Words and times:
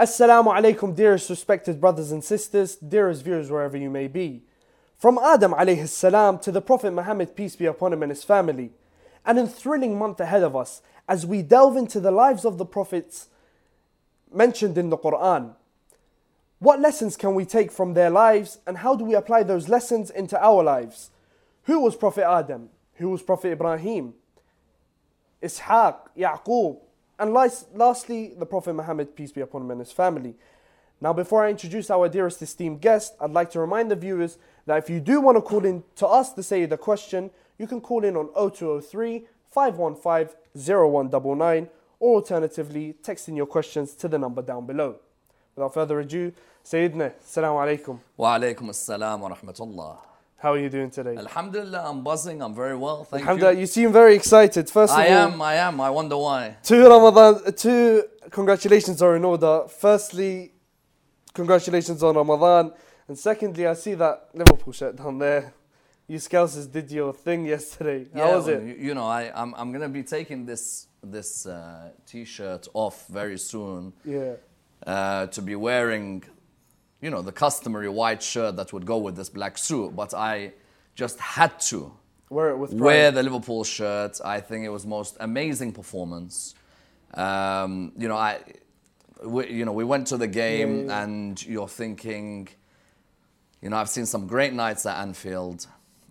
Assalamu 0.00 0.46
alaikum, 0.46 0.96
dearest 0.96 1.28
respected 1.28 1.78
brothers 1.78 2.10
and 2.10 2.24
sisters, 2.24 2.74
dearest 2.74 3.22
viewers 3.22 3.50
wherever 3.50 3.76
you 3.76 3.90
may 3.90 4.08
be. 4.08 4.42
From 4.96 5.18
Adam 5.18 5.52
alayhi 5.52 5.86
salam 5.86 6.38
to 6.38 6.50
the 6.50 6.62
Prophet 6.62 6.94
Muhammad, 6.94 7.36
peace 7.36 7.54
be 7.54 7.66
upon 7.66 7.92
him 7.92 8.02
and 8.02 8.10
his 8.10 8.24
family. 8.24 8.72
and 9.26 9.38
An 9.38 9.46
enthralling 9.46 9.98
month 9.98 10.18
ahead 10.18 10.42
of 10.42 10.56
us 10.56 10.80
as 11.06 11.26
we 11.26 11.42
delve 11.42 11.76
into 11.76 12.00
the 12.00 12.10
lives 12.10 12.46
of 12.46 12.56
the 12.56 12.64
prophets 12.64 13.28
mentioned 14.32 14.78
in 14.78 14.88
the 14.88 14.96
Quran. 14.96 15.54
What 16.60 16.80
lessons 16.80 17.14
can 17.14 17.34
we 17.34 17.44
take 17.44 17.70
from 17.70 17.92
their 17.92 18.08
lives 18.08 18.56
and 18.66 18.78
how 18.78 18.96
do 18.96 19.04
we 19.04 19.14
apply 19.14 19.42
those 19.42 19.68
lessons 19.68 20.08
into 20.08 20.42
our 20.42 20.62
lives? 20.62 21.10
Who 21.64 21.78
was 21.78 21.94
Prophet 21.94 22.26
Adam? 22.26 22.70
Who 22.94 23.10
was 23.10 23.20
Prophet 23.20 23.52
Ibrahim? 23.52 24.14
Ishaq, 25.42 25.96
Yaqub, 26.16 26.78
and 27.20 27.32
lastly, 27.32 28.32
the 28.36 28.46
Prophet 28.46 28.72
Muhammad, 28.72 29.14
peace 29.14 29.30
be 29.30 29.42
upon 29.42 29.62
him 29.62 29.70
and 29.70 29.80
his 29.80 29.92
family. 29.92 30.34
Now, 31.00 31.12
before 31.12 31.44
I 31.44 31.50
introduce 31.50 31.90
our 31.90 32.08
dearest 32.08 32.42
esteemed 32.42 32.80
guest, 32.80 33.14
I'd 33.20 33.30
like 33.30 33.50
to 33.52 33.60
remind 33.60 33.90
the 33.90 33.96
viewers 33.96 34.38
that 34.66 34.78
if 34.78 34.90
you 34.90 35.00
do 35.00 35.20
want 35.20 35.36
to 35.36 35.42
call 35.42 35.64
in 35.64 35.82
to 35.96 36.06
us 36.06 36.32
to 36.32 36.42
say 36.42 36.64
the 36.66 36.76
question, 36.76 37.30
you 37.58 37.66
can 37.66 37.80
call 37.80 38.04
in 38.04 38.16
on 38.16 38.28
0203 38.34 39.26
515 39.50 40.36
0199 40.54 41.68
or 42.00 42.16
alternatively, 42.16 42.94
text 43.02 43.28
in 43.28 43.36
your 43.36 43.46
questions 43.46 43.92
to 43.94 44.08
the 44.08 44.18
number 44.18 44.40
down 44.42 44.66
below. 44.66 44.96
Without 45.54 45.74
further 45.74 46.00
ado, 46.00 46.32
Sayyidina, 46.64 47.12
Assalamu 47.20 47.60
alaikum. 47.78 47.98
Wa 48.16 48.38
alaikum 48.38 48.70
assalam 48.70 49.20
wa 49.20 49.34
rahmatullah. 49.34 50.09
How 50.40 50.54
are 50.54 50.58
you 50.58 50.70
doing 50.70 50.90
today? 50.90 51.16
Alhamdulillah, 51.16 51.82
I'm 51.84 52.02
buzzing. 52.02 52.40
I'm 52.42 52.54
very 52.54 52.74
well. 52.76 53.04
Thank 53.04 53.20
you. 53.20 53.28
Alhamdulillah, 53.28 53.54
you. 53.54 53.60
you 53.60 53.66
seem 53.66 53.92
very 53.92 54.14
excited. 54.14 54.70
First 54.70 54.92
of 54.94 54.98
I 54.98 55.08
all, 55.08 55.32
am, 55.32 55.42
I 55.42 55.54
am. 55.56 55.80
I 55.82 55.90
wonder 55.90 56.16
why. 56.16 56.56
two 56.62 56.88
Ramadan, 56.88 57.52
two 57.54 58.04
congratulations 58.30 59.02
are 59.02 59.16
in 59.16 59.24
order. 59.24 59.64
Firstly, 59.68 60.52
congratulations 61.34 62.02
on 62.02 62.16
Ramadan, 62.16 62.72
and 63.06 63.18
secondly, 63.18 63.66
I 63.66 63.74
see 63.74 63.92
that 63.94 64.30
Liverpool 64.32 64.72
shirt 64.72 64.96
down 64.96 65.18
there. 65.18 65.52
You 66.08 66.16
Scousers 66.18 66.72
did 66.72 66.90
your 66.90 67.12
thing 67.12 67.44
yesterday. 67.46 68.06
How 68.14 68.20
Yeah, 68.20 68.36
was 68.36 68.46
well, 68.46 68.56
it? 68.66 68.78
You, 68.78 68.94
know, 68.94 69.04
I, 69.06 69.30
I'm, 69.34 69.54
I'm 69.54 69.70
going 69.70 69.82
to 69.82 69.88
be 69.88 70.02
taking 70.02 70.44
this, 70.44 70.88
this 71.04 71.46
uh, 71.46 71.90
t-shirt 72.04 72.66
off 72.74 73.06
very 73.06 73.38
soon 73.38 73.92
Yeah. 74.04 74.32
uh, 74.84 75.26
to 75.28 75.40
be 75.40 75.54
wearing, 75.54 76.24
you 77.00 77.10
know, 77.10 77.22
the 77.22 77.32
customary 77.32 77.88
white 77.88 78.22
shirt 78.22 78.56
that 78.56 78.72
would 78.72 78.86
go 78.86 78.98
with 78.98 79.16
this 79.16 79.28
black 79.28 79.58
suit. 79.58 79.96
But 79.96 80.14
I 80.14 80.52
just 80.94 81.18
had 81.18 81.58
to 81.60 81.92
Wear 82.30 82.50
it 82.50 82.58
with 82.58 82.72
wear 82.72 83.10
the 83.10 83.24
Liverpool 83.24 83.64
shirt. 83.64 84.20
I 84.24 84.40
think 84.40 84.64
it 84.64 84.68
was 84.68 84.86
most 84.86 85.16
amazing 85.18 85.72
performance. 85.72 86.54
Um, 87.12 87.90
you 87.98 88.06
know, 88.06 88.16
I, 88.16 88.38
we, 89.24 89.50
you 89.50 89.64
know, 89.64 89.72
we 89.72 89.82
went 89.82 90.06
to 90.08 90.16
the 90.16 90.28
game, 90.28 90.86
yeah. 90.86 91.02
and 91.02 91.44
you're 91.44 91.66
thinking, 91.66 92.48
you 93.60 93.70
know, 93.70 93.76
I've 93.76 93.88
seen 93.88 94.06
some 94.06 94.28
great 94.28 94.52
nights 94.52 94.86
at 94.86 94.96
Anfield. 94.98 95.66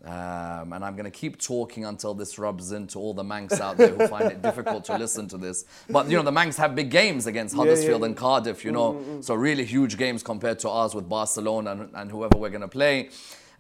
Um, 0.05 0.71
and 0.71 0.83
I'm 0.85 0.93
going 0.95 1.05
to 1.05 1.11
keep 1.11 1.37
talking 1.41 1.83
until 1.85 2.13
this 2.13 2.39
rubs 2.39 2.71
into 2.71 2.97
all 2.99 3.13
the 3.13 3.23
Mancs 3.23 3.59
out 3.59 3.75
there 3.77 3.89
who 3.89 4.07
find 4.07 4.31
it 4.31 4.41
difficult 4.49 4.85
to 4.85 4.97
listen 4.97 5.27
to 5.27 5.37
this. 5.37 5.65
But, 5.89 6.09
you 6.09 6.15
know, 6.15 6.23
the 6.23 6.31
Mancs 6.31 6.55
have 6.57 6.73
big 6.73 6.89
games 6.89 7.27
against 7.27 7.53
yeah, 7.53 7.59
Huddersfield 7.63 8.01
yeah. 8.01 8.05
and 8.07 8.15
Cardiff, 8.17 8.63
you 8.63 8.71
know, 8.71 9.19
so 9.21 9.35
really 9.35 9.65
huge 9.65 9.97
games 9.97 10.23
compared 10.23 10.59
to 10.59 10.69
ours 10.69 10.95
with 10.95 11.09
Barcelona 11.09 11.71
and, 11.71 11.89
and 11.93 12.11
whoever 12.11 12.37
we're 12.37 12.49
going 12.49 12.61
to 12.61 12.67
play. 12.69 13.09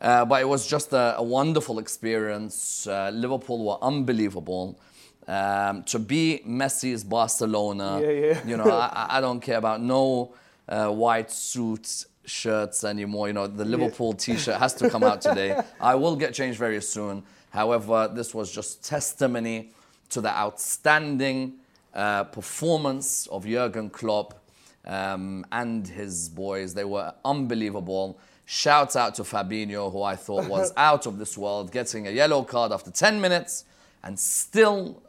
Uh, 0.01 0.23
but 0.23 0.41
it 0.41 0.45
was 0.47 0.65
just 0.65 0.93
a, 0.93 1.15
a 1.17 1.23
wonderful 1.23 1.77
experience. 1.77 2.87
Uh, 2.87 3.11
Liverpool 3.13 3.65
were 3.65 3.77
unbelievable. 3.83 4.79
Um, 5.27 5.83
to 5.83 5.99
be 5.99 6.41
Messi's 6.47 7.03
Barcelona, 7.03 7.99
Yeah, 8.01 8.09
yeah. 8.09 8.47
you 8.47 8.57
know, 8.57 8.63
I, 8.63 8.87
I- 9.09 9.17
I 9.17 9.21
don't 9.21 9.41
care 9.41 9.57
about 9.57 9.81
no 9.81 10.33
uh, 10.69 10.87
white 10.89 11.31
suits, 11.31 12.07
shirts 12.25 12.83
anymore. 12.83 13.27
You 13.27 13.33
know, 13.33 13.47
the 13.47 13.65
Liverpool 13.65 14.13
T-shirt 14.13 14.59
has 14.59 14.73
to 14.75 14.89
come 14.89 15.03
out 15.03 15.21
today. 15.21 15.59
I 15.81 15.95
will 15.95 16.15
get 16.15 16.33
changed 16.33 16.59
very 16.59 16.81
soon. 16.81 17.23
However, 17.49 18.09
this 18.13 18.33
was 18.33 18.51
just 18.51 18.83
testimony 18.83 19.71
to 20.09 20.21
the 20.21 20.29
outstanding 20.29 21.55
uh, 21.93 22.25
performance 22.25 23.27
of 23.27 23.45
Jurgen 23.45 23.89
Klopp 23.89 24.43
um, 24.85 25.45
and 25.51 25.87
his 25.87 26.29
boys. 26.29 26.73
They 26.73 26.83
were 26.83 27.13
unbelievable. 27.25 28.19
Shouts 28.45 28.95
out 28.95 29.15
to 29.15 29.23
Fabinho, 29.23 29.91
who 29.91 30.01
I 30.01 30.15
thought 30.15 30.47
was 30.47 30.73
out 30.77 31.05
of 31.05 31.17
this 31.17 31.37
world, 31.37 31.71
getting 31.71 32.07
a 32.07 32.11
yellow 32.11 32.43
card 32.43 32.71
after 32.71 32.91
10 32.91 33.21
minutes 33.21 33.65
and 34.03 34.19
still 34.19 35.01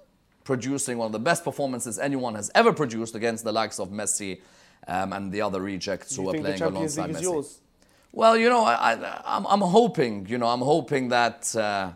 producing 0.44 0.98
one 0.98 1.06
of 1.06 1.12
the 1.12 1.19
best 1.19 1.44
performances 1.44 1.98
anyone 1.98 2.34
has 2.34 2.50
ever 2.54 2.72
produced 2.72 3.15
against 3.15 3.44
the 3.44 3.53
likes 3.53 3.78
of 3.78 3.91
Messi 3.91 4.41
um, 4.86 5.12
and 5.12 5.32
the 5.32 5.41
other 5.42 5.60
rejects 5.60 6.16
who 6.16 6.28
are 6.30 6.34
playing 6.34 6.62
alongside 6.62 7.10
Messi. 7.10 7.22
yours? 7.22 7.60
Well, 8.12 8.36
you 8.36 8.48
know, 8.48 8.64
I, 8.64 8.92
I, 8.94 9.22
I'm, 9.24 9.46
I'm 9.46 9.60
hoping, 9.60 10.26
you 10.26 10.38
know, 10.38 10.48
I'm 10.48 10.60
hoping 10.60 11.08
that 11.10 11.54
uh, 11.54 11.91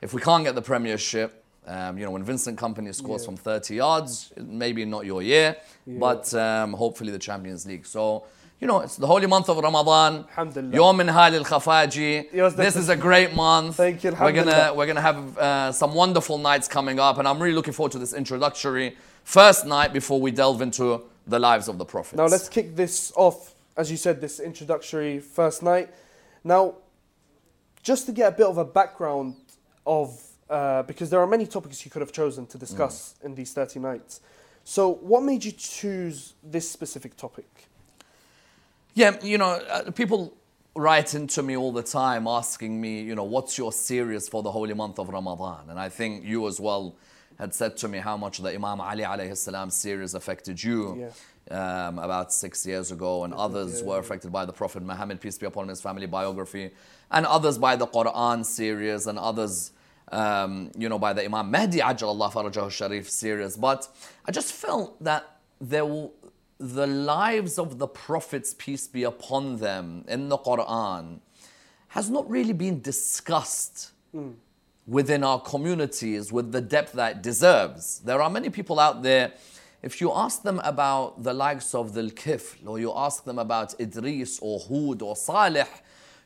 if 0.00 0.14
we 0.14 0.20
can't 0.22 0.42
get 0.44 0.54
the 0.54 0.62
Premiership, 0.62 1.44
um, 1.66 1.98
you 1.98 2.04
know, 2.04 2.10
when 2.12 2.24
Vincent 2.24 2.58
Kompany 2.58 2.94
scores 2.94 3.22
Yeah. 3.22 3.26
from 3.26 3.36
30 3.36 3.74
yards, 3.74 4.32
maybe 4.38 4.84
not 4.86 5.04
your 5.04 5.20
year, 5.22 5.56
but 5.86 6.32
um, 6.34 6.72
hopefully 6.72 7.12
the 7.12 7.18
Champions 7.18 7.66
League. 7.66 7.84
So, 7.84 8.24
you 8.58 8.66
know, 8.66 8.80
it's 8.80 8.96
the 8.96 9.06
holy 9.06 9.26
month 9.26 9.48
of 9.50 9.58
Ramadan. 9.58 10.24
Alhamdulillah. 10.30 10.74
Yom 10.74 11.00
al 11.00 11.44
Khafaji. 11.44 12.56
This 12.56 12.76
is 12.76 12.88
a 12.88 12.96
great 12.96 13.34
month. 13.34 13.76
Thank 13.76 14.02
you, 14.04 14.12
We're 14.12 14.32
gonna 14.32 14.72
we're 14.74 14.86
gonna 14.86 15.00
have 15.00 15.38
uh, 15.38 15.72
some 15.72 15.94
wonderful 15.94 16.38
nights 16.38 16.68
coming 16.68 16.98
up, 16.98 17.18
and 17.18 17.28
I'm 17.28 17.40
really 17.42 17.54
looking 17.54 17.72
forward 17.72 17.92
to 17.92 17.98
this 17.98 18.12
introductory 18.14 18.96
first 19.24 19.64
night 19.66 19.92
before 19.92 20.20
we 20.20 20.30
delve 20.30 20.60
into 20.62 21.02
the 21.30 21.38
lives 21.38 21.68
of 21.68 21.78
the 21.78 21.84
prophets. 21.84 22.16
Now 22.16 22.26
let's 22.26 22.48
kick 22.48 22.76
this 22.76 23.12
off, 23.16 23.54
as 23.76 23.90
you 23.90 23.96
said, 23.96 24.20
this 24.20 24.40
introductory 24.40 25.20
first 25.20 25.62
night. 25.62 25.88
Now, 26.44 26.74
just 27.82 28.06
to 28.06 28.12
get 28.12 28.32
a 28.32 28.36
bit 28.36 28.46
of 28.46 28.58
a 28.58 28.64
background 28.64 29.36
of, 29.86 30.20
uh, 30.48 30.82
because 30.82 31.10
there 31.10 31.20
are 31.20 31.26
many 31.26 31.46
topics 31.46 31.84
you 31.84 31.90
could 31.90 32.02
have 32.02 32.12
chosen 32.12 32.46
to 32.46 32.58
discuss 32.58 33.14
in 33.22 33.34
these 33.34 33.52
30 33.52 33.80
nights. 33.80 34.20
So, 34.64 34.94
what 34.94 35.22
made 35.22 35.44
you 35.44 35.52
choose 35.52 36.34
this 36.42 36.70
specific 36.70 37.16
topic? 37.16 37.48
Yeah, 38.94 39.16
you 39.22 39.38
know, 39.38 39.52
uh, 39.70 39.90
people 39.92 40.36
write 40.74 41.14
into 41.14 41.42
me 41.42 41.56
all 41.56 41.72
the 41.72 41.82
time 41.82 42.26
asking 42.26 42.80
me, 42.80 43.00
you 43.02 43.14
know, 43.14 43.24
what's 43.24 43.56
your 43.56 43.72
series 43.72 44.28
for 44.28 44.42
the 44.42 44.50
holy 44.50 44.74
month 44.74 44.98
of 44.98 45.08
Ramadan? 45.08 45.70
And 45.70 45.78
I 45.78 45.88
think 45.88 46.24
you 46.24 46.46
as 46.46 46.60
well 46.60 46.94
had 47.40 47.54
said 47.54 47.76
to 47.78 47.88
me 47.88 47.98
how 47.98 48.16
much 48.16 48.38
the 48.38 48.50
Imam 48.54 48.80
Ali 48.80 49.02
alayhi 49.02 49.36
salam 49.36 49.70
series 49.70 50.14
affected 50.14 50.62
you 50.62 51.10
um, 51.50 51.98
about 51.98 52.32
six 52.32 52.66
years 52.66 52.92
ago, 52.92 53.24
and 53.24 53.32
others 53.32 53.80
yeah, 53.80 53.86
were 53.86 53.98
affected 53.98 54.30
by 54.30 54.44
the 54.44 54.52
Prophet 54.52 54.82
Muhammad, 54.82 55.20
peace 55.20 55.38
be 55.38 55.46
upon 55.46 55.64
him, 55.64 55.70
his 55.70 55.80
family 55.80 56.06
biography, 56.06 56.70
and 57.10 57.24
others 57.24 57.56
by 57.58 57.76
the 57.76 57.86
Quran 57.86 58.44
series, 58.44 59.06
and 59.06 59.18
others. 59.18 59.72
Um, 60.12 60.72
you 60.76 60.88
know, 60.88 60.98
by 60.98 61.12
the 61.12 61.24
Imam 61.24 61.52
Mahdi 61.52 61.78
Ajjalallah 61.78 62.32
Farajahu 62.32 62.68
Sharif 62.68 63.08
series, 63.08 63.56
but 63.56 63.86
I 64.26 64.32
just 64.32 64.52
felt 64.52 65.00
that 65.04 65.38
there 65.60 65.82
w- 65.82 66.10
the 66.58 66.88
lives 66.88 67.60
of 67.60 67.78
the 67.78 67.86
prophets, 67.86 68.52
peace 68.58 68.88
be 68.88 69.04
upon 69.04 69.58
them, 69.58 70.04
in 70.08 70.28
the 70.28 70.36
Quran, 70.36 71.20
has 71.88 72.10
not 72.10 72.28
really 72.28 72.52
been 72.52 72.80
discussed 72.80 73.92
within 74.90 75.22
our 75.22 75.40
communities 75.40 76.32
with 76.32 76.50
the 76.50 76.60
depth 76.60 76.94
that 76.94 77.12
it 77.12 77.22
deserves. 77.22 78.00
There 78.00 78.20
are 78.20 78.28
many 78.28 78.50
people 78.50 78.80
out 78.80 79.04
there, 79.04 79.32
if 79.82 80.00
you 80.00 80.12
ask 80.12 80.42
them 80.42 80.60
about 80.64 81.22
the 81.22 81.32
likes 81.32 81.76
of 81.76 81.92
Dhul 81.92 82.12
Kifl, 82.12 82.66
or 82.66 82.80
you 82.80 82.92
ask 82.94 83.22
them 83.24 83.38
about 83.38 83.80
Idris 83.80 84.40
or 84.42 84.58
Hud 84.58 85.00
or 85.00 85.14
Salih, 85.14 85.70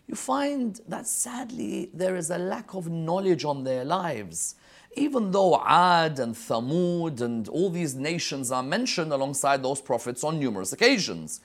you 0.09 0.15
find 0.15 0.81
that 0.89 1.07
sadly 1.07 1.91
there 1.93 2.17
is 2.17 2.31
a 2.31 2.39
lack 2.39 2.75
of 2.75 2.89
knowledge 2.91 3.45
on 3.45 3.65
their 3.65 3.85
lives. 3.85 4.55
Even 4.97 5.31
though 5.31 5.63
Ad 5.67 6.19
and 6.19 6.35
Thamud 6.35 7.21
and 7.21 7.49
all 7.49 7.69
these 7.69 7.95
nations 7.95 8.51
are 8.51 8.63
mentioned 8.63 9.13
alongside 9.13 9.63
those 9.63 9.83
prophets 9.83 10.25
on 10.25 10.41
numerous 10.41 10.73
occasions. 10.73 11.43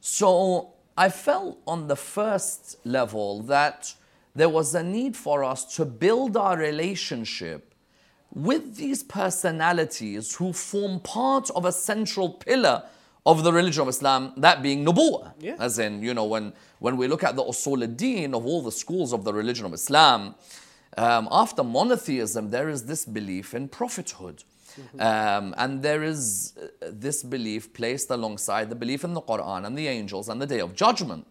So 0.00 0.74
I 0.96 1.08
felt 1.08 1.58
on 1.66 1.88
the 1.88 1.96
first 1.96 2.76
level 2.84 3.42
that 3.42 3.94
there 4.34 4.48
was 4.48 4.74
a 4.74 4.82
need 4.82 5.16
for 5.16 5.42
us 5.44 5.76
to 5.76 5.84
build 5.84 6.36
our 6.36 6.56
relationship 6.56 7.74
with 8.32 8.76
these 8.76 9.02
personalities 9.02 10.36
who 10.36 10.52
form 10.52 11.00
part 11.00 11.50
of 11.50 11.64
a 11.64 11.72
central 11.72 12.30
pillar 12.30 12.84
of 13.26 13.42
the 13.42 13.52
religion 13.52 13.82
of 13.82 13.88
Islam, 13.88 14.32
that 14.36 14.62
being 14.62 14.84
Nubu'ah. 14.84 15.32
Yeah. 15.40 15.56
As 15.58 15.78
in, 15.78 16.02
you 16.02 16.14
know, 16.14 16.24
when, 16.24 16.52
when 16.78 16.96
we 16.96 17.06
look 17.06 17.22
at 17.24 17.36
the 17.36 17.42
usul 17.42 17.82
al-din 17.82 18.34
of 18.34 18.46
all 18.46 18.62
the 18.62 18.72
schools 18.72 19.12
of 19.12 19.24
the 19.24 19.32
religion 19.32 19.66
of 19.66 19.74
Islam, 19.74 20.34
um, 20.96 21.28
after 21.30 21.62
monotheism, 21.62 22.50
there 22.50 22.68
is 22.68 22.84
this 22.86 23.04
belief 23.04 23.54
in 23.54 23.68
prophethood. 23.68 24.44
Um, 24.98 25.54
and 25.58 25.82
there 25.82 26.02
is 26.02 26.54
uh, 26.56 26.86
this 26.90 27.22
belief 27.22 27.72
placed 27.74 28.10
alongside 28.10 28.70
the 28.70 28.76
belief 28.76 29.04
in 29.04 29.14
the 29.14 29.20
Quran 29.20 29.66
and 29.66 29.76
the 29.76 29.88
angels 29.88 30.28
and 30.28 30.40
the 30.40 30.46
day 30.46 30.60
of 30.60 30.74
judgment. 30.74 31.26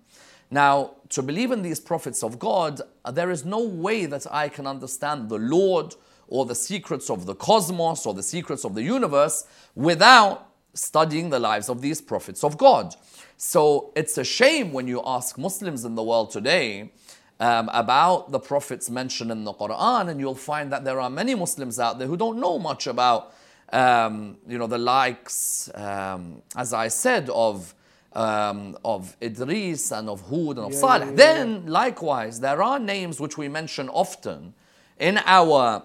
Now, 0.52 0.92
to 1.10 1.22
believe 1.22 1.52
in 1.52 1.62
these 1.62 1.80
prophets 1.80 2.24
of 2.24 2.40
God, 2.40 2.82
uh, 3.06 3.12
there 3.12 3.30
is 3.30 3.46
no 3.46 3.64
way 3.64 4.06
that 4.06 4.26
I 4.32 4.50
can 4.50 4.66
understand 4.66 5.30
the 5.30 5.38
Lord 5.38 5.96
or 6.28 6.46
the 6.46 6.56
secrets 6.56 7.10
of 7.10 7.26
the 7.26 7.36
cosmos 7.36 8.06
or 8.06 8.14
the 8.14 8.24
secrets 8.24 8.66
of 8.66 8.76
the 8.76 8.84
universe 8.84 9.46
without 9.76 10.50
studying 10.74 11.30
the 11.30 11.40
lives 11.40 11.70
of 11.70 11.82
these 11.82 12.02
prophets 12.02 12.44
of 12.44 12.58
God. 12.58 12.96
So 13.38 13.92
it's 13.96 14.18
a 14.18 14.24
shame 14.24 14.72
when 14.72 14.88
you 14.88 15.02
ask 15.06 15.38
Muslims 15.38 15.86
in 15.86 15.96
the 15.96 16.04
world 16.04 16.32
today 16.32 16.92
um, 17.40 17.70
about 17.74 18.32
the 18.32 18.40
prophets 18.40 18.90
mentioned 18.90 19.32
in 19.32 19.44
the 19.44 19.54
Quran, 19.54 20.10
and 20.10 20.20
you'll 20.20 20.36
find 20.36 20.72
that 20.72 20.84
there 20.84 21.00
are 21.00 21.10
many 21.10 21.36
Muslims 21.36 21.80
out 21.80 21.98
there 21.98 22.08
who 22.08 22.18
don't 22.18 22.40
know 22.40 22.60
much 22.60 22.86
about, 22.86 23.34
um, 23.72 24.38
you 24.48 24.58
know, 24.58 24.68
the 24.68 24.78
likes, 24.78 25.70
um, 25.74 26.42
as 26.56 26.74
I 26.74 26.90
said, 26.90 27.30
of 27.30 27.74
um, 28.14 28.78
of 28.84 29.16
Idris 29.22 29.92
and 29.92 30.10
of 30.10 30.22
Hud 30.30 30.58
and 30.58 30.66
of 30.68 30.74
Yeah, 30.74 30.80
Salih. 30.80 31.00
yeah, 31.06 31.12
yeah, 31.12 31.16
then, 31.16 31.68
likewise, 31.68 32.40
there 32.40 32.62
are 32.64 32.80
names 32.80 33.20
which 33.20 33.38
we 33.38 33.48
mention 33.48 33.90
often 33.90 34.54
in 35.00 35.20
our 35.26 35.84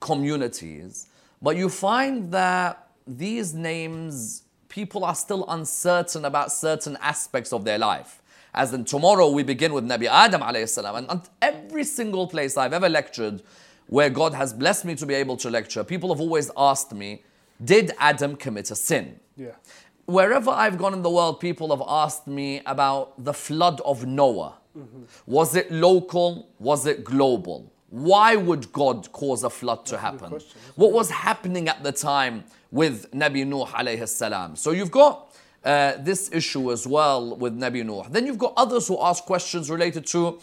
communities, 0.00 1.06
but 1.42 1.56
you 1.56 1.68
find 1.68 2.32
that 2.32 2.88
these 3.06 3.54
names, 3.54 4.42
people 4.68 5.04
are 5.04 5.14
still 5.14 5.44
uncertain 5.48 6.24
about 6.24 6.52
certain 6.52 6.96
aspects 7.00 7.52
of 7.52 7.64
their 7.64 7.78
life. 7.78 8.22
As 8.52 8.72
in 8.74 8.84
tomorrow 8.84 9.30
we 9.30 9.42
begin 9.42 9.72
with 9.72 9.84
Nabi 9.84 10.06
Adam 10.06 10.40
alayhi 10.42 10.68
salam, 10.68 11.06
and 11.08 11.22
every 11.40 11.84
single 11.84 12.26
place 12.26 12.56
I've 12.56 12.72
ever 12.72 12.88
lectured 12.88 13.42
where 13.86 14.10
God 14.10 14.34
has 14.34 14.52
blessed 14.52 14.84
me 14.84 14.94
to 14.96 15.06
be 15.06 15.14
able 15.14 15.36
to 15.38 15.50
lecture, 15.50 15.82
people 15.82 16.10
have 16.10 16.20
always 16.20 16.50
asked 16.56 16.92
me, 16.92 17.22
did 17.64 17.92
Adam 17.98 18.36
commit 18.36 18.70
a 18.70 18.76
sin? 18.76 19.18
Yeah. 19.36 19.50
Wherever 20.06 20.50
I've 20.50 20.78
gone 20.78 20.92
in 20.94 21.02
the 21.02 21.10
world, 21.10 21.40
people 21.40 21.70
have 21.76 21.82
asked 21.86 22.26
me 22.26 22.62
about 22.66 23.24
the 23.24 23.32
flood 23.32 23.80
of 23.84 24.06
Noah. 24.06 24.54
Was 25.26 25.56
it 25.56 25.70
local? 25.70 26.48
Was 26.58 26.86
it 26.86 27.04
global? 27.04 27.72
Why 27.90 28.36
would 28.36 28.72
God 28.72 29.10
cause 29.12 29.42
a 29.42 29.50
flood 29.50 29.84
to 29.86 29.98
happen? 29.98 30.30
question. 30.30 30.60
What 30.76 30.92
was 30.92 31.10
happening 31.10 31.68
at 31.68 31.82
the 31.82 31.90
time 31.90 32.44
with 32.70 33.10
Nabi 33.10 33.44
Nuh 33.44 33.66
alayhi 33.66 34.08
salam? 34.08 34.54
So 34.54 34.70
you've 34.70 34.92
got 34.92 35.36
uh, 35.64 35.94
this 35.98 36.30
issue 36.32 36.70
as 36.70 36.86
well 36.86 37.36
with 37.36 37.58
Nabi 37.58 37.84
Nuh. 37.84 38.08
Then 38.08 38.26
you've 38.26 38.38
got 38.38 38.54
others 38.56 38.86
who 38.86 38.96
ask 39.02 39.24
questions 39.24 39.68
related 39.70 40.06
to 40.06 40.38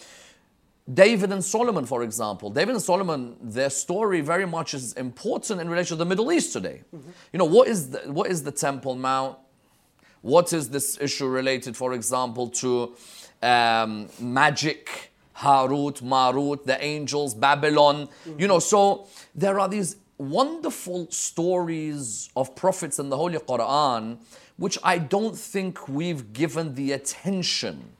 David 0.93 1.31
and 1.31 1.43
Solomon, 1.43 1.85
for 1.85 2.03
example. 2.03 2.49
David 2.49 2.75
and 2.75 2.81
Solomon, 2.81 3.35
their 3.41 3.69
story 3.69 4.21
very 4.21 4.45
much 4.45 4.73
is 4.73 4.93
important 4.93 5.59
in 5.61 5.69
relation 5.69 5.97
to 5.97 6.03
the 6.03 6.05
Middle 6.05 6.31
East 6.31 6.53
today. 6.53 6.83
You 7.31 7.39
know, 7.39 7.45
what 7.45 7.67
is 7.69 7.89
the, 7.91 7.99
what 8.11 8.29
is 8.29 8.43
the 8.43 8.51
Temple 8.51 8.95
Mount? 8.95 9.37
What 10.21 10.53
is 10.53 10.69
this 10.69 10.97
issue 10.99 11.27
related, 11.27 11.75
for 11.75 11.93
example, 11.93 12.49
to 12.49 12.95
um, 13.41 14.09
magic, 14.19 15.11
Harut, 15.37 16.01
Marut, 16.01 16.65
the 16.65 16.83
angels, 16.83 17.33
Babylon? 17.33 18.09
You 18.37 18.47
know, 18.47 18.59
so 18.59 19.07
there 19.35 19.59
are 19.59 19.69
these 19.69 19.97
wonderful 20.17 21.09
stories 21.11 22.29
of 22.35 22.55
prophets 22.55 22.99
in 22.99 23.09
the 23.09 23.17
Holy 23.17 23.37
Quran, 23.37 24.17
which 24.57 24.77
I 24.83 24.97
don't 24.97 25.37
think 25.37 25.87
we've 25.87 26.33
given 26.33 26.73
the 26.75 26.93
attention 26.93 27.91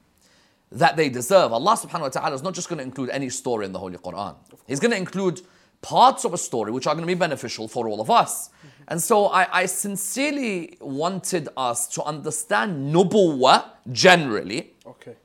that 0.72 0.98
they 0.98 1.10
deserve. 1.10 1.54
Allah 1.54 1.78
subhanahu 1.78 2.02
wa 2.02 2.10
ta'ala 2.10 2.36
is 2.36 2.44
not 2.44 2.54
just 2.54 2.68
going 2.68 2.78
to 2.80 2.84
include 2.84 3.10
any 3.12 3.30
story 3.30 3.66
in 3.66 3.72
the 3.72 3.80
Holy 3.80 3.98
Quran. 3.98 4.36
He's 4.68 4.80
going 4.80 4.92
to 4.92 4.98
include 4.98 5.42
parts 5.82 6.26
of 6.26 6.34
a 6.34 6.38
story 6.38 6.72
which 6.72 6.88
are 6.88 6.96
going 6.96 7.04
to 7.04 7.08
be 7.08 7.14
beneficial 7.14 7.68
for 7.68 7.88
all 7.88 8.02
of 8.02 8.10
us. 8.10 8.50
And 8.88 9.02
so 9.02 9.26
I, 9.28 9.62
I 9.64 9.66
sincerely 9.66 10.78
wanted 10.80 11.50
us 11.58 11.88
to 11.90 12.04
understand 12.04 12.94
nubuwwah 12.94 13.66
generally, 13.92 14.74
Okay. 14.86 15.16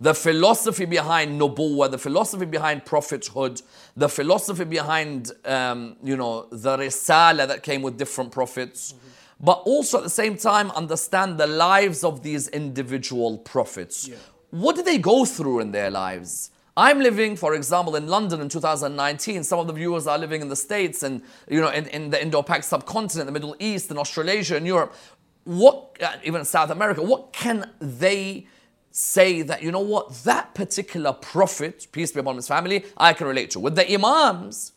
the 0.00 0.12
philosophy 0.12 0.84
behind 0.84 1.40
nubuwwah, 1.40 1.88
the 1.90 1.98
philosophy 1.98 2.46
behind 2.46 2.84
prophethood, 2.84 3.62
the 3.96 4.08
philosophy 4.08 4.64
behind, 4.64 5.30
um, 5.44 5.96
you 6.02 6.16
know, 6.16 6.46
the 6.50 6.76
risala 6.76 7.46
that 7.46 7.62
came 7.62 7.80
with 7.82 7.96
different 7.96 8.32
prophets, 8.32 8.94
but 9.40 9.62
also 9.64 9.98
at 9.98 10.04
the 10.04 10.10
same 10.10 10.36
time 10.36 10.72
understand 10.72 11.38
the 11.38 11.46
lives 11.46 12.02
of 12.02 12.24
these 12.24 12.48
individual 12.48 13.38
prophets. 13.38 14.08
Yeah. 14.08 14.16
What 14.50 14.74
did 14.74 14.84
they 14.84 14.98
go 14.98 15.24
through 15.24 15.60
in 15.60 15.70
their 15.70 15.90
lives? 15.90 16.50
I'm 16.78 17.00
living, 17.00 17.34
for 17.34 17.54
example, 17.54 17.96
in 17.96 18.06
London 18.06 18.40
in 18.40 18.48
2019. 18.48 19.42
Some 19.42 19.58
of 19.58 19.66
the 19.66 19.72
viewers 19.72 20.06
are 20.06 20.16
living 20.16 20.42
in 20.42 20.48
the 20.48 20.54
States 20.54 21.02
and, 21.02 21.22
you 21.50 21.60
know, 21.60 21.70
in, 21.70 21.88
in 21.88 22.10
the 22.10 22.22
Indo-Pac 22.22 22.62
subcontinent, 22.62 23.26
the 23.26 23.32
Middle 23.32 23.56
East, 23.58 23.90
and 23.90 23.98
Australasia 23.98 24.54
and 24.54 24.64
Europe. 24.64 24.94
What, 25.42 25.96
uh, 26.00 26.12
even 26.22 26.44
South 26.44 26.70
America, 26.70 27.02
what 27.02 27.32
can 27.32 27.68
they 27.80 28.46
say 28.92 29.42
that, 29.42 29.60
you 29.60 29.72
know 29.72 29.80
what, 29.80 30.22
that 30.22 30.54
particular 30.54 31.12
prophet, 31.12 31.88
peace 31.90 32.12
be 32.12 32.20
upon 32.20 32.36
his 32.36 32.46
family, 32.46 32.84
I 32.96 33.12
can 33.12 33.26
relate 33.26 33.50
to. 33.50 33.60
With 33.60 33.74
the 33.74 33.92
Imams, 33.92 34.70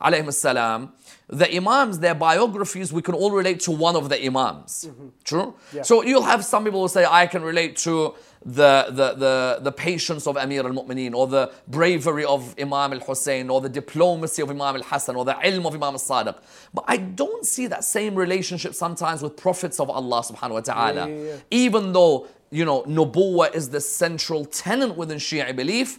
alayhim 0.00 0.32
salam, 0.32 0.94
the 1.32 1.56
Imams, 1.56 1.98
their 1.98 2.14
biographies, 2.14 2.92
we 2.92 3.00
can 3.00 3.14
all 3.14 3.30
relate 3.30 3.58
to 3.60 3.70
one 3.70 3.96
of 3.96 4.10
the 4.10 4.22
Imams. 4.22 4.84
Mm-hmm. 4.86 5.08
True? 5.24 5.54
Yeah. 5.72 5.80
So 5.80 6.02
you'll 6.02 6.28
have 6.34 6.44
some 6.44 6.62
people 6.62 6.82
who 6.82 6.88
say, 6.88 7.06
I 7.06 7.26
can 7.26 7.42
relate 7.42 7.76
to 7.78 8.14
the, 8.44 8.86
the, 8.90 9.14
the, 9.14 9.58
the 9.62 9.72
patience 9.72 10.26
of 10.26 10.36
Amir 10.36 10.62
al 10.66 10.72
Mu'mineen, 10.72 11.14
or 11.14 11.26
the 11.26 11.50
bravery 11.68 12.26
of 12.26 12.54
Imam 12.60 12.92
al 12.92 13.00
Hussein, 13.00 13.48
or 13.48 13.62
the 13.62 13.70
diplomacy 13.70 14.42
of 14.42 14.50
Imam 14.50 14.76
al 14.76 14.82
Hassan, 14.82 15.16
or 15.16 15.24
the 15.24 15.32
ilm 15.32 15.64
of 15.64 15.74
Imam 15.74 15.94
al 15.94 15.98
Sadiq. 15.98 16.36
But 16.74 16.84
I 16.86 16.98
don't 16.98 17.46
see 17.46 17.66
that 17.66 17.82
same 17.82 18.14
relationship 18.14 18.74
sometimes 18.74 19.22
with 19.22 19.34
prophets 19.38 19.80
of 19.80 19.88
Allah 19.88 20.22
subhanahu 20.22 20.52
wa 20.52 20.60
ta'ala. 20.60 21.08
Yeah, 21.08 21.16
yeah, 21.16 21.24
yeah. 21.28 21.36
Even 21.50 21.94
though, 21.94 22.26
you 22.50 22.66
know, 22.66 22.82
nubuwwah 22.82 23.54
is 23.54 23.70
the 23.70 23.80
central 23.80 24.44
tenet 24.44 24.98
within 24.98 25.16
Shia 25.16 25.56
belief, 25.56 25.98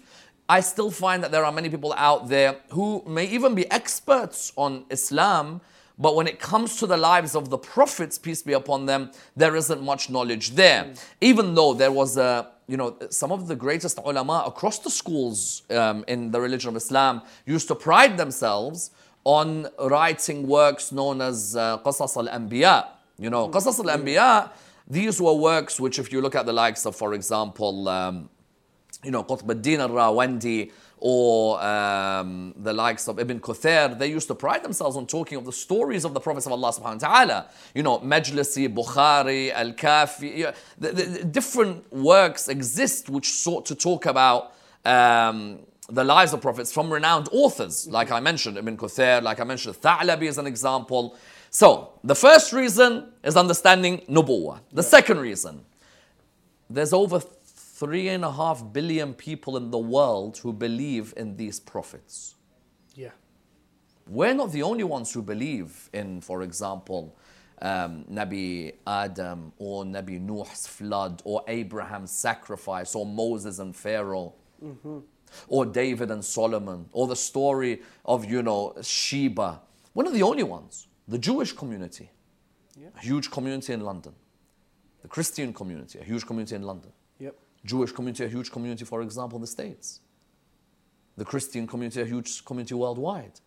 I 0.54 0.60
still 0.60 0.92
find 0.92 1.24
that 1.24 1.32
there 1.32 1.46
are 1.46 1.52
many 1.52 1.68
people 1.68 1.96
out 1.98 2.30
there 2.30 2.58
who 2.70 3.04
may 3.08 3.26
even 3.26 3.56
be 3.56 3.66
experts 3.72 4.54
on 4.56 4.86
Islam, 4.92 5.62
but 5.98 6.16
when 6.16 6.28
it 6.28 6.38
comes 6.40 6.78
to 6.82 6.86
the 6.86 6.96
lives 6.96 7.36
of 7.36 7.50
the 7.50 7.58
prophets, 7.58 8.20
peace 8.20 8.44
be 8.44 8.54
upon 8.54 8.86
them, 8.86 9.10
there 9.36 9.56
isn't 9.56 9.82
much 9.82 10.12
knowledge 10.12 10.52
there. 10.52 10.94
Even 11.22 11.56
though 11.56 11.74
there 11.74 11.92
was 11.92 12.18
a, 12.18 12.52
you 12.68 12.78
know, 12.78 12.96
some 13.10 13.32
of 13.32 13.48
the 13.48 13.56
greatest 13.56 13.98
ulama 14.06 14.44
across 14.46 14.78
the 14.78 14.92
schools 14.92 15.64
um, 15.72 16.06
in 16.08 16.30
the 16.30 16.40
religion 16.40 16.70
of 16.70 16.76
Islam 16.76 17.24
used 17.48 17.68
to 17.70 17.76
pride 17.90 18.16
themselves 18.24 18.92
on 19.24 19.68
writing 19.80 20.48
works 20.48 20.92
known 20.92 21.20
as 21.20 21.56
uh, 21.56 21.80
Qasas 21.80 22.16
al-Anbiya. 22.16 22.90
You 23.18 23.32
know, 23.32 23.50
Qasas 23.50 23.80
al-Anbiya, 23.84 24.52
these 24.88 25.20
were 25.20 25.34
works 25.34 25.80
which 25.80 25.98
if 25.98 26.12
you 26.14 26.22
look 26.22 26.36
at 26.36 26.46
the 26.46 26.54
likes 26.54 26.86
of, 26.86 26.96
for 26.96 27.16
example, 27.16 27.90
um, 27.90 28.30
you 29.04 29.12
know, 29.12 29.24
Qutb 29.24 29.50
al-Din 29.50 29.82
al-Rawandi 29.82 30.72
or 31.06 31.62
um, 31.62 32.54
the 32.56 32.72
likes 32.72 33.10
of 33.10 33.20
Ibn 33.20 33.40
Kathir, 33.42 34.00
they 34.00 34.08
used 34.08 34.30
to 34.30 34.36
pride 34.36 34.64
themselves 34.64 34.96
on 34.96 35.06
talking 35.06 35.38
of 35.38 35.44
the 35.44 35.52
stories 35.52 36.06
of 36.06 36.14
the 36.14 36.20
prophets 36.22 36.46
of 36.46 36.54
Allah 36.54 36.72
subhanahu 36.72 37.02
wa 37.02 37.10
ta'ala. 37.10 37.50
You 37.76 37.84
know, 37.84 38.00
Majlisi, 38.00 38.74
Bukhari, 38.74 39.52
Al-Kafi, 39.52 40.38
you 40.38 40.44
know, 40.46 40.54
the, 40.78 40.92
the- 40.94 41.24
different 41.26 41.92
works 41.92 42.48
exist 42.48 43.10
which 43.10 43.32
sought 43.34 43.66
to 43.66 43.76
talk 43.76 44.06
about 44.06 44.54
um, 44.86 45.60
the 45.90 46.06
lives 46.06 46.32
of 46.32 46.42
prophets 46.42 46.72
from 46.72 46.92
renowned 46.92 47.28
authors, 47.34 47.86
like 47.88 48.10
I 48.10 48.22
mentioned, 48.22 48.58
Ibn 48.58 48.78
Kathir, 48.78 49.22
like 49.22 49.42
I 49.42 49.44
mentioned, 49.44 49.76
Tha'labi 49.76 50.30
as 50.30 50.38
an 50.38 50.48
example. 50.48 51.18
So, 51.50 52.00
the 52.04 52.16
first 52.16 52.54
reason 52.54 53.12
is 53.24 53.36
understanding 53.36 54.00
nubuwwah. 54.10 54.62
The 54.72 54.84
second 54.84 55.20
reason, 55.20 55.66
there's 56.70 56.94
over 56.94 57.22
three 57.84 58.08
and 58.10 58.24
a 58.24 58.32
half 58.32 58.64
billion 58.72 59.14
people 59.14 59.58
in 59.58 59.72
the 59.72 59.78
world 59.78 60.38
who 60.38 60.54
believe 60.54 61.14
in 61.18 61.36
these 61.36 61.60
prophets. 61.60 62.36
Yeah. 62.96 63.12
We're 64.08 64.34
not 64.34 64.52
the 64.52 64.64
only 64.64 64.84
ones 64.84 65.14
who 65.14 65.22
believe 65.22 65.90
in, 65.94 66.22
for 66.22 66.44
example, 66.44 67.18
um, 67.62 68.06
Nabi 68.12 68.74
Adam 68.86 69.54
or 69.58 69.84
Nabi 69.84 70.20
Nuh's 70.20 70.68
flood 70.68 71.22
or 71.26 71.44
Abraham's 71.48 72.12
sacrifice 72.12 72.96
or 72.96 73.06
Moses 73.06 73.60
and 73.60 73.76
Pharaoh. 73.76 74.34
Or 75.48 75.66
David 75.66 76.12
and 76.12 76.24
Solomon, 76.24 76.88
or 76.92 77.08
the 77.08 77.16
story 77.16 77.82
of, 78.06 78.24
you 78.24 78.44
know, 78.44 78.76
Sheba. 78.84 79.62
We're 79.96 80.04
not 80.04 80.14
the 80.14 80.22
only 80.22 80.44
ones. 80.44 80.88
The 81.08 81.18
Jewish 81.18 81.54
community, 81.54 82.12
a 82.96 83.00
huge 83.00 83.32
community 83.32 83.74
in 83.74 83.82
London. 83.82 84.14
The 85.02 85.08
Christian 85.08 85.52
community, 85.52 85.98
a 86.00 86.04
huge 86.04 86.28
community 86.28 86.56
in 86.56 86.62
London. 86.62 86.92
Jewish 87.66 87.92
community, 87.92 88.26
a 88.26 88.28
huge 88.28 88.52
community, 88.52 88.86
for 88.86 89.02
example, 89.02 89.38
in 89.38 89.42
the 89.42 89.48
States. 89.48 90.02
The 91.18 91.26
Christian 91.26 91.68
community, 91.68 92.02
a 92.02 92.06
huge 92.06 92.44
community 92.44 92.74
worldwide. 92.76 93.40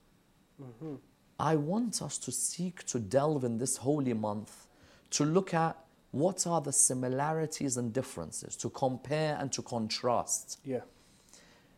Mm-hmm. 0.63 0.95
I 1.39 1.57
want 1.57 2.01
us 2.01 2.17
to 2.19 2.33
seek 2.33 2.85
to 2.85 2.99
delve 2.99 3.45
in 3.45 3.59
this 3.59 3.77
holy 3.77 4.15
month 4.15 4.69
to 5.11 5.25
look 5.25 5.53
at 5.53 5.77
what 6.13 6.47
are 6.47 6.61
the 6.61 6.73
similarities 6.73 7.77
and 7.77 7.93
differences, 7.93 8.57
to 8.57 8.71
compare 8.71 9.37
and 9.39 9.53
to 9.53 9.63
contrast. 9.63 10.61
Yeah. 10.65 10.81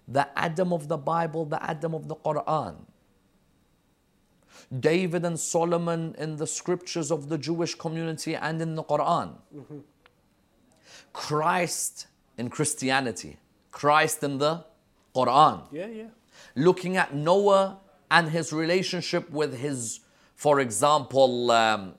The 0.07 0.29
Adam 0.39 0.73
of 0.73 0.89
the 0.89 0.97
Bible, 0.97 1.45
the 1.45 1.63
Adam 1.63 1.95
of 1.95 2.07
the 2.07 2.15
Quran. 2.15 2.77
David 4.81 5.25
and 5.25 5.39
Solomon 5.39 6.15
in 6.19 6.37
the 6.37 6.47
scriptures 6.47 7.11
of 7.11 7.29
the 7.29 7.39
Jewish 7.39 7.75
community 7.75 8.37
and 8.37 8.61
in 8.63 8.75
the 8.75 8.85
Quran. 8.85 9.37
Mm-hmm. 9.55 9.79
Christ 11.13 12.07
in 12.39 12.49
Christianity, 12.49 13.37
Christ 13.71 14.23
in 14.23 14.39
the 14.39 14.65
Quran. 15.15 15.63
Yeah, 15.73 15.87
yeah. 15.87 16.05
Looking 16.55 16.97
at 16.97 17.15
Noah 17.15 17.79
and 18.11 18.31
his 18.31 18.53
relationship 18.53 19.31
with 19.31 19.59
his, 19.59 20.01
for 20.35 20.61
example, 20.61 21.51
um, 21.51 21.95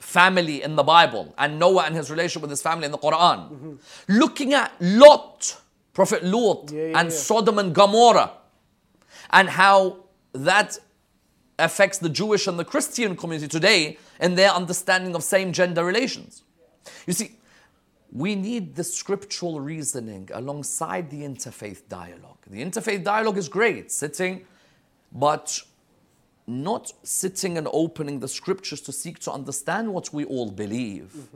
family 0.00 0.62
in 0.62 0.76
the 0.76 0.82
Bible 0.82 1.34
and 1.38 1.58
Noah 1.58 1.84
and 1.84 1.94
his 1.94 2.10
relationship 2.10 2.42
with 2.42 2.50
his 2.50 2.62
family 2.62 2.86
in 2.86 2.92
the 2.92 2.98
Quran. 2.98 3.78
Looking 4.08 4.54
at 4.54 4.72
Lot, 4.80 5.60
Prophet 5.94 6.24
Lot, 6.24 6.70
Yeah, 6.72 6.86
yeah, 6.88 6.98
and 6.98 7.10
yeah. 7.10 7.16
Sodom 7.16 7.58
and 7.58 7.74
Gomorrah, 7.74 8.32
and 9.30 9.48
how 9.48 10.04
that 10.32 10.78
affects 11.58 11.98
the 11.98 12.08
Jewish 12.08 12.46
and 12.46 12.58
the 12.58 12.64
Christian 12.64 13.16
community 13.16 13.48
today 13.48 13.98
in 14.20 14.34
their 14.34 14.50
understanding 14.50 15.14
of 15.14 15.24
same 15.24 15.52
gender 15.52 15.84
relations. 15.84 16.42
You 17.06 17.12
see, 17.12 17.32
we 18.10 18.34
need 18.34 18.74
the 18.74 18.84
scriptural 18.84 19.60
reasoning 19.60 20.30
alongside 20.32 21.10
the 21.10 21.22
interfaith 21.22 21.88
dialogue. 21.88 22.38
The 22.46 22.62
interfaith 22.64 23.04
dialogue 23.04 23.36
is 23.36 23.48
great, 23.48 23.92
sitting, 23.92 24.46
but 25.12 25.62
not 26.46 26.92
sitting 27.02 27.58
and 27.58 27.68
opening 27.72 28.20
the 28.20 28.28
scriptures 28.28 28.80
to 28.80 28.92
seek 28.92 29.18
to 29.20 29.32
understand 29.32 29.92
what 29.92 30.12
we 30.12 30.24
all 30.24 30.50
believe 30.50 31.28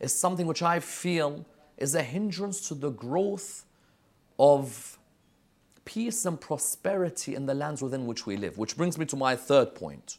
is 0.00 0.12
something 0.12 0.46
which 0.46 0.62
I 0.62 0.80
feel 0.80 1.46
is 1.78 1.94
a 1.94 2.02
hindrance 2.02 2.68
to 2.68 2.74
the 2.74 2.90
growth 2.90 3.64
of 4.38 4.98
peace 5.84 6.26
and 6.26 6.40
prosperity 6.40 7.34
in 7.34 7.46
the 7.46 7.54
lands 7.54 7.82
within 7.82 8.06
which 8.06 8.26
we 8.26 8.36
live. 8.36 8.58
Which 8.58 8.76
brings 8.76 8.98
me 8.98 9.06
to 9.06 9.16
my 9.16 9.36
third 9.36 9.74
point. 9.74 10.18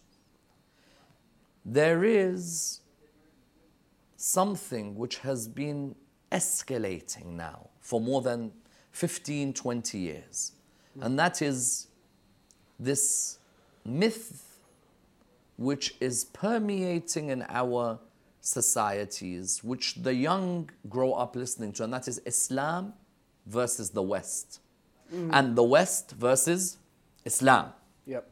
There 1.65 2.03
is 2.03 2.81
something 4.25 4.95
which 4.95 5.19
has 5.19 5.47
been 5.47 5.95
escalating 6.31 7.33
now 7.33 7.69
for 7.79 8.01
more 8.01 8.23
than 8.23 8.51
15, 8.91 9.53
20 9.53 9.99
years, 9.99 10.53
and 10.99 11.19
that 11.19 11.43
is 11.43 11.87
this 12.79 13.37
myth 13.85 14.57
which 15.57 15.95
is 15.99 16.25
permeating 16.25 17.29
in 17.29 17.45
our 17.49 17.99
societies, 18.41 19.63
which 19.63 19.95
the 19.95 20.15
young 20.15 20.71
grow 20.89 21.13
up 21.13 21.35
listening 21.35 21.71
to, 21.73 21.83
and 21.83 21.93
that 21.93 22.07
is 22.07 22.19
Islam 22.25 22.93
versus 23.45 23.91
the 23.91 24.01
West, 24.01 24.59
mm. 25.13 25.29
and 25.33 25.55
the 25.55 25.63
West 25.63 26.11
versus 26.17 26.77
Islam. 27.25 27.73
Yep. 28.07 28.27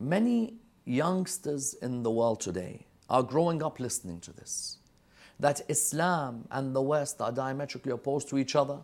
Many 0.00 0.54
youngsters 0.84 1.74
in 1.74 2.02
the 2.02 2.10
world 2.10 2.40
today 2.40 2.87
are 3.08 3.22
growing 3.22 3.62
up 3.62 3.80
listening 3.80 4.20
to 4.20 4.32
this 4.32 4.78
that 5.40 5.60
Islam 5.68 6.46
and 6.50 6.74
the 6.74 6.82
West 6.82 7.20
are 7.20 7.30
diametrically 7.30 7.92
opposed 7.92 8.28
to 8.28 8.38
each 8.38 8.56
other, 8.56 8.78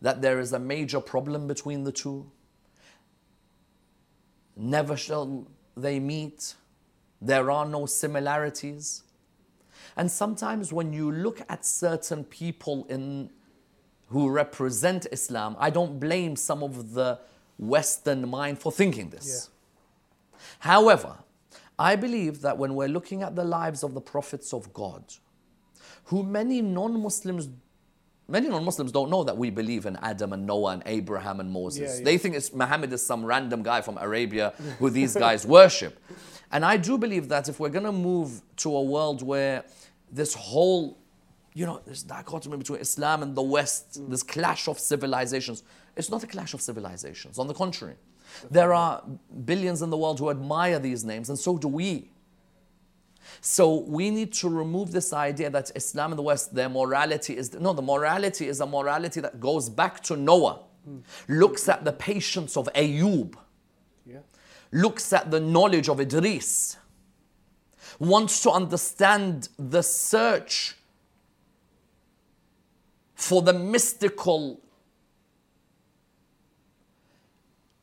that 0.00 0.20
there 0.20 0.40
is 0.40 0.52
a 0.52 0.58
major 0.58 1.00
problem 1.00 1.46
between 1.46 1.84
the 1.84 1.92
two. 1.92 2.28
Never 4.56 4.96
shall 4.96 5.46
they 5.76 6.00
meet. 6.00 6.54
There 7.20 7.50
are 7.50 7.66
no 7.66 7.86
similarities. 7.86 9.02
And 9.96 10.10
sometimes 10.10 10.72
when 10.72 10.92
you 10.92 11.12
look 11.12 11.40
at 11.48 11.64
certain 11.64 12.24
people 12.24 12.84
in 12.88 13.30
who 14.08 14.28
represent 14.28 15.06
Islam, 15.12 15.56
I 15.58 15.70
don't 15.70 15.98
blame 15.98 16.36
some 16.36 16.62
of 16.62 16.94
the 16.94 17.20
Western 17.58 18.28
mind 18.28 18.58
for 18.58 18.70
thinking 18.70 19.10
this. 19.10 19.50
However, 20.58 21.16
I 21.78 21.96
believe 21.96 22.40
that 22.42 22.56
when 22.58 22.74
we're 22.74 22.88
looking 22.88 23.22
at 23.22 23.34
the 23.34 23.44
lives 23.44 23.82
of 23.82 23.94
the 23.94 24.00
prophets 24.00 24.52
of 24.52 24.72
God, 24.72 25.04
who 26.04 26.22
many 26.22 26.62
non-Muslims 26.62 27.48
many 28.26 28.48
non-Muslims 28.48 28.90
don't 28.90 29.10
know 29.10 29.22
that 29.24 29.36
we 29.36 29.50
believe 29.50 29.84
in 29.84 29.96
Adam 29.96 30.32
and 30.32 30.46
Noah 30.46 30.72
and 30.72 30.82
Abraham 30.86 31.40
and 31.40 31.50
Moses. 31.50 31.80
Yeah, 31.80 31.98
yeah. 31.98 32.04
They 32.04 32.18
think 32.18 32.34
it's 32.34 32.54
Muhammad 32.54 32.92
is 32.92 33.04
some 33.04 33.24
random 33.24 33.62
guy 33.62 33.82
from 33.82 33.98
Arabia 33.98 34.54
who 34.78 34.88
these 34.88 35.14
guys 35.26 35.46
worship. 35.46 35.98
And 36.50 36.64
I 36.64 36.76
do 36.78 36.96
believe 36.96 37.28
that 37.28 37.48
if 37.48 37.60
we're 37.60 37.68
going 37.68 37.84
to 37.84 37.92
move 37.92 38.40
to 38.56 38.74
a 38.74 38.82
world 38.82 39.22
where 39.22 39.64
this 40.10 40.32
whole 40.32 40.98
you 41.54 41.64
know, 41.66 41.80
this 41.86 42.02
dichotomy 42.02 42.56
between 42.56 42.80
Islam 42.80 43.22
and 43.22 43.34
the 43.36 43.42
West, 43.42 44.00
mm. 44.00 44.10
this 44.10 44.24
clash 44.24 44.66
of 44.66 44.78
civilizations. 44.78 45.62
It's 45.96 46.10
not 46.10 46.24
a 46.24 46.26
clash 46.26 46.52
of 46.52 46.60
civilizations. 46.60 47.38
On 47.38 47.46
the 47.46 47.54
contrary, 47.54 47.94
there 48.50 48.72
are 48.72 49.02
billions 49.44 49.82
in 49.82 49.90
the 49.90 49.96
world 49.96 50.18
who 50.18 50.30
admire 50.30 50.78
these 50.78 51.04
names, 51.04 51.28
and 51.28 51.38
so 51.38 51.56
do 51.58 51.68
we. 51.68 52.10
So 53.40 53.80
we 53.80 54.10
need 54.10 54.32
to 54.34 54.48
remove 54.48 54.92
this 54.92 55.12
idea 55.12 55.50
that 55.50 55.70
Islam 55.74 56.12
in 56.12 56.16
the 56.16 56.22
West, 56.22 56.54
their 56.54 56.68
morality 56.68 57.36
is 57.36 57.52
no, 57.54 57.72
the 57.72 57.82
morality 57.82 58.48
is 58.48 58.60
a 58.60 58.66
morality 58.66 59.20
that 59.20 59.40
goes 59.40 59.68
back 59.68 60.02
to 60.04 60.16
Noah, 60.16 60.60
hmm. 60.84 60.98
looks 61.28 61.68
at 61.68 61.84
the 61.84 61.92
patience 61.92 62.56
of 62.56 62.68
Ayub, 62.74 63.34
Yeah. 64.06 64.18
looks 64.72 65.12
at 65.12 65.30
the 65.30 65.40
knowledge 65.40 65.88
of 65.88 66.00
Idris, 66.00 66.76
wants 67.98 68.40
to 68.42 68.50
understand 68.50 69.48
the 69.58 69.82
search 69.82 70.76
for 73.14 73.42
the 73.42 73.52
mystical, 73.52 74.60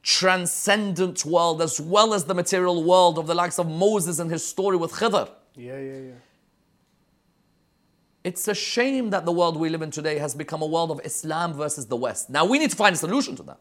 transcendent 0.04 1.26
world 1.26 1.62
as 1.62 1.80
well 1.80 2.14
as 2.14 2.26
the 2.26 2.34
material 2.34 2.84
world 2.84 3.18
of 3.18 3.28
the 3.28 3.36
likes 3.36 3.60
of 3.60 3.68
Moses 3.68 4.20
and 4.20 4.32
his 4.32 4.46
story 4.46 4.78
with 4.78 4.92
Khidr. 4.92 5.30
Yeah, 5.56 5.80
yeah, 5.80 5.98
yeah. 5.98 6.12
It's 8.24 8.48
a 8.48 8.54
shame 8.54 9.10
that 9.10 9.26
the 9.26 9.32
world 9.32 9.58
we 9.58 9.70
live 9.70 9.82
in 9.82 9.92
today 9.92 10.20
has 10.20 10.36
become 10.36 10.62
a 10.62 10.66
world 10.66 10.92
of 10.92 11.02
Islam 11.04 11.54
versus 11.54 11.88
the 11.88 11.96
West. 11.96 12.30
Now 12.30 12.46
we 12.46 12.60
need 12.60 12.70
to 12.70 12.76
find 12.76 12.94
a 12.96 12.98
solution 12.98 13.36
to 13.38 13.44
that. 13.44 13.60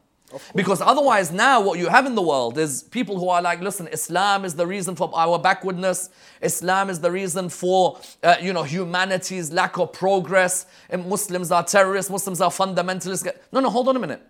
Because 0.54 0.80
otherwise, 0.80 1.32
now 1.32 1.60
what 1.60 1.78
you 1.78 1.88
have 1.88 2.06
in 2.06 2.14
the 2.14 2.22
world 2.22 2.56
is 2.56 2.84
people 2.84 3.18
who 3.18 3.28
are 3.28 3.42
like, 3.42 3.60
listen, 3.60 3.88
Islam 3.88 4.44
is 4.44 4.54
the 4.54 4.66
reason 4.66 4.94
for 4.94 5.10
our 5.14 5.38
backwardness. 5.38 6.10
Islam 6.40 6.88
is 6.88 7.00
the 7.00 7.10
reason 7.10 7.48
for, 7.48 7.98
uh, 8.22 8.36
you 8.40 8.52
know, 8.52 8.62
humanity's 8.62 9.50
lack 9.50 9.76
of 9.78 9.92
progress. 9.92 10.66
And 10.88 11.08
Muslims 11.08 11.50
are 11.50 11.64
terrorists. 11.64 12.10
Muslims 12.10 12.40
are 12.40 12.50
fundamentalists. 12.50 13.28
No, 13.50 13.60
no, 13.60 13.70
hold 13.70 13.88
on 13.88 13.96
a 13.96 13.98
minute. 13.98 14.22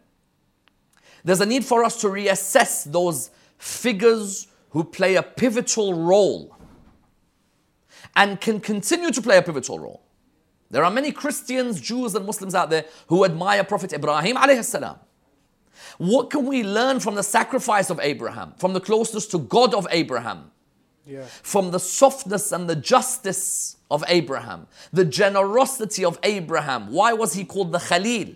There's 1.24 1.40
a 1.40 1.46
need 1.46 1.64
for 1.64 1.84
us 1.84 2.00
to 2.00 2.08
reassess 2.08 2.90
those 2.90 3.30
figures 3.58 4.46
who 4.70 4.84
play 4.84 5.16
a 5.16 5.22
pivotal 5.22 5.94
role 5.94 6.56
and 8.16 8.40
can 8.40 8.60
continue 8.60 9.10
to 9.10 9.22
play 9.22 9.36
a 9.36 9.42
pivotal 9.42 9.78
role. 9.78 10.02
There 10.70 10.84
are 10.84 10.90
many 10.90 11.10
Christians, 11.12 11.80
Jews, 11.80 12.14
and 12.14 12.24
Muslims 12.24 12.54
out 12.54 12.70
there 12.70 12.84
who 13.08 13.24
admire 13.24 13.64
Prophet 13.64 13.92
Ibrahim 13.92 14.36
alayhi 14.36 14.64
salam. 14.64 14.98
What 15.98 16.30
can 16.30 16.46
we 16.46 16.62
learn 16.62 17.00
from 17.00 17.14
the 17.16 17.22
sacrifice 17.22 17.90
of 17.90 17.98
Abraham, 18.00 18.54
from 18.58 18.72
the 18.72 18.80
closeness 18.80 19.26
to 19.28 19.38
God 19.38 19.74
of 19.74 19.86
Abraham, 19.90 20.50
Yeah. 21.06 21.24
from 21.42 21.72
the 21.72 21.80
softness 21.80 22.52
and 22.52 22.68
the 22.70 22.76
justice 22.76 23.76
of 23.90 24.04
Abraham, 24.06 24.68
the 24.92 25.04
generosity 25.04 26.04
of 26.04 26.18
Abraham? 26.22 26.92
Why 26.92 27.12
was 27.12 27.32
he 27.34 27.44
called 27.44 27.72
the 27.72 27.80
Khalil? 27.80 28.34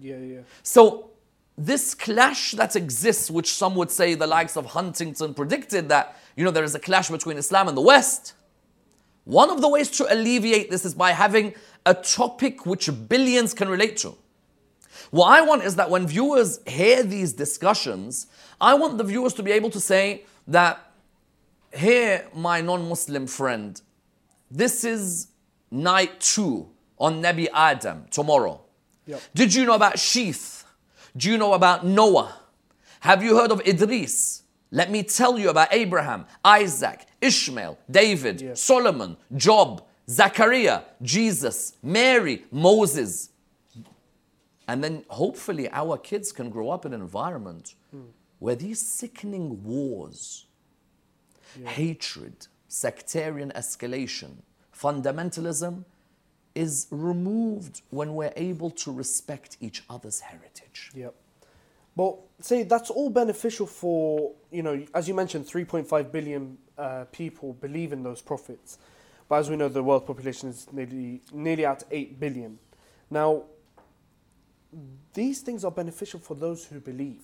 Yeah, 0.00 0.16
yeah. 0.18 0.40
So, 0.62 1.10
this 1.56 1.94
clash 1.94 2.52
that 2.52 2.74
exists, 2.74 3.30
which 3.30 3.52
some 3.52 3.74
would 3.76 3.90
say 3.90 4.14
the 4.14 4.26
likes 4.26 4.56
of 4.56 4.66
Huntington 4.66 5.34
predicted 5.34 5.88
that, 5.88 6.16
you 6.36 6.44
know, 6.44 6.50
there 6.50 6.64
is 6.64 6.74
a 6.74 6.80
clash 6.80 7.08
between 7.10 7.36
Islam 7.36 7.68
and 7.68 7.76
the 7.76 7.82
West. 7.82 8.34
One 9.24 9.50
of 9.50 9.60
the 9.60 9.68
ways 9.68 9.90
to 9.92 10.12
alleviate 10.12 10.70
this 10.70 10.84
is 10.84 10.94
by 10.94 11.12
having 11.12 11.54
a 11.86 11.94
topic 11.94 12.66
which 12.66 12.90
billions 13.08 13.54
can 13.54 13.68
relate 13.68 13.96
to. 13.98 14.16
What 15.10 15.28
I 15.28 15.42
want 15.42 15.62
is 15.62 15.76
that 15.76 15.90
when 15.90 16.06
viewers 16.06 16.60
hear 16.66 17.02
these 17.02 17.32
discussions, 17.32 18.26
I 18.60 18.74
want 18.74 18.98
the 18.98 19.04
viewers 19.04 19.32
to 19.34 19.42
be 19.42 19.52
able 19.52 19.70
to 19.70 19.80
say 19.80 20.24
that, 20.48 20.90
here, 21.72 22.26
my 22.34 22.60
non 22.60 22.88
Muslim 22.88 23.26
friend, 23.26 23.80
this 24.50 24.84
is 24.84 25.28
night 25.70 26.20
two 26.20 26.68
on 26.98 27.22
Nabi 27.22 27.48
Adam 27.52 28.06
tomorrow. 28.10 28.60
Yep. 29.06 29.22
Did 29.34 29.54
you 29.54 29.66
know 29.66 29.74
about 29.74 29.98
Sheath? 29.98 30.63
Do 31.16 31.30
you 31.30 31.38
know 31.38 31.52
about 31.52 31.86
Noah? 31.86 32.34
Have 33.00 33.22
you 33.22 33.36
heard 33.36 33.52
of 33.52 33.60
Idris? 33.66 34.42
Let 34.70 34.90
me 34.90 35.04
tell 35.04 35.38
you 35.38 35.50
about 35.50 35.68
Abraham, 35.70 36.26
Isaac, 36.44 37.06
Ishmael, 37.20 37.78
David, 37.88 38.40
Yes. 38.40 38.60
Solomon, 38.60 39.16
Job, 39.36 39.84
Zachariah, 40.08 40.80
Jesus, 41.00 41.74
Mary, 41.82 42.44
Moses. 42.50 43.30
And 44.66 44.82
then 44.82 45.04
hopefully 45.08 45.70
our 45.70 45.96
kids 45.96 46.32
can 46.32 46.50
grow 46.50 46.70
up 46.70 46.84
in 46.84 46.92
an 46.92 47.00
environment 47.00 47.74
hmm. 47.92 48.06
where 48.40 48.56
these 48.56 48.80
sickening 48.80 49.62
wars, 49.62 50.46
hatred, 51.64 52.48
sectarian 52.66 53.52
escalation, 53.54 54.38
fundamentalism 54.76 55.84
is 56.54 56.86
removed 56.90 57.82
when 57.90 58.14
we're 58.14 58.32
able 58.36 58.70
to 58.70 58.92
respect 58.92 59.56
each 59.60 59.82
other's 59.90 60.20
heritage. 60.20 60.90
Yep. 60.94 61.14
Well, 61.96 62.24
say 62.40 62.64
that's 62.64 62.90
all 62.90 63.10
beneficial 63.10 63.66
for 63.66 64.32
you 64.50 64.62
know, 64.62 64.84
as 64.94 65.08
you 65.08 65.14
mentioned, 65.14 65.46
3.5 65.46 66.12
billion 66.12 66.58
uh, 66.76 67.04
people 67.12 67.52
believe 67.54 67.92
in 67.92 68.02
those 68.02 68.20
prophets, 68.20 68.78
but 69.28 69.36
as 69.36 69.50
we 69.50 69.56
know, 69.56 69.68
the 69.68 69.82
world 69.82 70.06
population 70.06 70.48
is 70.48 70.66
nearly 70.72 71.22
nearly 71.32 71.64
at 71.64 71.84
8 71.90 72.18
billion. 72.18 72.58
Now, 73.10 73.44
these 75.12 75.40
things 75.40 75.64
are 75.64 75.70
beneficial 75.70 76.18
for 76.18 76.34
those 76.34 76.64
who 76.64 76.80
believe. 76.80 77.22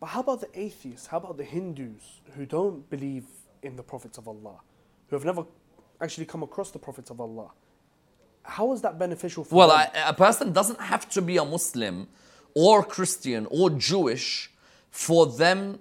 But 0.00 0.06
how 0.06 0.20
about 0.20 0.40
the 0.40 0.48
atheists? 0.58 1.06
How 1.06 1.18
about 1.18 1.36
the 1.36 1.44
Hindus 1.44 2.20
who 2.34 2.46
don't 2.46 2.88
believe 2.88 3.24
in 3.62 3.76
the 3.76 3.82
prophets 3.82 4.18
of 4.18 4.28
Allah, 4.28 4.60
who 5.08 5.16
have 5.16 5.24
never 5.24 5.44
actually 6.00 6.26
come 6.26 6.42
across 6.42 6.70
the 6.70 6.78
prophets 6.78 7.10
of 7.10 7.20
Allah. 7.20 7.50
How 8.46 8.72
is 8.72 8.82
that 8.82 8.98
beneficial 8.98 9.44
for 9.44 9.54
Well? 9.54 9.70
I, 9.70 9.90
a 10.06 10.14
person 10.14 10.52
doesn't 10.52 10.80
have 10.80 11.08
to 11.10 11.22
be 11.22 11.36
a 11.36 11.44
Muslim 11.44 12.08
or 12.54 12.82
Christian 12.82 13.46
or 13.50 13.70
Jewish 13.70 14.50
for 14.90 15.26
them 15.26 15.78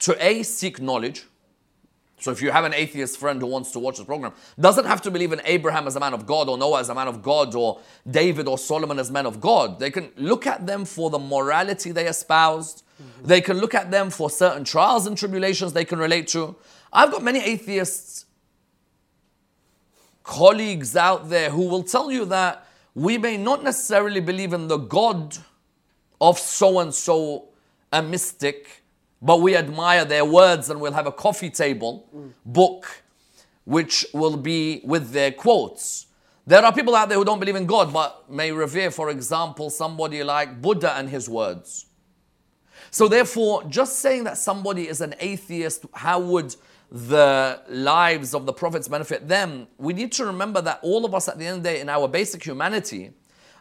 to 0.00 0.16
A, 0.24 0.42
seek 0.42 0.80
knowledge. 0.80 1.26
So 2.18 2.30
if 2.30 2.42
you 2.42 2.50
have 2.50 2.64
an 2.64 2.74
atheist 2.74 3.18
friend 3.18 3.40
who 3.40 3.46
wants 3.46 3.70
to 3.72 3.78
watch 3.78 3.96
this 3.96 4.04
program, 4.04 4.32
doesn't 4.58 4.84
have 4.84 5.00
to 5.02 5.10
believe 5.10 5.32
in 5.32 5.40
Abraham 5.44 5.86
as 5.86 5.96
a 5.96 6.00
man 6.00 6.12
of 6.12 6.26
God 6.26 6.50
or 6.50 6.58
Noah 6.58 6.80
as 6.80 6.90
a 6.90 6.94
man 6.94 7.08
of 7.08 7.22
God 7.22 7.54
or 7.54 7.80
David 8.08 8.46
or 8.46 8.58
Solomon 8.58 8.98
as 8.98 9.10
men 9.10 9.24
of 9.24 9.40
God. 9.40 9.78
They 9.78 9.90
can 9.90 10.10
look 10.16 10.46
at 10.46 10.66
them 10.66 10.84
for 10.84 11.08
the 11.08 11.18
morality 11.18 11.92
they 11.92 12.06
espoused. 12.06 12.84
Mm-hmm. 13.02 13.26
They 13.26 13.40
can 13.40 13.58
look 13.58 13.74
at 13.74 13.90
them 13.90 14.10
for 14.10 14.28
certain 14.28 14.64
trials 14.64 15.06
and 15.06 15.16
tribulations 15.16 15.72
they 15.72 15.86
can 15.86 15.98
relate 15.98 16.28
to. 16.28 16.56
I've 16.92 17.10
got 17.10 17.22
many 17.22 17.40
atheists 17.40 18.26
colleagues 20.22 20.96
out 20.96 21.28
there 21.28 21.50
who 21.50 21.68
will 21.68 21.82
tell 21.82 22.10
you 22.10 22.24
that 22.26 22.66
we 22.94 23.18
may 23.18 23.36
not 23.36 23.62
necessarily 23.62 24.20
believe 24.20 24.52
in 24.52 24.68
the 24.68 24.76
God 24.76 25.38
of 26.20 26.38
so 26.38 26.80
and 26.80 26.94
so, 26.94 27.48
a 27.92 28.02
mystic, 28.02 28.82
but 29.22 29.40
we 29.40 29.56
admire 29.56 30.04
their 30.04 30.24
words 30.24 30.70
and 30.70 30.80
we'll 30.80 30.92
have 30.92 31.06
a 31.06 31.12
coffee 31.12 31.50
table 31.50 32.08
book 32.44 33.02
which 33.64 34.06
will 34.12 34.36
be 34.36 34.80
with 34.84 35.10
their 35.10 35.32
quotes. 35.32 36.06
There 36.46 36.64
are 36.64 36.72
people 36.72 36.96
out 36.96 37.08
there 37.08 37.18
who 37.18 37.24
don't 37.24 37.38
believe 37.38 37.56
in 37.56 37.66
God 37.66 37.92
but 37.92 38.30
may 38.30 38.50
revere, 38.50 38.90
for 38.90 39.10
example, 39.10 39.70
somebody 39.70 40.22
like 40.24 40.60
Buddha 40.60 40.96
and 40.96 41.08
his 41.08 41.28
words. 41.28 41.86
So, 42.90 43.06
therefore, 43.06 43.64
just 43.64 44.00
saying 44.00 44.24
that 44.24 44.36
somebody 44.36 44.88
is 44.88 45.00
an 45.00 45.14
atheist, 45.20 45.86
how 45.92 46.18
would 46.18 46.56
the 46.90 47.62
lives 47.68 48.34
of 48.34 48.46
the 48.46 48.52
prophets 48.52 48.88
benefit 48.88 49.28
them? 49.28 49.68
We 49.78 49.92
need 49.92 50.12
to 50.12 50.26
remember 50.26 50.60
that 50.62 50.80
all 50.82 51.04
of 51.04 51.14
us, 51.14 51.28
at 51.28 51.38
the 51.38 51.46
end 51.46 51.58
of 51.58 51.62
the 51.62 51.68
day, 51.70 51.80
in 51.80 51.88
our 51.88 52.08
basic 52.08 52.44
humanity, 52.44 53.12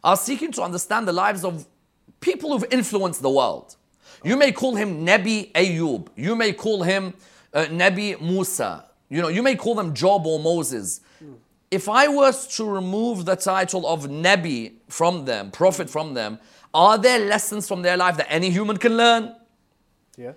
are 0.04 0.18
seeking 0.18 0.52
to 0.54 0.64
understand 0.64 1.08
the 1.08 1.14
lives 1.14 1.44
of 1.44 1.68
people 2.20 2.52
who've 2.52 2.72
influenced 2.72 3.22
the 3.22 3.30
world. 3.30 3.76
You 4.24 4.36
may 4.36 4.52
call 4.52 4.76
him 4.76 5.06
Nebi 5.06 5.52
Ayub, 5.56 6.08
you 6.16 6.36
may 6.36 6.54
call 6.54 6.84
him 6.84 7.14
uh, 7.54 7.68
Nebi 7.72 8.16
Musa, 8.16 8.86
you 9.10 9.22
know, 9.22 9.28
you 9.28 9.42
may 9.42 9.56
call 9.56 9.76
them 9.76 9.94
Job 9.94 10.26
or 10.28 10.40
Moses. 10.40 11.02
If 11.72 11.88
I 11.88 12.08
was 12.08 12.48
to 12.58 12.66
remove 12.66 13.26
the 13.26 13.36
title 13.36 13.88
of 13.88 14.10
Nebi 14.10 14.80
from 14.88 15.26
them, 15.26 15.52
prophet 15.52 15.90
from 15.90 16.16
them, 16.16 16.40
are 16.74 16.98
there 16.98 17.20
lessons 17.20 17.68
from 17.68 17.84
their 17.84 17.96
life 17.96 18.18
that 18.18 18.32
any 18.32 18.50
human 18.50 18.78
can 18.78 18.98
learn? 18.98 19.36
yeah. 20.18 20.34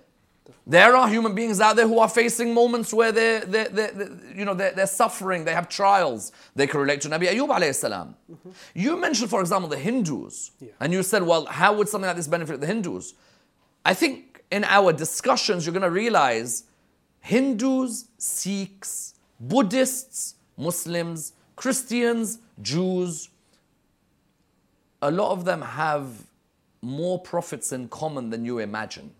There 0.67 0.95
are 0.97 1.09
human 1.09 1.35
beings 1.35 1.61
out 1.61 1.77
there 1.77 1.89
who 1.89 1.99
are 1.99 2.09
facing 2.09 2.55
moments 2.55 2.95
where 2.95 3.11
they're, 3.13 3.41
they're, 3.41 3.69
they're, 3.69 3.91
they're- 3.93 4.19
you 4.35 4.45
know, 4.45 4.55
they're, 4.55 4.73
they're 4.73 4.87
suffering, 4.87 5.45
they 5.45 5.55
have 5.55 5.69
trials. 5.69 6.33
They 6.55 6.67
can 6.67 6.81
relate 6.81 7.01
to 7.03 7.09
Nabi 7.09 7.29
Ayub 7.29 7.49
alayhi 7.49 7.75
salam. 7.75 8.15
Mm-hmm. 8.31 8.51
You 8.75 8.97
mentioned, 8.97 9.31
for 9.31 9.41
example, 9.41 9.69
the 9.69 9.79
Hindus. 9.79 10.53
And 10.81 10.93
you 10.93 11.03
said, 11.03 11.23
well, 11.25 11.47
how 11.47 11.73
would 11.75 11.89
something 11.89 12.07
like 12.07 12.17
this 12.17 12.29
benefit 12.29 12.61
the 12.61 12.67
Hindus? 12.67 13.15
I 13.85 13.95
think 13.95 14.45
in 14.51 14.65
our 14.65 14.93
discussions, 14.93 15.67
you're 15.67 15.73
going 15.73 15.83
to 15.83 15.91
realize 15.91 16.65
Hindus, 17.21 18.09
Sikhs, 18.19 19.15
Buddhists, 19.41 20.37
Muslims, 20.57 21.33
Christians, 21.57 22.39
Jews, 22.61 23.29
a 25.01 25.11
lot 25.11 25.33
of 25.33 25.45
them 25.45 25.63
have 25.63 26.07
more 26.81 27.19
prophets 27.19 27.73
in 27.73 27.89
common 27.89 28.31
than 28.31 28.45
you 28.45 28.59
imagine. 28.59 29.13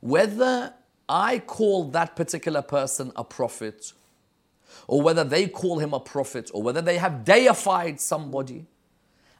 Whether 0.00 0.74
I 1.08 1.38
call 1.40 1.90
that 1.90 2.16
particular 2.16 2.62
person 2.62 3.12
a 3.16 3.24
prophet, 3.24 3.92
or 4.86 5.02
whether 5.02 5.24
they 5.24 5.48
call 5.48 5.78
him 5.78 5.92
a 5.92 6.00
prophet, 6.00 6.50
or 6.52 6.62
whether 6.62 6.80
they 6.80 6.98
have 6.98 7.24
deified 7.24 8.00
somebody, 8.00 8.66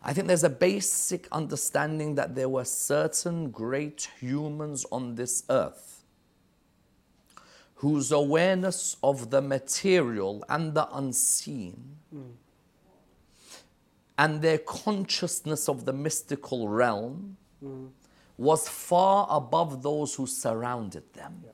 I 0.03 0.13
think 0.13 0.29
there's 0.29 0.45
a 0.45 0.51
basic 0.51 1.29
understanding 1.31 2.15
that 2.15 2.35
there 2.35 2.49
were 2.49 2.65
certain 2.65 3.51
great 3.51 4.09
humans 4.19 4.87
on 4.91 5.15
this 5.15 5.45
earth 5.51 6.03
whose 7.77 8.13
awareness 8.13 8.97
of 9.03 9.31
the 9.31 9.41
material 9.41 10.45
and 10.49 10.75
the 10.75 10.87
unseen 10.95 11.97
and 14.19 14.43
their 14.43 14.59
consciousness 14.59 15.67
of 15.67 15.87
the 15.87 15.93
mystical 15.93 16.69
realm 16.69 17.39
mm. 17.65 17.89
Was 18.41 18.67
far 18.67 19.27
above 19.29 19.83
those 19.83 20.15
who 20.15 20.27
surrounded 20.27 21.13
them. 21.13 21.45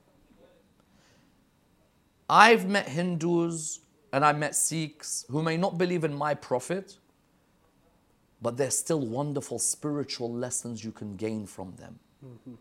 I've 2.31 2.69
met 2.69 2.89
Hindus 2.89 3.81
and 4.13 4.25
I've 4.25 4.39
met 4.39 4.55
Sikhs 4.55 5.25
who 5.29 5.43
may 5.43 5.57
not 5.57 5.79
believe 5.79 6.05
in 6.05 6.15
my 6.15 6.33
prophet, 6.35 6.97
but 8.41 8.57
there's 8.57 8.79
still 8.79 9.01
wonderful 9.01 9.59
spiritual 9.59 10.33
lessons 10.33 10.85
you 10.85 10.93
can 10.93 11.17
gain 11.17 11.45
from 11.45 11.75
them. 11.75 11.99
You, 12.23 12.57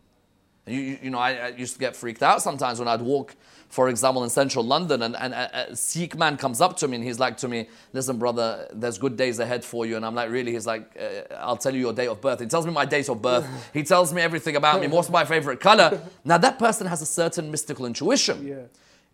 you, 0.67 0.97
you 1.03 1.09
know, 1.09 1.19
I, 1.19 1.31
I 1.33 1.47
used 1.49 1.73
to 1.73 1.79
get 1.79 1.95
freaked 1.95 2.23
out 2.23 2.41
sometimes 2.41 2.79
when 2.79 2.87
I'd 2.87 3.01
walk, 3.01 3.35
for 3.69 3.89
example, 3.89 4.23
in 4.23 4.29
central 4.29 4.63
London, 4.63 5.03
and, 5.03 5.15
and 5.15 5.33
a, 5.33 5.75
Sikh 5.75 6.17
man 6.17 6.37
comes 6.37 6.61
up 6.61 6.77
to 6.77 6.87
me 6.87 6.95
and 6.95 7.03
he's 7.03 7.19
like 7.19 7.37
to 7.37 7.47
me, 7.47 7.67
Listen, 7.93 8.17
brother, 8.17 8.67
there's 8.73 8.97
good 8.97 9.15
days 9.15 9.39
ahead 9.39 9.63
for 9.63 9.85
you. 9.85 9.95
And 9.95 10.05
I'm 10.05 10.15
like, 10.15 10.29
Really? 10.31 10.53
He's 10.53 10.65
like, 10.65 10.97
uh, 10.99 11.33
I'll 11.35 11.57
tell 11.57 11.73
you 11.73 11.81
your 11.81 11.93
date 11.93 12.07
of 12.07 12.19
birth. 12.19 12.39
He 12.39 12.47
tells 12.47 12.65
me 12.65 12.71
my 12.71 12.85
date 12.85 13.09
of 13.09 13.21
birth. 13.21 13.47
he 13.73 13.83
tells 13.83 14.13
me 14.13 14.21
everything 14.21 14.55
about 14.55 14.81
me. 14.81 14.87
What's 14.87 15.09
my 15.09 15.25
favorite 15.25 15.59
color? 15.59 16.01
Now, 16.23 16.37
that 16.37 16.57
person 16.57 16.87
has 16.87 17.01
a 17.01 17.05
certain 17.05 17.51
mystical 17.51 17.85
intuition. 17.85 18.47
Yeah. 18.47 18.55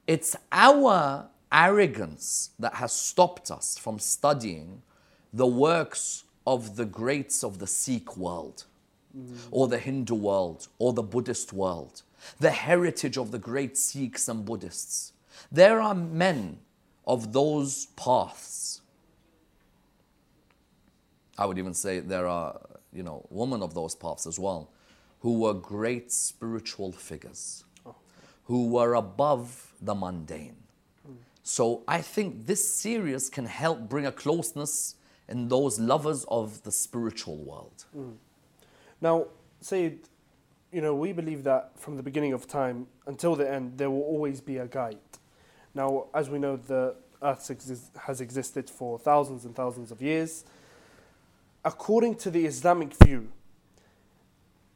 It's 0.07 0.35
our 0.51 1.27
arrogance 1.51 2.51
that 2.59 2.75
has 2.75 2.93
stopped 2.93 3.51
us 3.51 3.77
from 3.77 3.99
studying 3.99 4.81
the 5.33 5.47
works 5.47 6.23
of 6.47 6.75
the 6.75 6.85
greats 6.85 7.43
of 7.43 7.59
the 7.59 7.67
Sikh 7.67 8.17
world, 8.17 8.65
Mm-hmm. 9.17 9.49
or 9.51 9.67
the 9.67 9.77
Hindu 9.77 10.15
world, 10.15 10.69
or 10.79 10.93
the 10.93 11.03
Buddhist 11.03 11.51
world, 11.51 12.03
the 12.39 12.51
heritage 12.51 13.17
of 13.17 13.31
the 13.31 13.39
great 13.39 13.77
Sikhs 13.77 14.29
and 14.29 14.45
Buddhists. 14.45 15.11
There 15.51 15.81
are 15.81 15.93
men 15.93 16.59
of 17.05 17.33
those 17.33 17.87
paths. 17.97 18.79
I 21.37 21.45
would 21.45 21.57
even 21.57 21.73
say 21.73 21.99
there 21.99 22.25
are, 22.25 22.61
you 22.93 23.03
know, 23.03 23.25
women 23.29 23.61
of 23.61 23.73
those 23.73 23.95
paths 23.95 24.25
as 24.25 24.39
well, 24.39 24.69
who 25.19 25.39
were 25.39 25.53
great 25.53 26.09
spiritual 26.09 26.93
figures, 26.93 27.65
oh. 27.85 27.95
who 28.45 28.69
were 28.69 28.93
above 28.93 29.73
the 29.81 29.93
mundane. 29.93 30.55
Hmm. 31.05 31.15
So 31.43 31.83
I 31.85 32.01
think 32.01 32.45
this 32.45 32.65
series 32.65 33.29
can 33.29 33.45
help 33.45 33.89
bring 33.89 34.05
a 34.05 34.11
closeness 34.13 34.95
in 35.27 35.49
those 35.49 35.79
lovers 35.79 36.25
of 36.29 36.63
the 36.63 36.71
spiritual 36.71 37.37
world. 37.37 37.83
Hmm. 37.93 38.11
Now, 39.01 39.25
Sayyid, 39.59 39.99
you 40.71 40.81
know, 40.81 40.95
we 40.95 41.11
believe 41.11 41.43
that 41.43 41.77
from 41.77 41.97
the 41.97 42.03
beginning 42.03 42.33
of 42.33 42.47
time 42.47 42.87
until 43.07 43.35
the 43.35 43.49
end, 43.51 43.77
there 43.77 43.89
will 43.89 44.03
always 44.03 44.39
be 44.39 44.57
a 44.57 44.67
guide. 44.67 44.97
Now, 45.73 46.05
as 46.13 46.29
we 46.29 46.39
know, 46.39 46.55
the 46.55 46.95
earth 47.21 47.39
exis- 47.49 47.95
has 47.97 48.21
existed 48.21 48.69
for 48.69 48.97
thousands 48.99 49.45
and 49.45 49.55
thousands 49.55 49.91
of 49.91 50.01
years. 50.01 50.45
According 51.65 52.15
to 52.15 52.31
the 52.31 52.45
Islamic 52.45 52.93
view, 53.03 53.29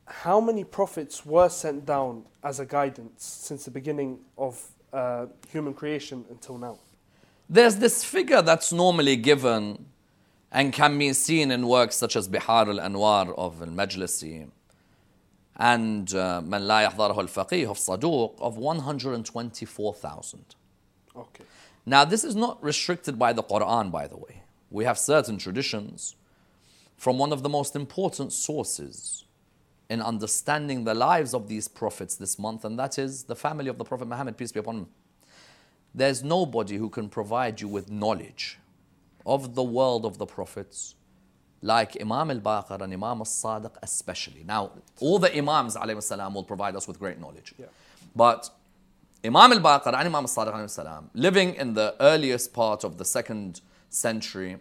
how 0.07 0.39
many 0.39 0.63
prophets 0.63 1.25
were 1.25 1.49
sent 1.49 1.85
down 1.85 2.25
as 2.43 2.59
a 2.59 2.65
guidance 2.65 3.23
since 3.23 3.65
the 3.65 3.71
beginning 3.71 4.19
of 4.37 4.63
uh, 4.93 5.25
human 5.49 5.73
creation 5.73 6.25
until 6.29 6.57
now? 6.57 6.77
There's 7.49 7.77
this 7.77 8.03
figure 8.03 8.41
that's 8.41 8.71
normally 8.71 9.15
given 9.15 9.85
and 10.51 10.71
can 10.73 10.97
be 10.97 11.13
seen 11.13 11.51
in 11.51 11.67
works 11.67 11.95
such 11.95 12.15
as 12.15 12.27
Bihar 12.27 12.67
al-Anwar 12.67 13.33
of 13.37 13.61
al-Majlisi 13.61 14.49
and 15.57 16.13
uh, 16.13 16.41
Man 16.41 16.67
La 16.67 16.89
Yahdarahu 16.89 17.17
al-Faqih 17.17 17.69
of 17.69 17.77
Saduq 17.77 18.39
of 18.39 18.57
124,000. 18.57 20.55
Okay. 21.15 21.43
Now, 21.85 22.03
this 22.03 22.23
is 22.23 22.35
not 22.35 22.61
restricted 22.63 23.17
by 23.19 23.31
the 23.33 23.43
Quran, 23.43 23.91
by 23.91 24.07
the 24.07 24.17
way. 24.17 24.43
We 24.71 24.85
have 24.85 24.97
certain 24.97 25.37
traditions 25.37 26.15
from 26.97 27.17
one 27.17 27.31
of 27.31 27.43
the 27.43 27.49
most 27.49 27.75
important 27.75 28.33
sources 28.33 29.25
in 29.89 30.01
understanding 30.01 30.83
the 30.83 30.93
lives 30.95 31.33
of 31.33 31.47
these 31.47 31.67
prophets 31.67 32.15
this 32.15 32.39
month, 32.39 32.65
and 32.65 32.79
that 32.79 32.97
is 32.97 33.23
the 33.23 33.35
family 33.35 33.67
of 33.67 33.77
the 33.77 33.83
Prophet 33.83 34.07
Muhammad, 34.07 34.35
peace 34.37 34.51
be 34.51 34.59
upon 34.59 34.77
him. 34.77 34.87
There's 35.93 36.23
nobody 36.23 36.77
who 36.77 36.89
can 36.89 37.07
provide 37.07 37.61
you 37.61 37.67
with 37.67 37.91
knowledge 37.91 38.59
of 39.25 39.55
the 39.55 39.63
world 39.63 40.05
of 40.05 40.17
the 40.17 40.25
prophets 40.25 40.95
like 41.61 41.97
Imam 41.99 42.29
al-Baqir 42.29 42.81
and 42.81 42.93
Imam 42.93 43.19
al-Sadiq 43.19 43.71
especially. 43.81 44.43
Now, 44.45 44.71
all 44.99 45.17
the 45.19 45.35
Imams 45.35 45.75
salam 45.99 46.33
will 46.33 46.43
provide 46.43 46.75
us 46.75 46.87
with 46.87 46.99
great 46.99 47.19
knowledge. 47.19 47.53
Yeah. 47.57 47.65
But 48.15 48.49
Imam 49.23 49.51
al-Baqir 49.51 49.87
and 49.87 49.95
Imam 49.95 50.15
al-Sadiq 50.15 50.69
salam, 50.69 51.09
living 51.13 51.55
in 51.55 51.73
the 51.73 51.95
earliest 51.99 52.53
part 52.53 52.83
of 52.83 52.97
the 52.97 53.05
second 53.05 53.61
century, 53.89 54.57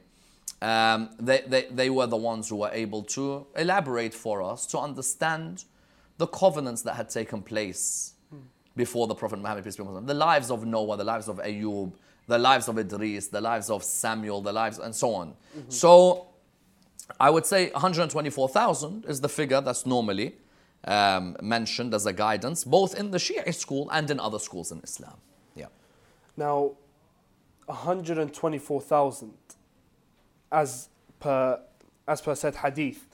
um, 0.63 1.11
they, 1.19 1.43
they, 1.47 1.67
they 1.71 1.91
were 1.91 2.07
the 2.07 2.17
ones 2.17 2.49
who 2.49 2.57
were 2.57 2.71
able 2.73 3.03
to 3.03 3.47
elaborate 3.57 4.15
for 4.15 4.43
us 4.43 4.65
to 4.67 4.79
understand 4.79 5.65
the 6.17 6.27
covenants 6.27 6.83
that 6.83 6.95
had 6.95 7.11
taken 7.11 7.43
place 7.43 8.13
before 8.77 9.07
the 9.07 9.15
Prophet 9.15 9.39
Muhammad, 9.39 9.63
peace 9.63 9.77
be 9.77 9.83
upon 9.83 9.97
him. 9.97 10.07
The 10.07 10.15
lives 10.15 10.51
of 10.51 10.65
Noah, 10.65 10.97
the 10.97 11.05
lives 11.05 11.29
of 11.29 11.37
Ayub, 11.39 11.93
the 12.27 12.39
lives 12.39 12.69
of 12.69 12.79
Idris, 12.79 13.29
the 13.29 13.41
lives 13.41 13.71
of 13.71 13.83
Samuel, 13.85 14.41
the 14.41 14.53
lives, 14.53 14.79
and 14.79 14.95
so 14.95 15.15
on. 15.15 15.35
So 15.69 16.29
I 17.21 17.31
would 17.31 17.47
say 17.47 17.71
124,000 17.71 19.05
is 19.07 19.21
the 19.21 19.29
figure 19.29 19.61
that's 19.61 19.85
normally 19.87 20.37
um, 20.87 21.37
mentioned 21.43 21.95
as 21.95 22.07
a 22.07 22.13
guidance, 22.13 22.65
both 22.65 22.95
in 22.95 23.11
the 23.11 23.19
Shia 23.19 23.55
school 23.55 23.91
and 23.91 24.11
in 24.11 24.21
other 24.21 24.39
schools 24.39 24.73
in 24.73 24.81
Islam. 24.83 25.17
Yeah. 25.55 25.67
Now, 26.37 26.73
124,000 27.67 29.33
as 30.53 30.89
per 31.21 31.61
as 32.07 32.21
per 32.21 32.35
said 32.35 32.57
hadith. 32.57 33.07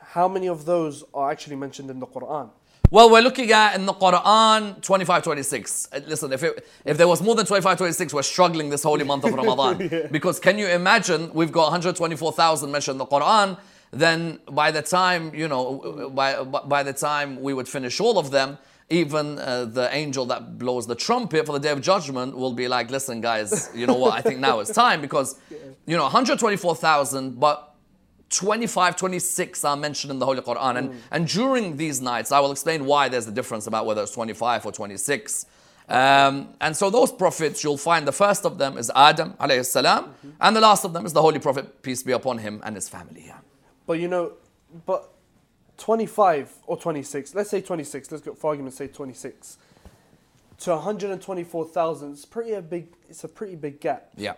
How 0.00 0.28
many 0.28 0.48
of 0.48 0.66
those 0.66 1.04
are 1.14 1.30
actually 1.30 1.56
mentioned 1.56 1.90
in 1.90 1.98
the 1.98 2.06
Quran? 2.06 2.50
Well, 2.90 3.10
we're 3.10 3.20
looking 3.20 3.50
at 3.50 3.74
in 3.74 3.84
the 3.84 3.92
Quran 3.92 4.80
25, 4.80 5.22
26. 5.24 5.88
Uh, 5.92 6.00
Listen, 6.06 6.32
if, 6.32 6.42
it, 6.44 6.68
if 6.84 6.96
there 6.96 7.08
was 7.08 7.20
more 7.20 7.34
than 7.34 7.44
25, 7.44 7.78
26, 7.78 8.14
we're 8.14 8.22
struggling 8.22 8.70
this 8.70 8.84
holy 8.84 9.04
month 9.04 9.24
of 9.24 9.34
Ramadan. 9.40 10.08
Because 10.12 10.38
can 10.38 10.56
you 10.56 10.68
imagine, 10.68 11.32
we've 11.34 11.50
got 11.50 11.64
124,000 11.64 12.70
mentioned 12.70 12.94
in 12.94 12.98
the 12.98 13.06
Quran, 13.06 13.58
then 13.90 14.38
by 14.50 14.70
the 14.70 14.82
time, 14.82 15.34
you 15.34 15.48
know, 15.48 16.10
by, 16.14 16.42
by 16.44 16.84
the 16.84 16.92
time 16.92 17.40
we 17.42 17.52
would 17.52 17.68
finish 17.68 17.98
all 18.00 18.18
of 18.20 18.30
them, 18.30 18.56
even 18.88 19.40
uh, 19.40 19.64
the 19.64 19.92
angel 19.92 20.24
that 20.26 20.56
blows 20.58 20.86
the 20.86 20.94
trumpet 20.94 21.44
for 21.44 21.52
the 21.52 21.58
day 21.58 21.70
of 21.70 21.80
judgment 21.80 22.36
will 22.36 22.52
be 22.52 22.68
like, 22.68 22.88
listen, 22.88 23.20
guys, 23.20 23.68
you 23.74 23.84
know 23.86 23.94
what? 23.96 24.14
I 24.14 24.20
think 24.20 24.38
now 24.38 24.60
it's 24.60 24.72
time 24.72 25.00
because, 25.00 25.40
you 25.86 25.96
know, 25.96 26.04
124,000, 26.04 27.40
but 27.40 27.74
25, 28.30 28.96
26 28.96 29.64
are 29.64 29.76
mentioned 29.76 30.10
in 30.10 30.18
the 30.18 30.26
Holy 30.26 30.40
Quran. 30.40 30.76
And, 30.76 31.02
and 31.10 31.28
during 31.28 31.76
these 31.76 32.00
nights, 32.00 32.32
I 32.32 32.40
will 32.40 32.52
explain 32.52 32.84
why 32.84 33.08
there's 33.08 33.28
a 33.28 33.32
difference 33.32 33.66
about 33.66 33.86
whether 33.86 34.02
it's 34.02 34.12
25 34.12 34.66
or 34.66 34.72
26. 34.72 35.46
Um, 35.88 36.48
and 36.60 36.76
so 36.76 36.90
those 36.90 37.12
prophets, 37.12 37.62
you'll 37.62 37.76
find 37.76 38.06
the 38.06 38.12
first 38.12 38.44
of 38.44 38.58
them 38.58 38.76
is 38.76 38.90
Adam, 38.94 39.34
alayhi 39.34 39.64
salam, 39.64 40.14
and 40.40 40.56
the 40.56 40.60
last 40.60 40.84
of 40.84 40.92
them 40.92 41.06
is 41.06 41.12
the 41.12 41.22
Holy 41.22 41.38
Prophet, 41.38 41.82
peace 41.82 42.02
be 42.02 42.12
upon 42.12 42.38
him, 42.38 42.60
and 42.64 42.74
his 42.74 42.88
family. 42.88 43.24
Yeah. 43.26 43.38
But 43.86 44.00
you 44.00 44.08
know, 44.08 44.32
but 44.84 45.12
25 45.78 46.52
or 46.66 46.76
26, 46.76 47.36
let's 47.36 47.50
say 47.50 47.60
26, 47.60 48.10
let's 48.10 48.24
go 48.24 48.34
for 48.34 48.50
argument's 48.50 48.78
sake 48.78 48.94
26, 48.94 49.58
to 50.58 50.70
124,000, 50.70 52.12
it's 52.12 52.24
pretty 52.24 52.54
a 52.54 52.62
big, 52.62 52.88
it's 53.08 53.22
a 53.22 53.28
pretty 53.28 53.54
big 53.54 53.78
gap. 53.80 54.08
Yeah. 54.16 54.34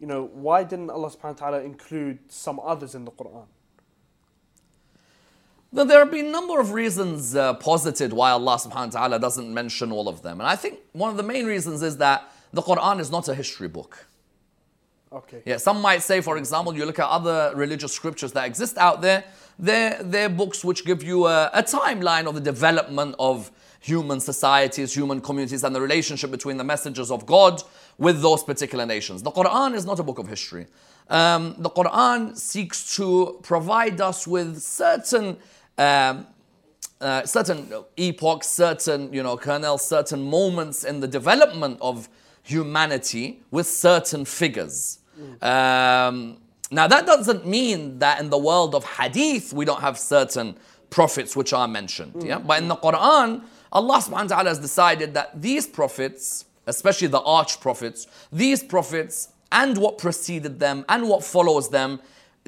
You 0.00 0.06
know, 0.06 0.30
why 0.32 0.64
didn't 0.64 0.90
Allah 0.90 1.10
subhanahu 1.10 1.40
wa 1.40 1.50
ta'ala 1.50 1.60
include 1.62 2.18
some 2.28 2.58
others 2.58 2.94
in 2.94 3.04
the 3.04 3.10
Quran? 3.10 3.44
Now, 5.72 5.84
there 5.84 6.00
have 6.00 6.10
been 6.10 6.26
a 6.26 6.30
number 6.30 6.58
of 6.58 6.72
reasons 6.72 7.36
uh, 7.36 7.54
posited 7.54 8.12
why 8.12 8.30
Allah 8.30 8.56
subhanahu 8.56 8.94
wa 8.94 9.00
ta'ala 9.00 9.18
doesn't 9.20 9.52
mention 9.52 9.92
all 9.92 10.08
of 10.08 10.22
them. 10.22 10.40
And 10.40 10.48
I 10.48 10.56
think 10.56 10.80
one 10.92 11.10
of 11.10 11.16
the 11.16 11.22
main 11.22 11.46
reasons 11.46 11.82
is 11.82 11.98
that 11.98 12.32
the 12.52 12.62
Quran 12.62 12.98
is 12.98 13.10
not 13.10 13.28
a 13.28 13.34
history 13.34 13.68
book. 13.68 14.06
Okay. 15.12 15.42
Yeah, 15.44 15.58
some 15.58 15.80
might 15.80 16.02
say, 16.02 16.20
for 16.20 16.38
example, 16.38 16.74
you 16.74 16.86
look 16.86 16.98
at 16.98 17.08
other 17.08 17.52
religious 17.54 17.92
scriptures 17.92 18.32
that 18.32 18.46
exist 18.46 18.78
out 18.78 19.02
there, 19.02 19.24
they're, 19.58 20.02
they're 20.02 20.28
books 20.28 20.64
which 20.64 20.84
give 20.84 21.02
you 21.02 21.26
a, 21.26 21.50
a 21.52 21.62
timeline 21.62 22.26
of 22.26 22.34
the 22.34 22.40
development 22.40 23.14
of 23.18 23.50
human 23.80 24.20
societies, 24.20 24.94
human 24.94 25.20
communities, 25.20 25.64
and 25.64 25.74
the 25.74 25.80
relationship 25.80 26.30
between 26.30 26.58
the 26.58 26.64
messengers 26.64 27.10
of 27.10 27.26
God 27.26 27.62
with 27.98 28.20
those 28.20 28.44
particular 28.44 28.86
nations. 28.86 29.22
The 29.22 29.32
Quran 29.32 29.74
is 29.74 29.86
not 29.86 29.98
a 29.98 30.02
book 30.02 30.18
of 30.18 30.28
history. 30.28 30.66
Um, 31.08 31.56
the 31.58 31.70
Quran 31.70 32.36
seeks 32.36 32.94
to 32.96 33.40
provide 33.42 34.00
us 34.00 34.26
with 34.26 34.60
certain 34.60 35.38
um, 35.78 36.26
uh, 37.00 37.24
certain 37.24 37.72
epochs, 37.96 38.46
certain 38.46 39.12
you 39.12 39.22
know 39.22 39.36
kernels, 39.36 39.86
certain 39.86 40.22
moments 40.22 40.84
in 40.84 41.00
the 41.00 41.08
development 41.08 41.78
of 41.80 42.08
humanity 42.42 43.40
with 43.50 43.66
certain 43.66 44.24
figures. 44.24 44.98
Um, 45.42 46.38
now 46.70 46.86
that 46.86 47.06
doesn't 47.06 47.46
mean 47.46 47.98
that 47.98 48.20
in 48.20 48.30
the 48.30 48.38
world 48.38 48.74
of 48.74 48.84
hadith 48.84 49.52
we 49.52 49.64
don't 49.64 49.80
have 49.80 49.98
certain 49.98 50.56
prophets 50.90 51.34
which 51.36 51.52
are 51.52 51.68
mentioned. 51.68 52.22
Yeah, 52.22 52.38
but 52.38 52.62
in 52.62 52.68
the 52.68 52.76
Quran, 52.76 53.42
Allah 53.72 53.98
Subhanahu 53.98 54.30
wa 54.30 54.36
Taala 54.36 54.46
has 54.46 54.58
decided 54.58 55.14
that 55.14 55.40
these 55.40 55.66
prophets, 55.66 56.44
especially 56.66 57.08
the 57.08 57.20
arch 57.20 57.60
prophets, 57.60 58.06
these 58.32 58.62
prophets 58.62 59.28
and 59.52 59.78
what 59.78 59.98
preceded 59.98 60.58
them 60.60 60.84
and 60.88 61.08
what 61.08 61.24
follows 61.24 61.70
them 61.70 62.00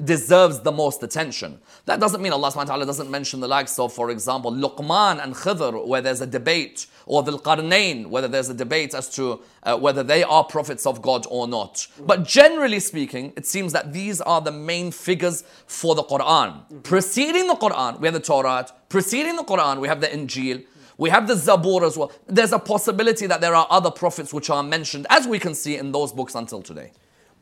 deserves 0.03 0.59
the 0.61 0.71
most 0.71 1.03
attention. 1.03 1.59
That 1.85 1.99
doesn't 1.99 2.21
mean 2.21 2.33
Allah 2.33 2.49
subhanahu 2.49 2.55
wa 2.55 2.63
ta'ala 2.63 2.85
doesn't 2.85 3.11
mention 3.11 3.39
the 3.39 3.47
likes 3.47 3.77
of, 3.77 3.93
for 3.93 4.09
example, 4.09 4.51
Luqman 4.51 5.23
and 5.23 5.35
Khidr, 5.35 5.85
where 5.85 6.01
there's 6.01 6.21
a 6.21 6.25
debate, 6.25 6.87
or 7.05 7.23
Dhul 7.23 7.41
Qarnayn, 7.41 8.07
whether 8.07 8.27
there's 8.27 8.49
a 8.49 8.53
debate 8.53 8.95
as 8.95 9.07
to 9.15 9.41
uh, 9.63 9.77
whether 9.77 10.01
they 10.01 10.23
are 10.23 10.43
prophets 10.43 10.85
of 10.87 11.01
God 11.01 11.27
or 11.29 11.47
not. 11.47 11.87
But 11.99 12.25
generally 12.25 12.79
speaking, 12.79 13.33
it 13.35 13.45
seems 13.45 13.71
that 13.73 13.93
these 13.93 14.19
are 14.21 14.41
the 14.41 14.51
main 14.51 14.91
figures 14.91 15.43
for 15.67 15.93
the 15.95 16.03
Quran. 16.03 16.83
Preceding 16.83 17.47
the 17.47 17.55
Quran, 17.55 17.99
we 17.99 18.07
have 18.07 18.13
the 18.13 18.19
Torah. 18.19 18.65
Preceding 18.89 19.35
the 19.35 19.43
Quran, 19.43 19.79
we 19.79 19.87
have 19.87 20.01
the 20.01 20.07
Injil. 20.07 20.65
We 20.97 21.09
have 21.09 21.27
the 21.27 21.33
Zabur 21.33 21.85
as 21.85 21.97
well. 21.97 22.11
There's 22.27 22.53
a 22.53 22.59
possibility 22.59 23.27
that 23.27 23.41
there 23.41 23.55
are 23.55 23.67
other 23.69 23.91
prophets 23.91 24.33
which 24.33 24.49
are 24.49 24.63
mentioned, 24.63 25.07
as 25.09 25.27
we 25.27 25.39
can 25.39 25.55
see 25.55 25.77
in 25.77 25.91
those 25.91 26.11
books 26.11 26.35
until 26.35 26.61
today. 26.61 26.91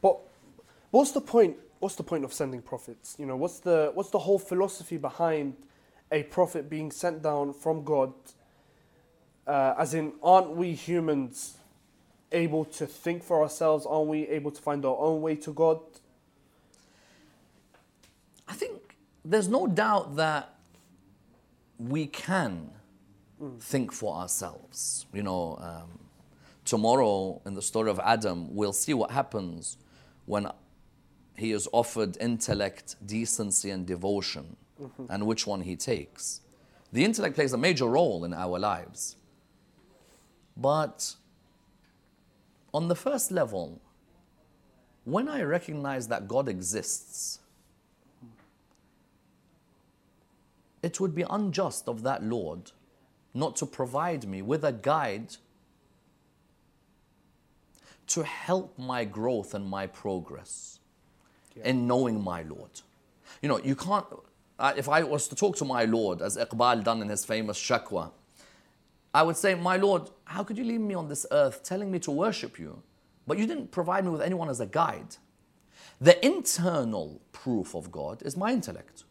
But 0.02 0.18
what's 0.92 1.12
the 1.12 1.22
point? 1.22 1.58
What's 1.80 1.96
the 1.96 2.04
point 2.04 2.24
of 2.24 2.32
sending 2.32 2.62
prophets? 2.62 3.16
You 3.20 3.26
know, 3.26 3.36
what's 3.36 3.60
the 3.60 3.92
what's 3.94 4.12
the 4.12 4.20
whole 4.20 4.40
philosophy 4.40 4.98
behind 4.98 5.56
a 6.12 6.24
prophet 6.24 6.70
being 6.70 6.92
sent 6.92 7.22
down 7.22 7.54
from 7.54 7.84
God? 7.84 8.14
Uh, 9.48 9.74
as 9.78 9.94
in, 9.94 10.14
aren't 10.22 10.52
we 10.52 10.74
humans 10.74 11.58
able 12.32 12.64
to 12.66 12.86
think 12.86 13.24
for 13.24 13.42
ourselves? 13.42 13.86
Aren't 13.86 14.08
we 14.08 14.28
able 14.28 14.52
to 14.52 14.62
find 14.62 14.86
our 14.86 14.98
own 14.98 15.22
way 15.22 15.36
to 15.38 15.52
God? 15.52 15.80
I 18.48 18.54
think 18.54 18.96
there's 19.26 19.48
no 19.48 19.68
doubt 19.68 20.16
that 20.18 20.54
we 21.80 22.06
can 22.06 22.70
think 23.60 23.92
for 23.92 24.16
ourselves. 24.16 25.06
You 25.14 25.24
know, 25.24 25.58
um, 25.62 26.00
tomorrow 26.66 27.42
in 27.46 27.54
the 27.54 27.62
story 27.62 27.90
of 27.90 28.00
Adam, 28.00 28.54
we'll 28.56 28.74
see 28.74 28.94
what 28.94 29.12
happens 29.12 29.78
when 30.26 30.48
he 31.36 31.52
is 31.52 31.68
offered 31.72 32.18
intellect, 32.18 32.96
decency, 33.06 33.72
and 33.72 33.86
devotion, 33.86 34.56
and 35.10 35.26
which 35.26 35.48
one 35.48 35.62
he 35.62 35.76
takes. 35.76 36.42
The 36.94 37.04
intellect 37.04 37.36
plays 37.36 37.54
a 37.54 37.58
major 37.58 37.86
role 37.86 38.26
in 38.26 38.34
our 38.34 38.60
lives. 38.60 39.16
But 40.58 41.16
on 42.74 42.88
the 42.88 42.96
first 42.96 43.32
level, 43.32 43.82
when 45.04 45.28
I 45.28 45.42
recognize 45.42 46.08
that 46.10 46.28
God 46.28 46.48
exists, 46.48 47.40
it 50.84 51.00
would 51.00 51.16
be 51.16 51.24
unjust 51.30 51.88
of 51.88 52.04
that 52.04 52.24
Lord 52.24 52.72
not 53.34 53.56
to 53.58 53.66
provide 53.66 54.28
me 54.28 54.42
with 54.42 54.64
a 54.64 54.72
guide 54.72 55.36
to 58.08 58.24
help 58.24 58.78
my 58.78 59.06
growth 59.06 59.54
and 59.54 59.66
my 59.66 59.88
progress 59.88 60.80
in 61.64 61.88
knowing 61.88 62.22
my 62.22 62.44
Lord. 62.44 62.82
You 63.42 63.50
know, 63.50 63.60
you 63.60 63.76
can't, 63.76 64.06
uh, 64.60 64.74
if 64.76 64.90
I 64.90 65.04
was 65.04 65.28
to 65.30 65.36
talk 65.36 65.56
to 65.58 65.66
my 65.66 65.86
Lord, 65.86 66.22
as 66.22 66.38
Iqbal 66.38 66.84
done 66.84 67.02
in 67.02 67.10
his 67.10 67.24
famous 67.24 67.58
Shikwa, 67.58 68.12
I 69.14 69.24
would 69.24 69.38
say, 69.38 69.56
My 69.56 69.78
Lord, 69.78 70.10
how 70.26 70.44
could 70.44 70.58
you 70.58 70.64
leave 70.64 70.82
me 70.82 70.94
on 70.94 71.08
this 71.08 71.26
earth 71.32 71.64
telling 71.64 71.92
me 71.92 72.00
to 72.00 72.12
worship 72.12 72.60
you, 72.60 72.82
but 73.28 73.38
you 73.38 73.46
didn't 73.48 73.72
provide 73.72 74.06
me 74.06 74.12
with 74.12 74.22
anyone 74.22 74.50
as 74.50 74.60
a 74.60 74.66
guide? 74.66 75.16
The 76.00 76.24
internal 76.26 77.22
proof 77.32 77.76
of 77.76 77.92
God 77.92 78.22
is 78.24 78.36
my 78.36 78.52
intellect. 78.52 79.04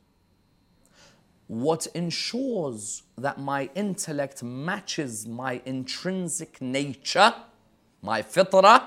What 1.51 1.89
ensures 1.97 3.03
that 3.19 3.41
my 3.41 3.71
intellect 3.75 4.41
matches 4.41 5.27
my 5.27 5.61
intrinsic 5.67 6.63
nature, 6.63 7.35
my 8.03 8.23
fitrah, 8.23 8.85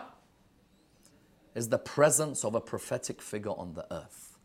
is 1.56 1.68
the 1.68 1.78
presence 1.78 2.46
of 2.46 2.56
a 2.56 2.62
prophetic 2.62 3.22
figure 3.22 3.52
on 3.52 3.74
the 3.74 3.86
earth. 3.94 4.38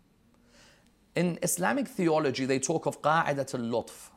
In 1.14 1.38
Islamic 1.44 1.86
theology, 1.86 2.44
they 2.44 2.58
talk 2.58 2.86
of 2.86 3.00
qa'idat 3.02 3.54
al-lutf. 3.54 4.10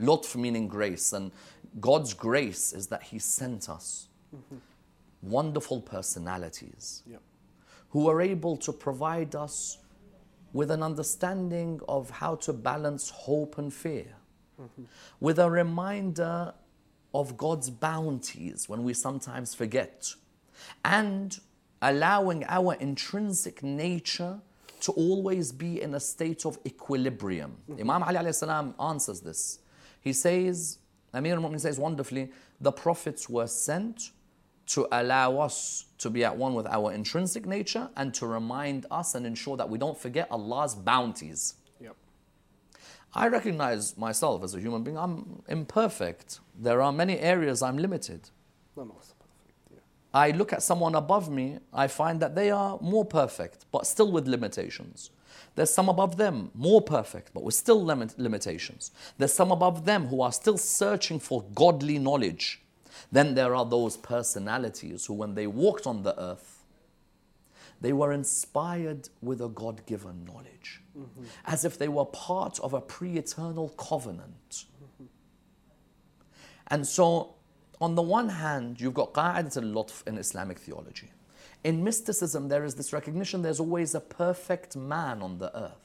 Lutf 0.00 0.34
meaning 0.36 0.66
grace, 0.66 1.12
and 1.12 1.30
God's 1.78 2.14
grace 2.14 2.72
is 2.72 2.86
that 2.86 3.02
He 3.02 3.18
sent 3.18 3.68
us 3.68 4.08
wonderful 5.20 5.82
personalities 5.82 7.02
Yeah. 7.06 7.18
who 7.90 8.08
are 8.08 8.22
able 8.22 8.56
to 8.56 8.72
provide 8.72 9.34
us 9.34 9.76
with 10.54 10.70
an 10.70 10.82
understanding 10.82 11.80
of 11.88 12.08
how 12.08 12.36
to 12.36 12.52
balance 12.52 13.10
hope 13.10 13.58
and 13.58 13.74
fear, 13.74 14.06
with 15.20 15.38
a 15.38 15.50
reminder 15.50 16.54
of 17.12 17.36
God's 17.36 17.68
bounties 17.68 18.68
when 18.68 18.84
we 18.84 18.94
sometimes 18.94 19.54
forget, 19.54 20.14
and 20.84 21.38
allowing 21.82 22.44
our 22.48 22.74
intrinsic 22.74 23.62
nature 23.62 24.40
to 24.80 24.92
always 24.92 25.50
be 25.50 25.82
in 25.82 25.94
a 25.94 26.00
state 26.00 26.46
of 26.46 26.58
equilibrium. 26.64 27.56
Imam 27.78 28.02
Ali 28.02 28.32
salam 28.32 28.74
answers 28.78 29.20
this. 29.20 29.58
He 30.00 30.12
says, 30.12 30.78
Amir 31.12 31.34
al-Mu'min 31.34 31.60
says 31.60 31.78
wonderfully, 31.78 32.30
the 32.60 32.72
prophets 32.72 33.28
were 33.28 33.48
sent 33.48 34.10
to 34.66 34.86
allow 34.92 35.38
us 35.38 35.86
to 36.04 36.10
be 36.10 36.22
at 36.22 36.36
one 36.36 36.52
with 36.52 36.66
our 36.66 36.92
intrinsic 36.92 37.46
nature 37.46 37.88
and 37.96 38.12
to 38.12 38.26
remind 38.26 38.84
us 38.90 39.14
and 39.14 39.24
ensure 39.26 39.56
that 39.56 39.70
we 39.70 39.78
don't 39.78 39.98
forget 39.98 40.28
Allah's 40.30 40.74
bounties. 40.74 41.54
Yep. 41.80 41.96
I 43.14 43.28
recognize 43.28 43.96
myself 43.96 44.44
as 44.44 44.54
a 44.54 44.60
human 44.60 44.82
being, 44.82 44.98
I'm 44.98 45.42
imperfect. 45.48 46.40
There 46.60 46.82
are 46.82 46.92
many 46.92 47.18
areas 47.18 47.62
I'm 47.62 47.78
limited. 47.78 48.20
Us 48.20 48.28
are 48.76 48.84
perfect. 48.84 49.54
Yeah. 49.72 49.78
I 50.12 50.32
look 50.32 50.52
at 50.52 50.62
someone 50.62 50.94
above 50.94 51.30
me, 51.30 51.58
I 51.72 51.86
find 51.86 52.20
that 52.20 52.34
they 52.34 52.50
are 52.50 52.78
more 52.82 53.06
perfect, 53.06 53.64
but 53.72 53.86
still 53.86 54.12
with 54.12 54.28
limitations. 54.28 55.10
There's 55.54 55.72
some 55.72 55.88
above 55.88 56.18
them, 56.18 56.50
more 56.54 56.82
perfect, 56.82 57.32
but 57.32 57.44
with 57.44 57.54
still 57.54 57.82
limit- 57.82 58.18
limitations. 58.18 58.90
There's 59.16 59.32
some 59.32 59.50
above 59.50 59.86
them 59.86 60.08
who 60.08 60.20
are 60.20 60.32
still 60.32 60.58
searching 60.58 61.18
for 61.18 61.44
godly 61.54 61.98
knowledge. 61.98 62.60
Then 63.12 63.34
there 63.34 63.54
are 63.54 63.64
those 63.64 63.96
personalities 63.96 65.06
who, 65.06 65.14
when 65.14 65.34
they 65.34 65.46
walked 65.46 65.86
on 65.86 66.02
the 66.02 66.18
earth, 66.20 66.64
they 67.80 67.92
were 67.92 68.12
inspired 68.12 69.08
with 69.20 69.40
a 69.40 69.48
God 69.48 69.84
given 69.86 70.24
knowledge, 70.24 70.80
mm-hmm. 70.96 71.24
as 71.44 71.64
if 71.64 71.78
they 71.78 71.88
were 71.88 72.06
part 72.06 72.58
of 72.60 72.72
a 72.72 72.80
pre 72.80 73.16
eternal 73.16 73.68
covenant. 73.70 74.50
Mm-hmm. 74.50 75.04
And 76.68 76.86
so, 76.86 77.34
on 77.80 77.94
the 77.94 78.02
one 78.02 78.28
hand, 78.30 78.80
you've 78.80 78.94
got 78.94 79.12
qa'idat 79.12 79.56
al-lutf 79.56 80.06
in 80.06 80.16
Islamic 80.18 80.58
theology. 80.58 81.10
In 81.62 81.82
mysticism, 81.82 82.48
there 82.48 82.64
is 82.64 82.74
this 82.74 82.92
recognition 82.92 83.42
there's 83.42 83.60
always 83.60 83.94
a 83.94 84.00
perfect 84.00 84.76
man 84.76 85.22
on 85.22 85.38
the 85.38 85.54
earth 85.56 85.84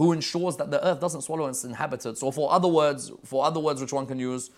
who 0.00 0.12
ensures 0.12 0.56
that 0.56 0.70
the 0.70 0.82
earth 0.86 0.98
doesn't 0.98 1.20
swallow 1.20 1.46
its 1.46 1.62
inhabitants, 1.62 2.22
or 2.22 2.32
for 2.32 2.50
other 2.50 2.68
words, 2.68 3.12
for 3.22 3.44
other 3.44 3.60
words 3.60 3.82
which 3.82 3.92
one 3.92 4.06
can 4.06 4.18
use, 4.18 4.50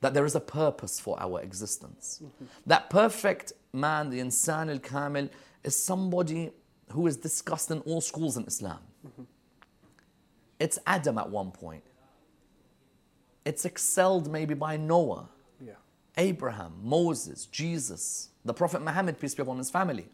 that 0.00 0.14
there 0.14 0.24
is 0.24 0.34
a 0.34 0.40
purpose 0.40 0.98
for 0.98 1.20
our 1.20 1.40
existence. 1.40 2.22
That 2.66 2.90
perfect 2.90 3.52
man, 3.72 4.10
the 4.10 4.20
insan 4.20 4.70
al-kamil, 4.70 5.28
is 5.62 5.76
somebody 5.76 6.52
who 6.92 7.06
is 7.06 7.16
discussed 7.16 7.70
in 7.70 7.80
all 7.80 8.00
schools 8.00 8.36
in 8.36 8.44
Islam. 8.44 8.80
It's 10.58 10.78
Adam 10.86 11.18
at 11.18 11.30
one 11.30 11.50
point. 11.50 11.82
It's 13.44 13.64
excelled 13.64 14.30
maybe 14.30 14.54
by 14.54 14.76
Noah. 14.76 15.28
Yeah. 15.64 15.72
Abraham, 16.16 16.72
Moses, 16.82 17.46
Jesus, 17.46 18.30
the 18.44 18.52
Prophet 18.52 18.82
Muhammad, 18.82 19.18
peace 19.18 19.34
be 19.34 19.42
upon 19.42 19.58
his 19.58 19.70
family. 19.70 20.08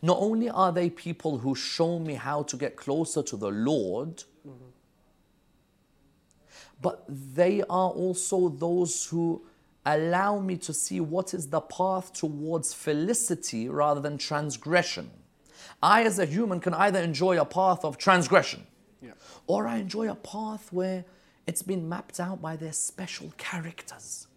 Not 0.00 0.18
only 0.20 0.48
are 0.48 0.72
they 0.72 0.90
people 0.90 1.38
who 1.38 1.54
show 1.54 1.98
me 1.98 2.14
how 2.14 2.42
to 2.44 2.56
get 2.56 2.76
closer 2.76 3.22
to 3.22 3.36
the 3.36 3.50
Lord, 3.50 4.24
but 6.82 7.04
they 7.08 7.62
are 7.62 7.90
also 7.90 8.48
those 8.48 9.06
who 9.06 9.42
allow 9.86 10.38
me 10.38 10.56
to 10.56 10.74
see 10.74 11.00
what 11.00 11.32
is 11.34 11.48
the 11.48 11.60
path 11.60 12.12
towards 12.12 12.74
felicity 12.74 13.68
rather 13.68 14.00
than 14.00 14.18
transgression. 14.18 15.10
I, 15.82 16.02
as 16.04 16.18
a 16.18 16.26
human, 16.26 16.60
can 16.60 16.74
either 16.74 17.00
enjoy 17.00 17.40
a 17.40 17.44
path 17.44 17.84
of 17.84 17.98
transgression 17.98 18.66
Yeah. 19.00 19.12
or 19.46 19.66
I 19.66 19.78
enjoy 19.78 20.10
a 20.10 20.14
path 20.14 20.72
where 20.72 21.04
it's 21.46 21.62
been 21.62 21.88
mapped 21.88 22.20
out 22.20 22.40
by 22.40 22.54
their 22.56 22.72
special 22.72 23.32
characters. 23.36 24.28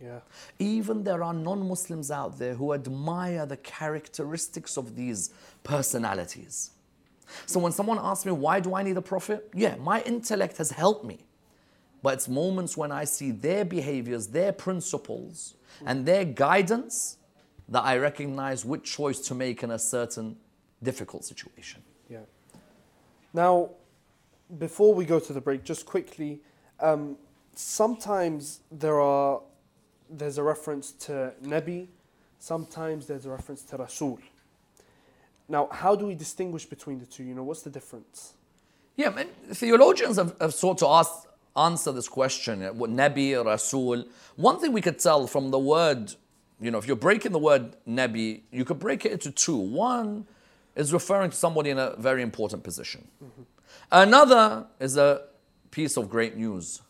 Yeah. 0.00 0.20
Even 0.58 1.04
there 1.04 1.22
are 1.22 1.32
non 1.32 1.68
Muslims 1.68 2.10
out 2.10 2.38
there 2.38 2.54
who 2.54 2.72
admire 2.72 3.46
the 3.46 3.56
characteristics 3.58 4.76
of 4.76 4.96
these 4.96 5.30
personalities. 5.62 6.72
So 7.46 7.60
when 7.60 7.70
someone 7.72 7.98
asks 8.00 8.26
me, 8.26 8.32
why 8.32 8.58
do 8.58 8.74
I 8.74 8.82
need 8.82 8.96
a 8.96 9.02
prophet? 9.02 9.48
Yeah, 9.54 9.76
my 9.76 10.02
intellect 10.02 10.56
has 10.58 10.70
helped 10.72 11.04
me. 11.04 11.18
But 12.02 12.14
it's 12.14 12.28
moments 12.28 12.76
when 12.76 12.90
I 12.90 13.04
see 13.04 13.30
their 13.30 13.64
behaviors, 13.64 14.28
their 14.28 14.52
principles, 14.52 15.54
and 15.86 16.04
their 16.04 16.24
guidance 16.24 17.16
that 17.68 17.82
I 17.82 17.96
recognize 17.96 18.64
which 18.64 18.84
choice 18.84 19.20
to 19.20 19.34
make 19.34 19.62
in 19.62 19.70
a 19.70 19.78
certain 19.78 20.36
difficult 20.82 21.24
situation. 21.24 21.82
Yeah. 22.10 22.18
Now, 23.32 23.70
before 24.58 24.94
we 24.94 25.04
go 25.04 25.18
to 25.20 25.32
the 25.32 25.40
break, 25.40 25.64
just 25.64 25.86
quickly, 25.86 26.40
um, 26.80 27.16
sometimes 27.54 28.60
there 28.70 29.00
are 29.00 29.40
there's 30.10 30.36
a 30.36 30.42
reference 30.42 30.92
to 30.92 31.32
Nabi, 31.42 31.86
sometimes 32.38 33.06
there's 33.06 33.24
a 33.24 33.30
reference 33.30 33.62
to 33.62 33.76
Rasul. 33.76 34.18
Now, 35.48 35.68
how 35.72 35.96
do 35.96 36.06
we 36.06 36.14
distinguish 36.14 36.66
between 36.66 36.98
the 36.98 37.06
two? 37.06 37.24
You 37.24 37.34
know, 37.34 37.42
what's 37.42 37.62
the 37.62 37.70
difference? 37.70 38.34
Yeah, 38.96 39.10
man, 39.10 39.28
theologians 39.50 40.16
have, 40.16 40.36
have 40.40 40.52
sought 40.52 40.78
to 40.78 40.86
ask, 40.86 41.26
answer 41.56 41.92
this 41.92 42.08
question. 42.08 42.62
uh, 42.62 42.72
What 42.72 42.90
Nabi, 42.90 43.42
Rasul. 43.44 44.04
One 44.36 44.58
thing 44.58 44.72
we 44.72 44.80
could 44.80 44.98
tell 44.98 45.26
from 45.26 45.50
the 45.50 45.58
word, 45.58 46.14
you 46.60 46.70
know, 46.70 46.78
if 46.78 46.86
you're 46.86 46.96
breaking 46.96 47.32
the 47.32 47.38
word 47.38 47.76
Nabi, 47.88 48.42
you 48.50 48.64
could 48.64 48.78
break 48.78 49.04
it 49.04 49.12
into 49.12 49.30
two. 49.30 49.56
One 49.56 50.26
is 50.74 50.92
referring 50.92 51.30
to 51.30 51.36
somebody 51.36 51.70
in 51.70 51.78
a 51.78 51.94
very 51.96 52.22
important 52.22 52.62
position. 52.62 53.08
Another 53.90 54.66
is 54.80 54.96
a 54.96 55.22
piece 55.70 55.96
of 55.96 56.08
great 56.08 56.36
news. 56.36 56.80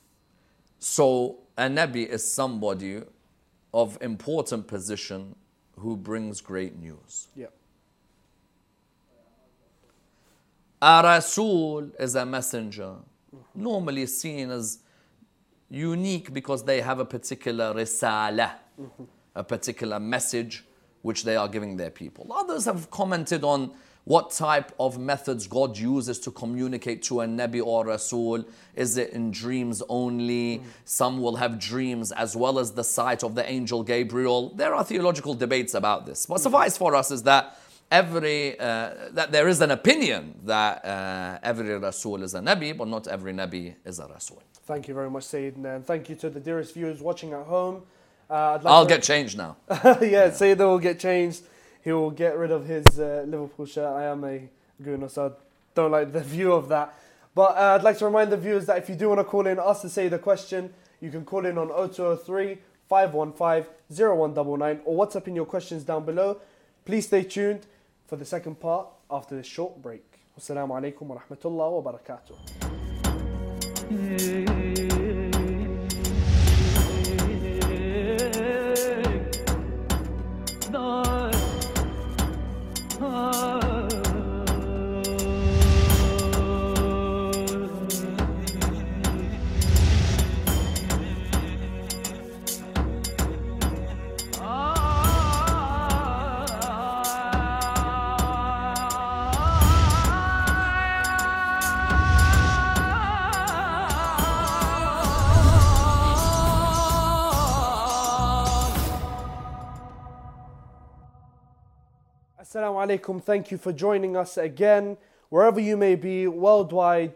So 0.79 1.39
a 1.57 1.63
Nabi 1.63 2.07
is 2.07 2.33
somebody 2.33 3.03
of 3.75 3.99
important 4.01 4.67
position 4.67 5.35
who 5.79 5.97
brings 5.97 6.41
great 6.41 6.79
news. 6.79 7.29
Yeah. 7.35 7.47
A 10.81 11.01
Rasul 11.03 11.91
is 11.99 12.15
a 12.17 12.27
messenger, 12.27 12.97
normally 13.55 14.07
seen 14.07 14.51
as 14.51 14.79
unique 15.71 16.33
because 16.33 16.65
they 16.65 16.81
have 16.81 16.99
a 16.99 17.05
particular 17.05 17.73
risala, 17.75 18.53
a 19.35 19.45
particular 19.45 19.99
message 19.99 20.65
which 21.03 21.25
they 21.25 21.37
are 21.37 21.49
giving 21.49 21.77
their 21.77 21.91
people. 21.91 22.27
Others 22.33 22.65
have 22.67 22.91
commented 22.91 23.43
on 23.45 23.73
what 24.05 24.33
type 24.33 24.73
of 24.81 24.99
methods 24.99 25.47
God 25.47 25.79
uses 25.79 26.19
to 26.21 26.31
communicate 26.33 27.03
to 27.05 27.21
a 27.21 27.27
Nabi 27.27 27.65
or 27.65 27.87
Rasul. 27.87 28.45
Is 28.75 28.97
it 28.97 29.11
in 29.11 29.31
dreams 29.31 29.81
only? 29.89 30.63
Some 30.85 31.21
will 31.23 31.37
have 31.37 31.59
dreams 31.59 32.11
as 32.11 32.35
well 32.35 32.59
as 32.59 32.73
the 32.73 32.83
sight 32.83 33.23
of 33.23 33.37
the 33.37 33.49
angel 33.49 33.85
Gabriel. 33.85 34.51
There 34.55 34.75
are 34.75 34.83
theological 34.83 35.35
debates 35.35 35.75
about 35.75 36.05
this. 36.07 36.27
But 36.27 36.41
suffice 36.41 36.77
for 36.77 36.97
us 36.97 37.13
is 37.13 37.23
that 37.25 37.57
every 37.93 38.59
uh, 38.59 38.91
that 39.13 39.31
there 39.31 39.47
is 39.47 39.61
an 39.61 39.71
opinion 39.71 40.35
that 40.45 40.85
uh, 40.85 41.39
every 41.43 41.79
Rasul 41.79 42.23
is 42.23 42.35
a 42.35 42.41
Nabi, 42.41 42.77
but 42.77 42.89
not 42.89 43.07
every 43.07 43.33
Nabi 43.33 43.75
is 43.85 43.99
a 44.01 44.07
Rasul. 44.07 44.43
Thank 44.65 44.89
you 44.89 44.95
very 44.95 45.11
much, 45.11 45.25
Sayyidina, 45.25 45.77
and 45.77 45.87
thank 45.87 46.09
you 46.09 46.17
to 46.17 46.31
the 46.31 46.41
dearest 46.41 46.73
viewers 46.75 47.01
watching 47.03 47.33
at 47.35 47.45
home. 47.45 47.83
Uh, 48.31 48.35
I'd 48.35 48.63
like 48.65 48.73
I'll 48.73 48.87
to- 48.87 48.95
get 48.95 49.03
changed 49.03 49.37
now. 49.37 49.57
yeah, 49.71 50.31
Sayyidina 50.31 50.67
will 50.67 50.79
get 50.79 50.99
changed. 50.99 51.43
He 51.85 51.93
will 51.93 52.11
get 52.11 52.37
rid 52.39 52.51
of 52.51 52.65
his 52.67 52.87
uh, 52.99 53.25
Liverpool 53.29 53.67
shirt. 53.67 53.93
I 53.93 54.05
am 54.05 54.25
a 54.25 54.49
Gooner, 54.83 55.11
so 55.11 55.27
I 55.27 55.31
don't 55.75 55.91
like 55.91 56.13
the 56.13 56.21
view 56.37 56.53
of 56.53 56.69
that. 56.71 56.95
But 57.35 57.57
uh, 57.57 57.77
I'd 57.77 57.83
like 57.83 57.99
to 57.99 58.07
remind 58.07 58.33
the 58.33 58.37
viewers 58.37 58.67
that 58.67 58.79
if 58.79 58.89
you 58.89 58.95
do 58.95 59.09
want 59.09 59.21
to 59.21 59.25
call 59.25 59.47
in, 59.47 59.59
us 59.59 59.83
to 59.83 59.89
say 59.91 60.09
the 60.09 60.19
question, 60.19 60.73
you 61.01 61.11
can 61.11 61.25
call 61.25 61.45
in 61.45 61.59
on 61.59 61.69
0203 61.69 62.59
515 62.89 63.75
0199 63.89 64.81
or 64.85 65.07
WhatsApp 65.07 65.29
in 65.29 65.37
your 65.37 65.47
questions 65.47 65.83
down 65.83 66.05
below. 66.05 66.41
Please 66.85 67.07
stay 67.07 67.23
tuned 67.25 67.67
for 68.13 68.17
the 68.19 68.27
second 68.27 68.61
part 68.61 68.89
after 69.11 69.35
this 69.35 69.47
short 69.47 69.81
break. 69.81 70.05
Wassalamu 70.39 70.75
alaikum 70.79 71.07
wa 71.09 71.17
rahmatullah 71.17 71.83
wa 71.83 71.93
barakatuh. 71.93 72.37
Assalamu 112.53 112.87
alaikum. 112.87 113.23
Thank 113.23 113.51
you 113.51 113.57
for 113.57 113.73
joining 113.73 114.15
us 114.15 114.37
again, 114.37 114.99
wherever 115.31 115.59
you 115.59 115.75
may 115.75 115.95
be, 115.95 116.27
worldwide, 116.27 117.15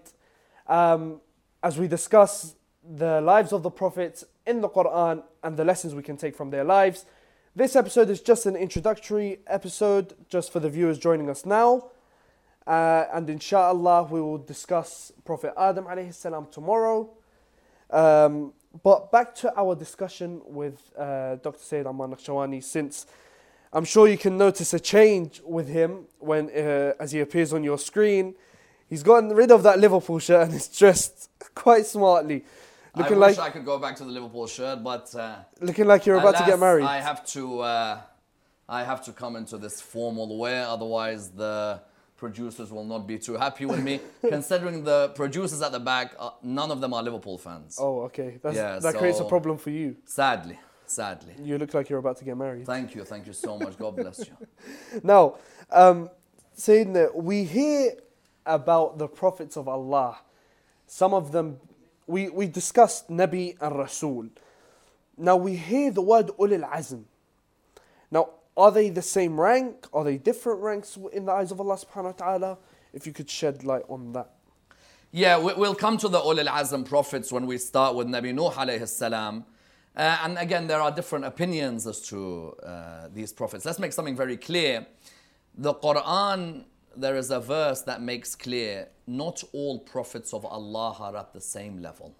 um, 0.66 1.20
as 1.62 1.76
we 1.76 1.86
discuss 1.86 2.54
the 2.82 3.20
lives 3.20 3.52
of 3.52 3.62
the 3.62 3.68
prophets 3.68 4.24
in 4.46 4.62
the 4.62 4.68
Quran 4.70 5.22
and 5.42 5.54
the 5.58 5.64
lessons 5.64 5.94
we 5.94 6.02
can 6.02 6.16
take 6.16 6.34
from 6.34 6.48
their 6.48 6.64
lives. 6.64 7.04
This 7.54 7.76
episode 7.76 8.08
is 8.08 8.22
just 8.22 8.46
an 8.46 8.56
introductory 8.56 9.40
episode, 9.46 10.14
just 10.30 10.50
for 10.54 10.58
the 10.58 10.70
viewers 10.70 10.98
joining 10.98 11.28
us 11.28 11.44
now. 11.44 11.90
Uh, 12.66 13.04
and 13.12 13.28
inshallah, 13.28 14.04
we 14.04 14.22
will 14.22 14.38
discuss 14.38 15.12
Prophet 15.26 15.52
Adam 15.58 15.84
alayhi 15.84 16.14
salam 16.14 16.46
tomorrow. 16.50 17.10
Um, 17.90 18.54
but 18.82 19.12
back 19.12 19.34
to 19.34 19.52
our 19.54 19.74
discussion 19.74 20.40
with 20.46 20.80
uh, 20.96 21.36
Dr. 21.36 21.62
Sayyid 21.62 21.84
Nakshawani, 21.84 22.64
since 22.64 23.04
I'm 23.72 23.84
sure 23.84 24.08
you 24.08 24.18
can 24.18 24.38
notice 24.38 24.72
a 24.74 24.80
change 24.80 25.40
with 25.44 25.68
him 25.68 26.06
when, 26.18 26.50
uh, 26.50 26.92
as 26.98 27.12
he 27.12 27.20
appears 27.20 27.52
on 27.52 27.62
your 27.64 27.78
screen. 27.78 28.34
He's 28.88 29.02
gotten 29.02 29.30
rid 29.30 29.50
of 29.50 29.62
that 29.64 29.78
Liverpool 29.78 30.18
shirt 30.18 30.46
and 30.46 30.54
is 30.54 30.68
dressed 30.68 31.28
quite 31.54 31.86
smartly, 31.86 32.44
looking 32.94 33.16
I 33.16 33.20
like 33.20 33.30
wish 33.30 33.38
I 33.38 33.50
could 33.50 33.64
go 33.64 33.78
back 33.78 33.96
to 33.96 34.04
the 34.04 34.10
Liverpool 34.10 34.46
shirt, 34.46 34.82
but 34.82 35.12
uh, 35.14 35.36
looking 35.60 35.86
like 35.86 36.06
you're 36.06 36.18
about 36.18 36.36
to 36.36 36.44
get 36.46 36.58
married. 36.58 36.84
I 36.84 36.98
have 37.00 37.26
to. 37.26 37.60
Uh, 37.60 38.00
I 38.68 38.82
have 38.82 39.04
to 39.04 39.12
come 39.12 39.36
into 39.36 39.58
this 39.58 39.80
formal 39.80 40.38
wear, 40.38 40.66
otherwise 40.66 41.30
the 41.30 41.80
producers 42.16 42.72
will 42.72 42.84
not 42.84 43.06
be 43.06 43.18
too 43.18 43.34
happy 43.34 43.64
with 43.64 43.82
me. 43.82 44.00
Considering 44.28 44.82
the 44.82 45.10
producers 45.10 45.62
at 45.62 45.70
the 45.70 45.78
back, 45.78 46.14
uh, 46.18 46.30
none 46.42 46.70
of 46.70 46.80
them 46.80 46.92
are 46.92 47.02
Liverpool 47.02 47.38
fans. 47.38 47.78
oh, 47.80 48.00
okay. 48.02 48.38
That's, 48.42 48.56
Yeah, 48.56 48.78
that 48.80 48.96
creates 48.96 49.20
a 49.20 49.24
problem 49.24 49.58
for 49.58 49.70
you. 49.70 49.96
Sadly, 50.04 50.58
sadly. 50.86 51.34
You 51.42 51.58
look 51.58 51.74
like 51.74 51.88
you're 51.88 51.98
about 51.98 52.16
to 52.18 52.24
get 52.24 52.36
married. 52.36 52.66
Thank 52.66 52.94
you, 52.94 53.04
thank 53.04 53.26
you 53.26 53.32
so 53.32 53.58
much. 53.58 53.76
God 53.78 53.96
bless 53.96 54.18
you. 54.20 54.36
Now, 55.02 55.36
um, 55.70 56.10
that 56.64 57.10
we 57.14 57.44
hear 57.44 57.92
about 58.46 58.98
the 58.98 59.08
prophets 59.08 59.56
of 59.56 59.68
Allah. 59.68 60.18
Some 60.86 61.12
of 61.12 61.32
them, 61.32 61.58
we, 62.06 62.28
we 62.28 62.46
discussed 62.46 63.10
Nabi 63.10 63.56
and 63.60 63.76
Rasul. 63.76 64.28
Now 65.18 65.36
we 65.36 65.56
hear 65.56 65.90
the 65.90 66.02
word 66.02 66.28
Ulil 66.38 66.68
Azm. 66.70 67.04
Now, 68.10 68.30
are 68.56 68.70
they 68.70 68.88
the 68.90 69.02
same 69.02 69.38
rank? 69.38 69.86
Are 69.92 70.04
they 70.04 70.16
different 70.16 70.60
ranks 70.60 70.96
in 71.12 71.26
the 71.26 71.32
eyes 71.32 71.50
of 71.50 71.60
Allah 71.60 71.76
subhanahu 71.76 72.04
wa 72.04 72.12
ta'ala? 72.12 72.58
If 72.92 73.06
you 73.06 73.12
could 73.12 73.28
shed 73.28 73.64
light 73.64 73.82
on 73.88 74.12
that. 74.12 74.30
Yeah, 75.12 75.38
we- 75.38 75.54
we'll 75.54 75.74
come 75.74 75.98
to 75.98 76.08
the 76.08 76.18
Ul 76.18 76.38
al 76.40 76.46
Azm 76.46 76.84
prophets 76.86 77.32
when 77.32 77.46
we 77.46 77.58
start 77.58 77.94
with 77.94 78.06
Nabi 78.06 78.34
Nuh 78.34 78.50
alayhi 78.50 78.88
salam. 78.88 79.44
Uh, 79.96 80.18
and 80.24 80.38
again, 80.38 80.66
there 80.66 80.80
are 80.80 80.90
different 80.90 81.24
opinions 81.24 81.86
as 81.86 82.00
to 82.02 82.54
uh, 82.62 83.08
these 83.14 83.32
prophets. 83.32 83.64
Let's 83.64 83.78
make 83.78 83.92
something 83.92 84.16
very 84.16 84.36
clear. 84.36 84.86
The 85.56 85.74
Quran, 85.74 86.64
there 86.94 87.16
is 87.16 87.30
a 87.30 87.40
verse 87.40 87.82
that 87.82 88.02
makes 88.02 88.34
clear 88.34 88.88
not 89.06 89.42
all 89.52 89.78
prophets 89.78 90.34
of 90.34 90.44
Allah 90.44 90.96
are 91.00 91.16
at 91.16 91.32
the 91.32 91.40
same 91.40 91.80
level. 91.80 92.14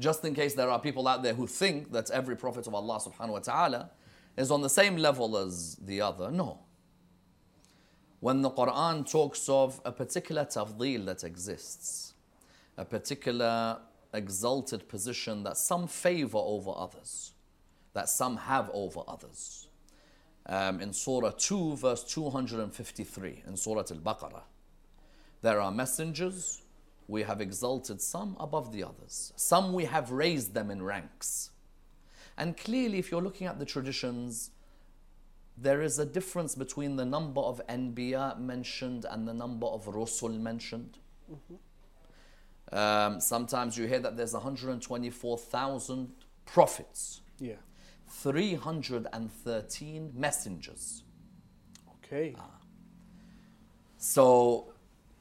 Just 0.00 0.24
in 0.24 0.34
case 0.34 0.54
there 0.54 0.70
are 0.70 0.78
people 0.78 1.06
out 1.06 1.22
there 1.22 1.34
who 1.34 1.46
think 1.46 1.92
that 1.92 2.10
every 2.10 2.36
prophet 2.36 2.66
of 2.66 2.74
Allah 2.74 2.98
subhanahu 2.98 3.32
wa 3.32 3.38
ta'ala 3.40 3.90
is 4.36 4.50
on 4.50 4.62
the 4.62 4.70
same 4.70 4.96
level 4.96 5.36
as 5.36 5.74
the 5.76 6.00
other. 6.00 6.30
No 6.30 6.60
when 8.20 8.42
the 8.42 8.50
Quran 8.50 9.08
talks 9.08 9.48
of 9.48 9.80
a 9.84 9.92
particular 9.92 10.44
tafdeel 10.44 11.06
that 11.06 11.24
exists, 11.24 12.14
a 12.76 12.84
particular 12.84 13.78
exalted 14.12 14.88
position 14.88 15.42
that 15.44 15.56
some 15.56 15.86
favor 15.86 16.38
over 16.38 16.72
others, 16.76 17.32
that 17.94 18.08
some 18.08 18.36
have 18.36 18.70
over 18.72 19.00
others. 19.06 19.68
Um, 20.46 20.80
in 20.80 20.92
Surah 20.92 21.32
2, 21.36 21.76
verse 21.76 22.04
253, 22.04 23.42
in 23.46 23.56
Surah 23.56 23.80
Al 23.90 23.98
Baqarah, 23.98 24.42
there 25.42 25.60
are 25.60 25.70
messengers, 25.70 26.62
we 27.06 27.22
have 27.22 27.40
exalted 27.40 28.00
some 28.00 28.36
above 28.40 28.72
the 28.72 28.82
others, 28.82 29.32
some 29.36 29.72
we 29.72 29.84
have 29.84 30.10
raised 30.10 30.54
them 30.54 30.70
in 30.70 30.82
ranks. 30.82 31.50
And 32.36 32.56
clearly, 32.56 32.98
if 32.98 33.10
you're 33.10 33.22
looking 33.22 33.46
at 33.46 33.58
the 33.58 33.64
traditions, 33.64 34.50
there 35.56 35.82
is 35.82 35.98
a 35.98 36.06
difference 36.06 36.54
between 36.54 36.96
the 36.96 37.04
number 37.04 37.40
of 37.40 37.60
Anbiya 37.68 38.38
mentioned 38.38 39.04
and 39.10 39.26
the 39.26 39.34
number 39.34 39.66
of 39.66 39.86
Rusul 39.86 40.38
mentioned. 40.40 40.98
Um, 42.72 43.20
sometimes 43.20 43.78
you 43.78 43.86
hear 43.86 44.00
that 44.00 44.16
there's 44.16 44.32
124,000 44.34 46.12
prophets, 46.44 47.20
Yeah. 47.38 47.54
313 48.08 50.12
messengers. 50.14 51.02
Okay. 52.04 52.34
So, 53.98 54.72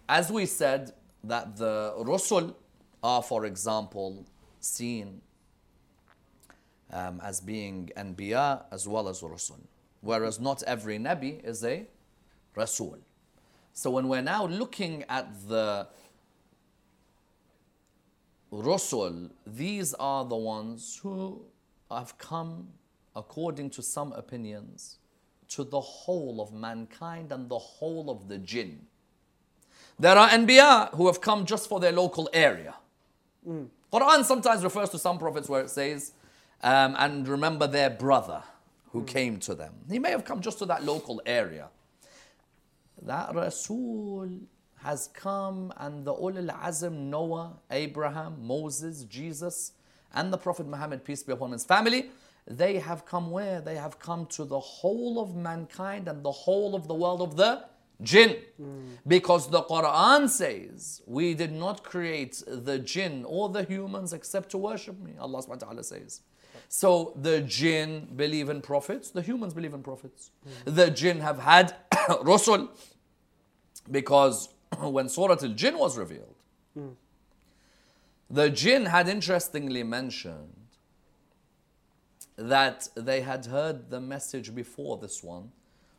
as 0.08 0.32
we 0.32 0.46
said, 0.46 0.94
that 1.24 1.58
the 1.58 1.94
Rusul 2.00 2.56
are, 3.04 3.22
for 3.22 3.46
example, 3.46 4.26
seen 4.60 5.22
um, 6.92 7.20
as 7.24 7.42
being 7.42 7.92
Anbiya 7.98 8.64
as 8.72 8.88
well 8.88 9.10
as 9.10 9.22
Rusul, 9.22 9.60
whereas 10.02 10.40
not 10.40 10.64
every 10.64 10.98
Nabi 10.98 11.44
is 11.44 11.64
a 11.66 11.86
Rasul. 12.56 13.00
So, 13.74 13.92
when 13.92 14.08
we're 14.08 14.22
now 14.22 14.48
looking 14.48 15.04
at 15.10 15.28
the 15.48 15.88
Rusul, 18.52 19.30
these 19.46 19.94
are 19.96 20.24
the 20.26 20.36
ones 20.36 21.00
who 21.02 21.42
have 21.92 22.18
come, 22.18 22.68
according 23.16 23.70
to 23.72 23.82
some 23.82 24.14
opinions, 24.14 25.00
to 25.50 25.64
the 25.64 25.80
whole 25.82 26.42
of 26.42 26.54
mankind 26.54 27.32
and 27.32 27.50
the 27.50 27.58
whole 27.58 28.10
of 28.10 28.28
the 28.28 28.38
jinn. 28.38 28.80
There 30.00 30.16
are 30.16 30.30
Anbiya 30.30 30.94
who 30.96 31.08
have 31.08 31.22
come 31.22 31.46
just 31.46 31.68
for 31.68 31.80
their 31.80 31.92
local 31.92 32.30
area. 32.34 32.76
Quran 33.92 34.24
sometimes 34.24 34.64
refers 34.64 34.90
to 34.90 35.00
some 35.00 35.18
prophets 35.18 35.50
where 35.50 35.62
it 35.62 35.70
says, 35.70 36.12
um, 36.62 36.96
and 36.98 37.28
remember 37.28 37.68
their 37.68 37.90
brother 37.90 38.44
who 38.92 39.04
came 39.04 39.40
to 39.40 39.56
them. 39.56 39.74
He 39.90 40.00
may 40.00 40.12
have 40.12 40.26
come 40.26 40.42
just 40.42 40.60
to 40.60 40.66
that 40.66 40.84
local 40.84 41.22
area. 41.26 41.68
That 43.02 43.34
Rasul 43.34 44.30
has 44.84 45.10
come 45.14 45.74
and 45.78 46.06
the 46.06 46.14
Ulul 46.14 46.50
Azm, 46.62 47.10
Noah, 47.10 47.58
Abraham, 47.72 48.46
Moses, 48.46 49.04
Jesus, 49.04 49.74
and 50.14 50.32
the 50.32 50.38
Prophet 50.38 50.68
Muhammad, 50.68 51.04
peace 51.04 51.24
be 51.24 51.34
upon 51.34 51.52
his 51.52 51.66
family, 51.66 52.10
they 52.50 52.80
have 52.80 53.06
come 53.06 53.30
where? 53.32 53.60
They 53.60 53.76
have 53.76 54.00
come 54.00 54.26
to 54.28 54.46
the 54.46 54.60
whole 54.60 55.20
of 55.20 55.36
mankind 55.36 56.08
and 56.08 56.24
the 56.24 56.32
whole 56.32 56.76
of 56.76 56.88
the 56.88 56.94
world 56.94 57.22
of 57.22 57.36
the 57.36 57.66
jinn. 58.02 58.38
Hmm. 58.56 58.94
Because 59.06 59.50
the 59.50 59.64
Quran 59.64 60.30
says, 60.30 61.02
We 61.06 61.34
did 61.34 61.52
not 61.52 61.84
create 61.84 62.42
the 62.48 62.80
jinn 62.80 63.26
or 63.28 63.50
the 63.50 63.64
humans 63.64 64.14
except 64.14 64.50
to 64.52 64.58
worship 64.58 65.00
me. 65.00 65.14
Allah 65.20 65.42
subhanahu 65.42 65.50
wa 65.50 65.56
ta'ala 65.56 65.84
says. 65.84 66.22
So 66.70 67.14
the 67.22 67.42
jinn 67.42 68.08
believe 68.16 68.50
in 68.50 68.62
prophets, 68.62 69.12
the 69.12 69.22
humans 69.22 69.54
believe 69.54 69.74
in 69.74 69.84
prophets. 69.84 70.32
Hmm. 70.44 70.74
The 70.74 70.90
jinn 70.90 71.20
have 71.20 71.40
had 71.40 71.76
Rasul 72.22 72.70
because 73.92 74.50
when 74.80 75.10
Surah 75.10 75.38
Al 75.42 75.50
Jinn 75.50 75.78
was 75.78 75.98
revealed, 75.98 76.36
the 78.30 78.50
jinn 78.50 78.86
had 78.86 79.08
interestingly 79.08 79.84
mentioned 79.84 80.54
that 82.36 82.88
they 82.96 83.22
had 83.22 83.46
heard 83.46 83.90
the 83.90 84.00
message 84.00 84.54
before 84.54 84.98
this 84.98 85.24
one 85.24 85.52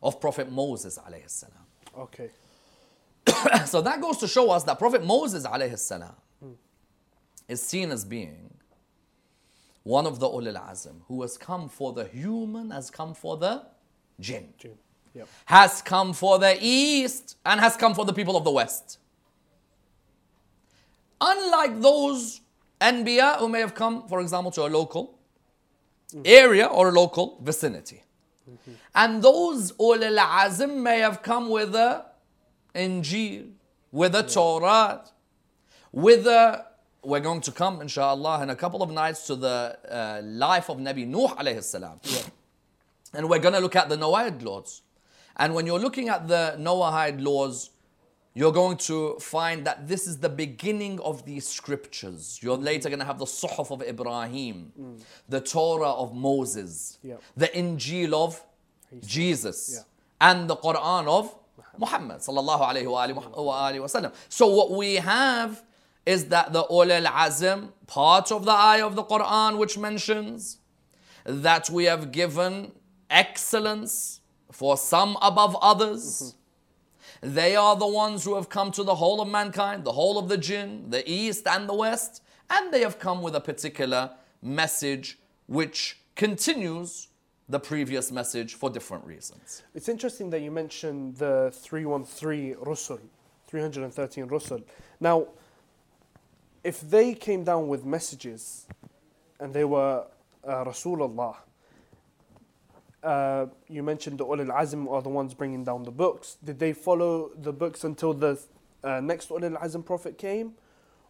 of 0.02 0.20
Prophet 0.20 0.50
Moses 0.50 0.98
alayhi 0.98 1.28
salam. 1.28 1.66
Okay. 1.96 2.30
So 3.66 3.80
that 3.82 4.00
goes 4.00 4.18
to 4.18 4.28
show 4.28 4.50
us 4.50 4.64
that 4.64 4.78
Prophet 4.78 5.04
Moses 5.04 5.46
alayhi 5.46 5.78
salam 5.78 6.14
is 7.48 7.62
seen 7.62 7.90
as 7.90 8.04
being 8.04 8.54
one 9.82 10.06
of 10.06 10.20
the 10.20 10.26
ulul 10.28 10.60
azm 10.70 11.00
who 11.08 11.22
has 11.22 11.38
come 11.38 11.68
for 11.68 11.92
the 11.92 12.04
human, 12.04 12.70
has 12.70 12.90
come 12.90 13.14
for 13.14 13.36
the 13.38 13.64
jinn, 14.20 14.52
Jinn. 14.58 14.78
Yep. 15.18 15.28
has 15.46 15.82
come 15.82 16.12
for 16.12 16.38
the 16.38 16.56
east, 16.60 17.36
and 17.44 17.60
has 17.60 17.76
come 17.76 17.94
for 17.94 18.04
the 18.04 18.12
people 18.12 18.36
of 18.36 18.44
the 18.44 18.50
west. 18.50 18.98
Unlike 21.20 21.80
those 21.80 22.40
Anbiya 22.80 23.38
who 23.38 23.48
may 23.48 23.60
have 23.60 23.74
come, 23.74 24.06
for 24.08 24.20
example, 24.20 24.52
to 24.52 24.62
a 24.62 24.68
local 24.68 25.18
area 26.24 26.66
or 26.66 26.88
a 26.88 26.92
local 26.92 27.38
vicinity. 27.42 28.02
And 28.94 29.22
those 29.22 29.72
ulul 29.72 30.18
azm 30.18 30.82
may 30.82 31.00
have 31.00 31.22
come 31.22 31.50
with 31.50 31.74
a 31.74 32.06
Injil, 32.74 33.50
with 33.92 34.14
a 34.14 34.22
Torah, 34.22 35.04
with 35.92 36.26
a 36.26 36.66
we're 37.04 37.20
going 37.20 37.40
to 37.40 37.52
come 37.52 37.80
inshallah 37.80 38.42
in 38.42 38.50
a 38.50 38.56
couple 38.56 38.82
of 38.82 38.90
nights 38.90 39.26
to 39.26 39.36
the 39.36 39.78
uh, 39.88 40.20
life 40.24 40.68
of 40.68 40.78
Nabi 40.78 41.06
Nuh 41.06 41.28
alayhi 41.28 41.62
salam. 41.62 42.00
And 43.14 43.28
we're 43.28 43.38
going 43.38 43.54
to 43.54 43.60
look 43.60 43.76
at 43.76 43.88
the 43.88 43.96
Noahide 43.96 44.42
laws. 44.42 44.82
And 45.38 45.54
when 45.54 45.66
you're 45.66 45.78
looking 45.78 46.08
at 46.08 46.26
the 46.28 46.56
Noahide 46.58 47.22
laws, 47.22 47.70
you're 48.34 48.52
going 48.52 48.76
to 48.76 49.16
find 49.18 49.66
that 49.66 49.88
this 49.88 50.06
is 50.06 50.18
the 50.18 50.28
beginning 50.28 51.00
of 51.00 51.24
these 51.24 51.46
scriptures. 51.46 52.38
You're 52.42 52.58
mm. 52.58 52.64
later 52.64 52.88
going 52.88 53.00
to 53.00 53.04
have 53.04 53.18
the 53.18 53.24
Suhuf 53.24 53.70
of 53.70 53.82
Ibrahim, 53.82 54.72
mm. 54.78 55.00
the 55.28 55.40
Torah 55.40 55.90
of 55.90 56.14
Moses, 56.14 56.98
Yep. 57.02 57.22
the 57.36 57.48
Injil 57.48 58.12
of 58.12 58.42
Jesus, 59.04 59.58
Yeah. 59.74 60.28
and 60.28 60.48
the 60.48 60.56
Quran 60.56 61.08
of 61.08 61.34
Muhammad 61.78 62.18
sallallahu 62.20 62.60
alayhi 62.60 62.90
wa 62.90 63.06
alihi 63.06 63.44
wa 63.44 63.70
alihi 63.70 63.80
wa 63.80 63.86
sallam. 63.86 64.12
So 64.28 64.46
what 64.46 64.70
we 64.70 64.96
have 64.96 65.64
is 66.06 66.26
that 66.26 66.52
the 66.52 66.64
Ulul 66.64 67.06
Azm, 67.06 67.70
part 67.86 68.32
of 68.32 68.44
the 68.44 68.52
ayah 68.52 68.86
of 68.86 68.94
the 68.94 69.04
Quran 69.04 69.58
which 69.58 69.76
mentions 69.76 70.58
that 71.24 71.68
we 71.70 71.84
have 71.84 72.12
given 72.12 72.72
excellence 73.10 74.17
for 74.50 74.76
some 74.76 75.16
above 75.20 75.56
others. 75.60 76.34
They 77.20 77.56
are 77.56 77.76
the 77.76 77.86
ones 77.86 78.24
who 78.24 78.34
have 78.36 78.48
come 78.48 78.70
to 78.72 78.82
the 78.82 78.94
whole 78.94 79.20
of 79.20 79.28
mankind, 79.28 79.84
the 79.84 79.92
whole 79.92 80.18
of 80.18 80.28
the 80.28 80.38
jinn, 80.38 80.90
the 80.90 81.08
east 81.10 81.46
and 81.46 81.68
the 81.68 81.74
west, 81.74 82.22
and 82.50 82.72
they 82.72 82.80
have 82.80 82.98
come 82.98 83.22
with 83.22 83.34
a 83.34 83.40
particular 83.40 84.10
message 84.40 85.18
which 85.46 85.98
continues 86.14 87.08
the 87.48 87.58
previous 87.58 88.12
message 88.12 88.54
for 88.54 88.68
different 88.70 89.04
reasons. 89.04 89.62
It's 89.74 89.88
interesting 89.88 90.30
that 90.30 90.42
you 90.42 90.50
mentioned 90.50 91.16
the 91.16 91.50
313 91.54 92.56
Rusul, 92.56 93.00
313 93.46 94.28
Rusul. 94.28 94.62
Now, 95.00 95.28
if 96.62 96.80
they 96.82 97.14
came 97.14 97.44
down 97.44 97.68
with 97.68 97.86
messages 97.86 98.66
and 99.40 99.54
they 99.54 99.64
were 99.64 100.04
uh, 100.44 100.64
Rasulullah, 100.64 101.36
uh, 103.02 103.46
you 103.68 103.82
mentioned 103.82 104.18
the 104.18 104.26
Ulul 104.26 104.54
Azm 104.54 104.90
are 104.90 105.02
the 105.02 105.08
ones 105.08 105.34
bringing 105.34 105.64
down 105.64 105.84
the 105.84 105.90
books. 105.90 106.36
Did 106.42 106.58
they 106.58 106.72
follow 106.72 107.30
the 107.36 107.52
books 107.52 107.84
until 107.84 108.14
the 108.14 108.38
uh, 108.82 109.00
next 109.00 109.28
Ulul 109.28 109.60
Azm 109.62 109.84
prophet 109.84 110.18
came? 110.18 110.52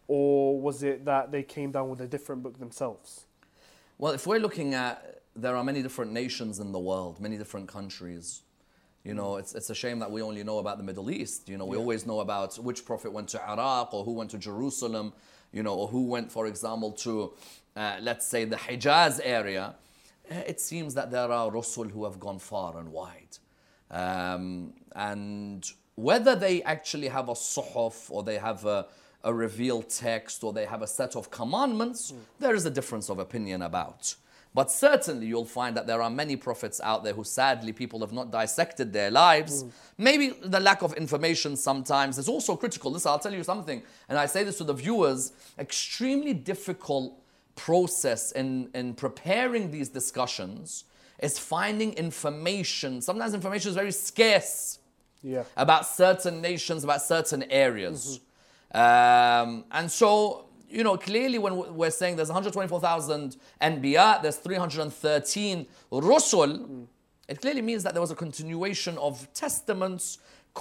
Or 0.07 0.59
was 0.59 0.81
it 0.81 1.05
that 1.05 1.31
they 1.31 1.43
came 1.43 1.71
down 1.71 1.89
with 1.89 2.01
a 2.01 2.07
different 2.07 2.41
book 2.41 2.59
themselves? 2.59 3.25
Well, 3.99 4.13
if 4.13 4.25
we're 4.25 4.39
looking 4.39 4.73
at, 4.73 5.21
there 5.35 5.55
are 5.55 5.63
many 5.63 5.81
different 5.81 6.11
nations 6.11 6.59
in 6.59 6.71
the 6.71 6.79
world, 6.79 7.19
many 7.19 7.37
different 7.37 7.67
countries. 7.67 8.41
You 9.03 9.13
know, 9.13 9.37
it's, 9.37 9.55
it's 9.55 9.69
a 9.69 9.75
shame 9.75 9.99
that 9.99 10.11
we 10.11 10.21
only 10.21 10.43
know 10.43 10.57
about 10.57 10.77
the 10.77 10.83
Middle 10.83 11.09
East. 11.09 11.47
You 11.47 11.57
know, 11.57 11.65
we 11.65 11.77
always 11.77 12.05
know 12.05 12.19
about 12.19 12.55
which 12.57 12.85
prophet 12.85 13.11
went 13.11 13.29
to 13.29 13.49
Iraq 13.49 13.93
or 13.93 14.03
who 14.03 14.11
went 14.11 14.31
to 14.31 14.37
Jerusalem, 14.37 15.13
you 15.51 15.63
know, 15.63 15.73
or 15.73 15.87
who 15.87 16.05
went, 16.05 16.31
for 16.31 16.47
example, 16.47 16.91
to, 16.91 17.33
uh, 17.75 17.97
let's 18.01 18.27
say, 18.27 18.45
the 18.45 18.57
Hijaz 18.57 19.19
area. 19.23 19.75
Uh, 20.29 20.35
It 20.47 20.59
seems 20.61 20.93
that 20.93 21.11
there 21.11 21.31
are 21.31 21.51
Rasul 21.51 21.89
who 21.89 22.03
have 22.03 22.19
gone 22.19 22.39
far 22.39 22.77
and 22.77 22.91
wide. 22.91 23.37
Um, 23.91 24.73
and 24.95 25.65
whether 25.95 26.35
they 26.35 26.61
actually 26.63 27.07
have 27.07 27.29
a 27.29 27.33
suhuf 27.33 28.09
or 28.09 28.23
they 28.23 28.37
have 28.37 28.65
a, 28.65 28.87
a 29.23 29.33
revealed 29.33 29.89
text 29.89 30.43
or 30.43 30.53
they 30.53 30.65
have 30.65 30.81
a 30.81 30.87
set 30.87 31.15
of 31.15 31.29
commandments, 31.31 32.13
there 32.39 32.55
is 32.55 32.65
a 32.65 32.69
difference 32.69 33.09
of 33.09 33.19
opinion 33.19 33.61
about. 33.61 34.15
But 34.53 34.71
certainly 34.71 35.27
you'll 35.27 35.45
find 35.45 35.75
that 35.77 35.85
there 35.85 36.01
are 36.01 36.09
many 36.09 36.35
prophets 36.35 36.81
out 36.81 37.03
there 37.03 37.13
who 37.13 37.23
sadly 37.23 37.71
people 37.71 37.99
have 37.99 38.11
not 38.11 38.31
dissected 38.31 38.93
their 38.93 39.11
lives. 39.11 39.65
Maybe 39.97 40.29
the 40.43 40.59
lack 40.59 40.81
of 40.81 40.93
information 40.93 41.55
sometimes 41.55 42.17
is 42.17 42.27
also 42.27 42.55
critical. 42.55 42.91
Listen, 42.91 43.11
I'll 43.11 43.19
tell 43.19 43.33
you 43.33 43.43
something, 43.43 43.83
and 44.07 44.17
I 44.17 44.25
say 44.25 44.43
this 44.43 44.57
to 44.57 44.63
the 44.63 44.73
viewers, 44.73 45.33
extremely 45.57 46.33
difficult 46.33 47.21
process 47.65 48.31
in, 48.31 48.69
in 48.73 48.93
preparing 48.93 49.71
these 49.71 49.89
discussions 49.89 50.85
is 51.21 51.37
finding 51.37 51.93
information. 51.93 53.01
Sometimes 53.01 53.33
information 53.33 53.69
is 53.69 53.75
very 53.75 53.91
scarce 53.91 54.79
Yeah. 55.21 55.43
about 55.57 55.85
certain 55.85 56.35
nations, 56.41 56.83
about 56.83 57.01
certain 57.01 57.43
areas. 57.65 58.21
Um, 58.71 59.65
and 59.71 59.87
so, 59.91 60.45
you 60.69 60.83
know, 60.83 60.95
clearly 60.97 61.37
when 61.37 61.53
we're 61.75 61.91
saying 62.01 62.15
there's 62.15 62.29
124,000 62.29 63.35
Anbiya, 63.61 64.21
there's 64.21 64.37
313 64.37 65.65
Rusul, 65.91 66.85
it 67.27 67.41
clearly 67.41 67.61
means 67.61 67.83
that 67.83 67.93
there 67.93 68.01
was 68.01 68.11
a 68.11 68.15
continuation 68.15 68.97
of 68.97 69.27
testaments, 69.33 70.19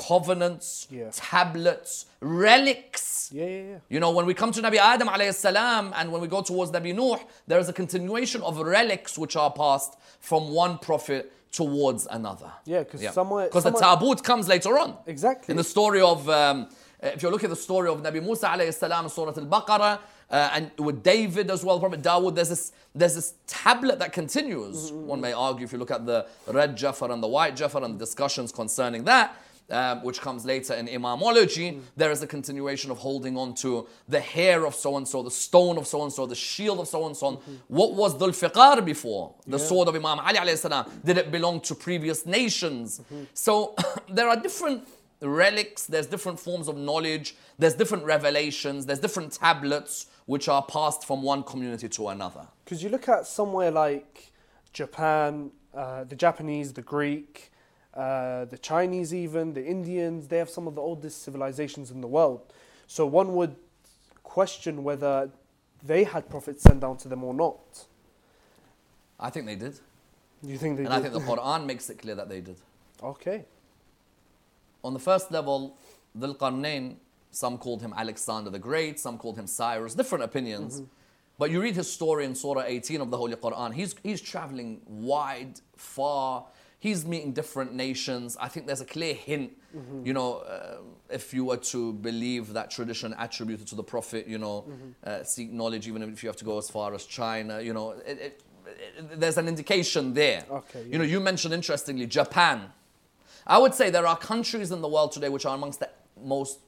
covenants, 0.09 0.86
Yeah. 0.90 1.11
tablets, 1.12 2.07
relics. 2.20 3.30
Yeah, 3.32 3.44
yeah, 3.46 3.62
yeah. 3.70 3.76
You 3.88 4.01
know, 4.01 4.11
when 4.11 4.26
we 4.26 4.34
come 4.34 4.53
to 4.53 4.62
Nabi 4.62 4.76
Adam 4.76 5.09
alayhi 5.09 5.34
salam 5.34 5.92
and 5.96 6.11
when 6.12 6.20
we 6.20 6.28
go 6.28 6.40
towards 6.42 6.70
Nabi 6.70 6.94
Nuh, 6.94 7.18
there 7.46 7.59
is 7.59 7.68
a 7.68 7.72
continuation 7.72 8.40
of 8.42 8.59
relics 8.59 9.18
which 9.18 9.36
are 9.36 9.53
passed 9.53 9.94
from 10.20 10.42
one 10.51 10.78
prophet 10.78 11.32
towards 11.53 12.07
another. 12.18 12.51
Yeah, 12.64 12.84
'cause 12.84 13.03
somewhere- 13.12 13.46
Because 13.46 13.64
the 13.64 13.72
tabut 13.72 14.22
comes 14.22 14.49
later 14.49 14.78
on. 14.78 14.96
Exactly. 15.07 15.53
In 15.53 15.57
the 15.57 15.64
story 15.64 16.01
of, 16.01 16.28
um, 16.28 16.68
if 17.03 17.22
you 17.22 17.30
look 17.30 17.44
at 17.44 17.51
the 17.51 17.57
story 17.68 17.88
of 17.88 18.03
Nabi 18.03 18.22
Musa 18.22 18.46
alayhi 18.49 18.72
salam 18.74 19.09
Surah 19.09 19.32
Al-Baqarah, 19.36 19.99
uh, 20.30 20.51
and 20.57 20.70
with 20.78 21.03
David 21.03 21.51
as 21.51 21.64
well, 21.64 21.80
Prophet 21.80 22.03
Dawood, 22.03 22.34
there's 22.34 22.51
this, 22.51 22.72
there's 22.94 23.14
this 23.14 23.32
tablet 23.46 23.99
that 23.99 24.12
continues. 24.12 24.92
One 24.92 25.20
may 25.22 25.32
argue 25.32 25.64
if 25.64 25.72
you 25.72 25.78
look 25.78 25.90
at 25.90 26.05
the 26.05 26.26
red 26.46 26.76
Jafr 26.76 27.11
and 27.11 27.22
the 27.22 27.28
white 27.28 27.57
Jafr 27.57 27.82
and 27.82 27.94
the 27.94 27.99
discussions 28.07 28.53
concerning 28.53 29.05
that, 29.05 29.34
um, 29.71 30.03
which 30.03 30.21
comes 30.21 30.45
later 30.45 30.75
in 30.75 30.87
Imamology, 30.87 31.81
there 31.97 32.11
is 32.11 32.23
a 32.23 32.27
continuation 32.27 32.91
of 32.91 32.99
holding 32.99 33.37
on 33.37 33.55
to 33.57 33.87
the 34.09 34.21
hair 34.21 34.66
of 34.66 34.75
so 34.75 34.97
and 34.97 35.07
so, 35.07 35.23
the 35.23 35.31
stone 35.31 35.77
of 35.77 35.87
so 35.87 36.03
and 36.03 36.12
so, 36.12 36.27
the 36.27 36.35
shield 36.35 36.81
of 36.81 36.89
so 36.89 37.07
and 37.07 37.16
so. 37.16 37.41
What 37.69 37.95
was 37.95 38.16
Dhul 38.16 38.31
Fiqar 38.31 38.85
before? 38.85 39.35
The 39.47 39.59
sword 39.59 39.89
of 39.89 39.95
Imam 39.95 40.21
Ali 40.21 40.57
salam. 40.57 40.87
Did 41.05 41.19
it 41.19 41.31
belong 41.31 41.61
to 41.62 41.75
previous 41.75 42.25
nations? 42.25 43.01
So 43.35 43.75
there 44.09 44.29
are 44.29 44.37
different 44.37 44.89
relics, 45.21 45.87
there's 45.87 46.07
different 46.07 46.39
forms 46.39 46.69
of 46.69 46.77
knowledge, 46.77 47.37
there's 47.59 47.75
different 47.75 48.05
revelations, 48.05 48.87
there's 48.87 49.01
different 49.01 49.33
tablets 49.33 50.07
which 50.27 50.49
are 50.49 50.62
passed 50.62 51.05
from 51.05 51.23
one 51.23 51.43
community 51.43 51.89
to 51.89 52.09
another. 52.09 52.47
Because 52.64 52.83
you 52.83 52.89
look 52.89 53.09
at 53.09 53.27
somewhere 53.27 53.71
like 53.71 54.33
Japan, 54.73 55.51
uh, 55.75 56.05
the 56.05 56.14
Japanese, 56.16 56.73
the 56.73 56.83
Greek, 56.83 57.51
uh, 57.95 58.45
the 58.45 58.59
Chinese, 58.59 59.12
even 59.14 59.55
the 59.55 59.64
Indians, 59.64 60.28
they 60.28 60.39
have 60.39 60.51
some 60.51 60.66
of 60.66 60.74
the 60.74 60.80
oldest 60.80 61.22
civilizations 61.22 61.91
in 61.91 62.01
the 62.01 62.07
world. 62.07 62.41
So 62.86 63.07
one 63.07 63.34
would 63.34 63.57
question 64.22 64.84
whether 64.84 65.30
they 65.82 66.05
had 66.05 66.28
prophets 66.28 66.62
sent 66.62 66.80
down 66.80 66.97
to 66.99 67.09
them 67.09 67.24
or 67.24 67.34
not. 67.34 67.86
I 69.18 69.30
think 69.30 69.47
they 69.47 69.57
did. 69.57 69.78
You 70.43 70.59
think 70.59 70.76
they 70.76 70.84
And 70.84 70.93
I 70.93 71.01
think 71.01 71.12
the 71.12 71.20
Quran 71.20 71.66
makes 71.66 71.91
it 71.91 71.99
clear 71.99 72.14
that 72.14 72.28
they 72.28 72.41
did. 72.41 72.57
okay. 73.03 73.45
On 74.84 74.93
the 74.95 75.01
first 75.01 75.32
level, 75.32 75.76
Dhul 76.16 76.36
Qarnayn, 76.36 76.97
some 77.32 77.59
called 77.59 77.82
him 77.82 77.93
Alexander 77.97 78.49
the 78.49 78.61
Great, 78.61 79.01
some 79.01 79.18
called 79.18 79.36
him 79.36 79.47
Cyrus, 79.49 79.95
different 79.95 80.22
opinions. 80.24 80.82
But 81.36 81.51
you 81.51 81.61
read 81.61 81.74
his 81.74 81.91
story 81.93 82.24
in 82.24 82.34
Surah 82.34 82.62
18 82.64 83.01
of 83.01 83.11
the 83.11 83.16
Holy 83.16 83.34
Quran, 83.34 83.74
he's, 83.74 83.95
he's 84.03 84.20
traveling 84.20 84.80
wide, 84.86 85.61
far, 85.76 86.47
he's 86.79 87.05
meeting 87.05 87.33
different 87.33 87.74
nations. 87.74 88.37
I 88.41 88.49
think 88.49 88.66
there's 88.66 88.81
a 88.81 88.85
clear 88.85 89.14
hint, 89.14 89.53
you 90.05 90.12
know, 90.12 90.39
uh, 90.39 90.79
if 91.11 91.33
you 91.35 91.45
were 91.45 91.57
to 91.57 91.93
believe 91.95 92.53
that 92.53 92.70
tradition 92.70 93.14
attributed 93.18 93.66
to 93.68 93.74
the 93.74 93.83
Prophet, 93.83 94.26
you 94.26 94.39
know, 94.39 94.64
uh, 95.05 95.24
seek 95.24 95.51
knowledge, 95.53 95.89
even 95.89 96.03
if 96.03 96.22
you 96.22 96.29
have 96.29 96.37
to 96.37 96.45
go 96.45 96.59
as 96.59 96.70
far 96.70 96.95
as 96.95 97.05
China, 97.05 97.61
you 97.61 97.72
know, 97.72 97.91
it, 97.93 98.18
it, 98.18 98.43
it, 98.66 99.20
there's 99.20 99.39
an 99.39 99.49
indication 99.49 100.14
there. 100.14 100.45
Okay, 100.51 100.85
You 100.89 100.99
know, 100.99 101.05
you 101.05 101.20
mentioned 101.20 101.55
interestingly 101.55 102.07
Japan. 102.07 102.70
I 103.47 103.59
would 103.59 103.74
say 103.74 103.91
there 103.91 104.07
are 104.07 104.16
countries 104.16 104.70
in 104.70 104.81
the 104.83 104.89
world 104.89 105.12
today 105.12 105.29
which 105.31 105.47
are 105.47 105.55
amongst 105.55 105.81
the 105.81 105.89
most, 106.22 106.59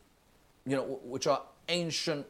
you 0.66 0.76
know, 0.76 0.98
which 1.04 1.26
are 1.26 1.42
ancient 1.68 2.26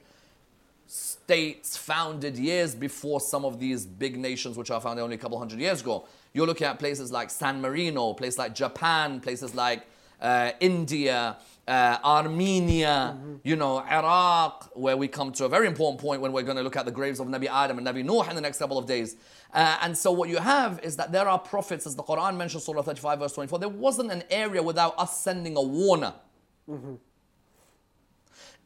states 0.87 1.77
founded 1.77 2.37
years 2.37 2.75
before 2.75 3.21
some 3.21 3.45
of 3.45 3.61
these 3.61 3.87
big 3.87 4.19
nations 4.19 4.59
which 4.59 4.71
are 4.73 4.81
founded 4.81 5.03
only 5.05 5.15
a 5.15 5.19
couple 5.19 5.39
hundred 5.39 5.61
years 5.61 5.81
ago. 5.83 6.05
You're 6.33 6.47
looking 6.47 6.67
at 6.67 6.79
places 6.79 7.11
like 7.11 7.31
San 7.31 7.61
Marino, 7.61 8.15
places 8.15 8.39
like 8.39 8.55
Japan, 8.55 9.21
places 9.21 9.55
like 9.55 9.87
uh, 10.21 10.53
India, 10.61 11.39
uh, 11.67 11.99
Armenia, 12.05 13.17
you 13.43 13.57
know, 13.57 13.79
Iraq, 13.81 14.71
where 14.75 14.97
we 14.97 15.09
come 15.09 15.33
to 15.33 15.45
a 15.45 15.49
very 15.49 15.67
important 15.67 16.01
point 16.01 16.21
when 16.21 16.33
we're 16.33 16.43
going 16.43 16.57
to 16.57 16.63
look 16.63 16.77
at 16.77 16.85
the 16.85 16.93
graves 16.93 17.21
of 17.21 17.27
Nabi 17.27 17.47
Adam 17.47 17.79
and 17.79 17.87
Nabi 17.87 18.05
Noah 18.05 18.29
in 18.29 18.37
the 18.37 18.41
next 18.41 18.59
couple 18.59 18.79
of 18.79 18.87
days. 18.87 19.17
Uh, 19.53 19.79
and 19.83 19.97
so 19.97 20.13
what 20.13 20.29
you 20.29 20.37
have 20.39 20.79
is 20.83 20.97
that 20.97 21.11
there 21.13 21.29
are 21.29 21.39
prophets, 21.39 21.87
as 21.87 21.97
the 21.97 22.03
Quran 22.03 22.37
mentions, 22.37 22.65
Surah 22.65 22.83
35, 22.83 23.19
verse 23.19 23.33
24. 23.33 23.59
There 23.59 23.69
wasn't 23.69 24.13
an 24.13 24.23
area 24.31 24.63
without 24.63 24.99
us 24.99 25.21
sending 25.21 25.57
a 25.57 25.63
warner. 25.63 26.15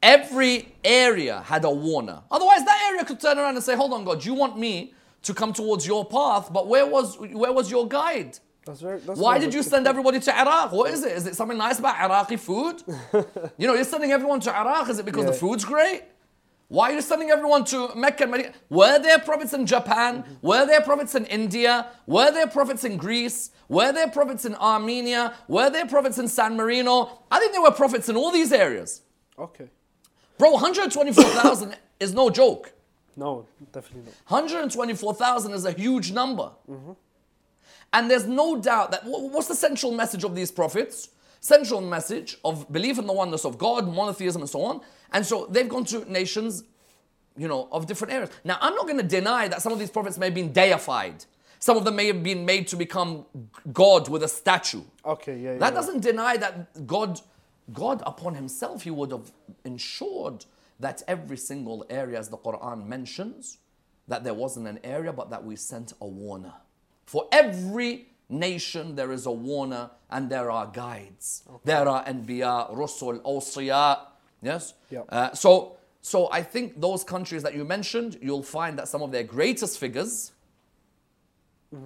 Every 0.02 0.74
area 0.84 1.40
had 1.42 1.64
a 1.64 1.70
warner. 1.70 2.22
Otherwise, 2.30 2.64
that 2.64 2.88
area 2.90 3.04
could 3.06 3.20
turn 3.20 3.38
around 3.38 3.54
and 3.54 3.64
say, 3.64 3.74
"Hold 3.74 3.94
on, 3.94 4.04
God, 4.04 4.22
you 4.24 4.34
want 4.34 4.58
me 4.58 4.92
to 5.24 5.34
come 5.34 5.52
towards 5.52 5.86
your 5.86 6.04
path, 6.04 6.52
but 6.52 6.68
where 6.68 6.86
was 6.86 7.18
where 7.18 7.52
was 7.52 7.70
your 7.70 7.88
guide? 7.88 8.38
That's 8.66 8.80
very. 8.80 8.98
That's 9.00 9.20
Why 9.20 9.38
did 9.38 9.52
you 9.52 9.62
send 9.62 9.86
everybody 9.86 10.20
to 10.20 10.38
Iraq? 10.38 10.72
What 10.72 10.90
is 10.90 11.04
it? 11.04 11.12
Is 11.12 11.26
it 11.26 11.36
something 11.36 11.58
nice 11.58 11.78
about 11.78 12.00
Iraqi 12.00 12.36
food? 12.36 12.82
you 13.58 13.66
know, 13.66 13.74
you're 13.74 13.84
sending 13.84 14.12
everyone 14.12 14.40
to 14.40 14.56
Iraq. 14.56 14.88
Is 14.88 14.98
it 14.98 15.04
because 15.04 15.26
the 15.26 15.32
food's 15.32 15.64
great? 15.64 16.02
Why 16.68 16.90
are 16.90 16.94
you 16.94 17.02
sending 17.02 17.30
everyone 17.30 17.64
to 17.66 17.94
Mecca 17.94 18.22
and 18.24 18.32
Medina? 18.32 18.52
Were 18.70 18.98
there 18.98 19.18
prophets 19.18 19.52
in 19.52 19.66
Japan? 19.66 20.24
Were 20.40 20.64
there 20.64 20.80
prophets 20.80 21.14
in 21.14 21.26
India? 21.26 21.86
Were 22.06 22.30
there 22.30 22.46
prophets 22.46 22.84
in 22.84 22.96
Greece? 22.96 23.50
Were 23.68 23.92
there 23.92 24.08
prophets 24.08 24.46
in 24.46 24.54
Armenia? 24.54 25.34
Were 25.46 25.68
there 25.68 25.86
prophets 25.86 26.18
in 26.18 26.26
San 26.26 26.56
Marino? 26.56 27.22
I 27.30 27.38
think 27.38 27.52
there 27.52 27.62
were 27.62 27.70
prophets 27.70 28.08
in 28.08 28.16
all 28.16 28.32
these 28.32 28.50
areas. 28.50 29.02
Okay. 29.38 29.68
Bro, 30.38 30.52
124,000 30.52 31.76
is 32.00 32.14
no 32.14 32.30
joke. 32.30 32.72
No, 33.16 33.46
definitely 33.72 34.02
not. 34.06 34.14
124,000 34.28 35.52
is 35.52 35.64
a 35.64 35.72
huge 35.72 36.12
number. 36.12 36.50
Mm-hmm. 36.70 36.92
And 37.92 38.10
there's 38.10 38.26
no 38.26 38.60
doubt 38.60 38.90
that 38.90 39.02
what's 39.04 39.48
the 39.48 39.54
central 39.54 39.92
message 39.92 40.24
of 40.24 40.34
these 40.34 40.50
prophets? 40.50 41.10
Central 41.40 41.80
message 41.80 42.36
of 42.44 42.70
belief 42.72 42.98
in 42.98 43.06
the 43.06 43.12
oneness 43.12 43.44
of 43.44 43.56
God, 43.56 43.86
monotheism, 43.86 44.42
and 44.42 44.50
so 44.50 44.62
on. 44.62 44.80
And 45.12 45.24
so 45.24 45.46
they've 45.46 45.68
gone 45.68 45.84
to 45.86 46.10
nations, 46.10 46.64
you 47.36 47.46
know, 47.46 47.68
of 47.70 47.86
different 47.86 48.12
areas. 48.12 48.30
Now, 48.42 48.58
I'm 48.60 48.74
not 48.74 48.86
going 48.86 48.98
to 48.98 49.06
deny 49.06 49.46
that 49.46 49.62
some 49.62 49.72
of 49.72 49.78
these 49.78 49.90
prophets 49.90 50.18
may 50.18 50.26
have 50.26 50.34
been 50.34 50.52
deified. 50.52 51.24
Some 51.60 51.76
of 51.76 51.84
them 51.84 51.96
may 51.96 52.08
have 52.08 52.22
been 52.22 52.44
made 52.44 52.66
to 52.68 52.76
become 52.76 53.26
God 53.72 54.08
with 54.08 54.22
a 54.22 54.28
statue. 54.28 54.82
Okay, 55.06 55.38
yeah, 55.38 55.52
yeah. 55.52 55.58
That 55.58 55.72
yeah. 55.72 55.80
doesn't 55.80 56.00
deny 56.00 56.36
that 56.36 56.86
God, 56.86 57.20
God 57.72 58.02
upon 58.04 58.34
Himself, 58.34 58.82
He 58.82 58.90
would 58.90 59.12
have 59.12 59.30
ensured 59.64 60.44
that 60.80 61.02
every 61.06 61.36
single 61.36 61.86
area, 61.88 62.18
as 62.18 62.28
the 62.28 62.38
Quran 62.38 62.86
mentions, 62.86 63.58
that 64.08 64.24
there 64.24 64.34
wasn't 64.34 64.66
an 64.66 64.80
area, 64.84 65.12
but 65.12 65.30
that 65.30 65.44
we 65.44 65.56
sent 65.56 65.92
a 66.00 66.06
warner. 66.06 66.54
For 67.06 67.26
every 67.32 68.08
nation, 68.28 68.94
there 68.96 69.12
is 69.12 69.26
a 69.26 69.30
warner 69.30 69.90
and 70.10 70.30
there 70.30 70.50
are 70.50 70.66
guides. 70.66 71.44
There 71.64 71.88
are 71.88 72.04
anbiya, 72.04 72.74
rusul, 72.74 73.20
awsiya. 73.22 74.00
Yes? 74.42 74.74
Yep. 74.90 75.06
Uh, 75.08 75.32
so, 75.32 75.76
so 76.02 76.28
I 76.30 76.42
think 76.42 76.80
those 76.80 77.04
countries 77.04 77.42
that 77.42 77.54
you 77.54 77.64
mentioned, 77.64 78.18
you'll 78.20 78.42
find 78.42 78.78
that 78.78 78.88
some 78.88 79.02
of 79.02 79.10
their 79.10 79.22
greatest 79.22 79.78
figures 79.78 80.32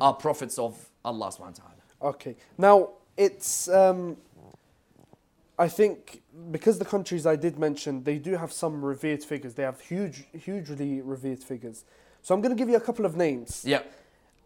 are 0.00 0.12
prophets 0.14 0.58
of 0.58 0.88
Allah 1.04 1.28
subhanahu 1.28 1.40
wa 1.40 1.50
ta'ala. 1.50 2.14
Okay. 2.14 2.36
Now 2.58 2.90
it's 3.16 3.68
um, 3.68 4.16
I 5.58 5.68
think 5.68 6.22
because 6.52 6.78
the 6.78 6.84
countries 6.84 7.26
I 7.26 7.34
did 7.36 7.58
mention, 7.58 8.04
they 8.04 8.18
do 8.18 8.36
have 8.36 8.52
some 8.52 8.84
revered 8.84 9.24
figures. 9.24 9.54
They 9.54 9.64
have 9.64 9.80
huge, 9.80 10.24
hugely 10.32 11.00
revered 11.00 11.42
figures. 11.42 11.84
So 12.22 12.34
I'm 12.34 12.40
going 12.40 12.54
to 12.54 12.58
give 12.58 12.68
you 12.68 12.76
a 12.76 12.80
couple 12.80 13.04
of 13.06 13.16
names, 13.16 13.64
Yeah. 13.64 13.82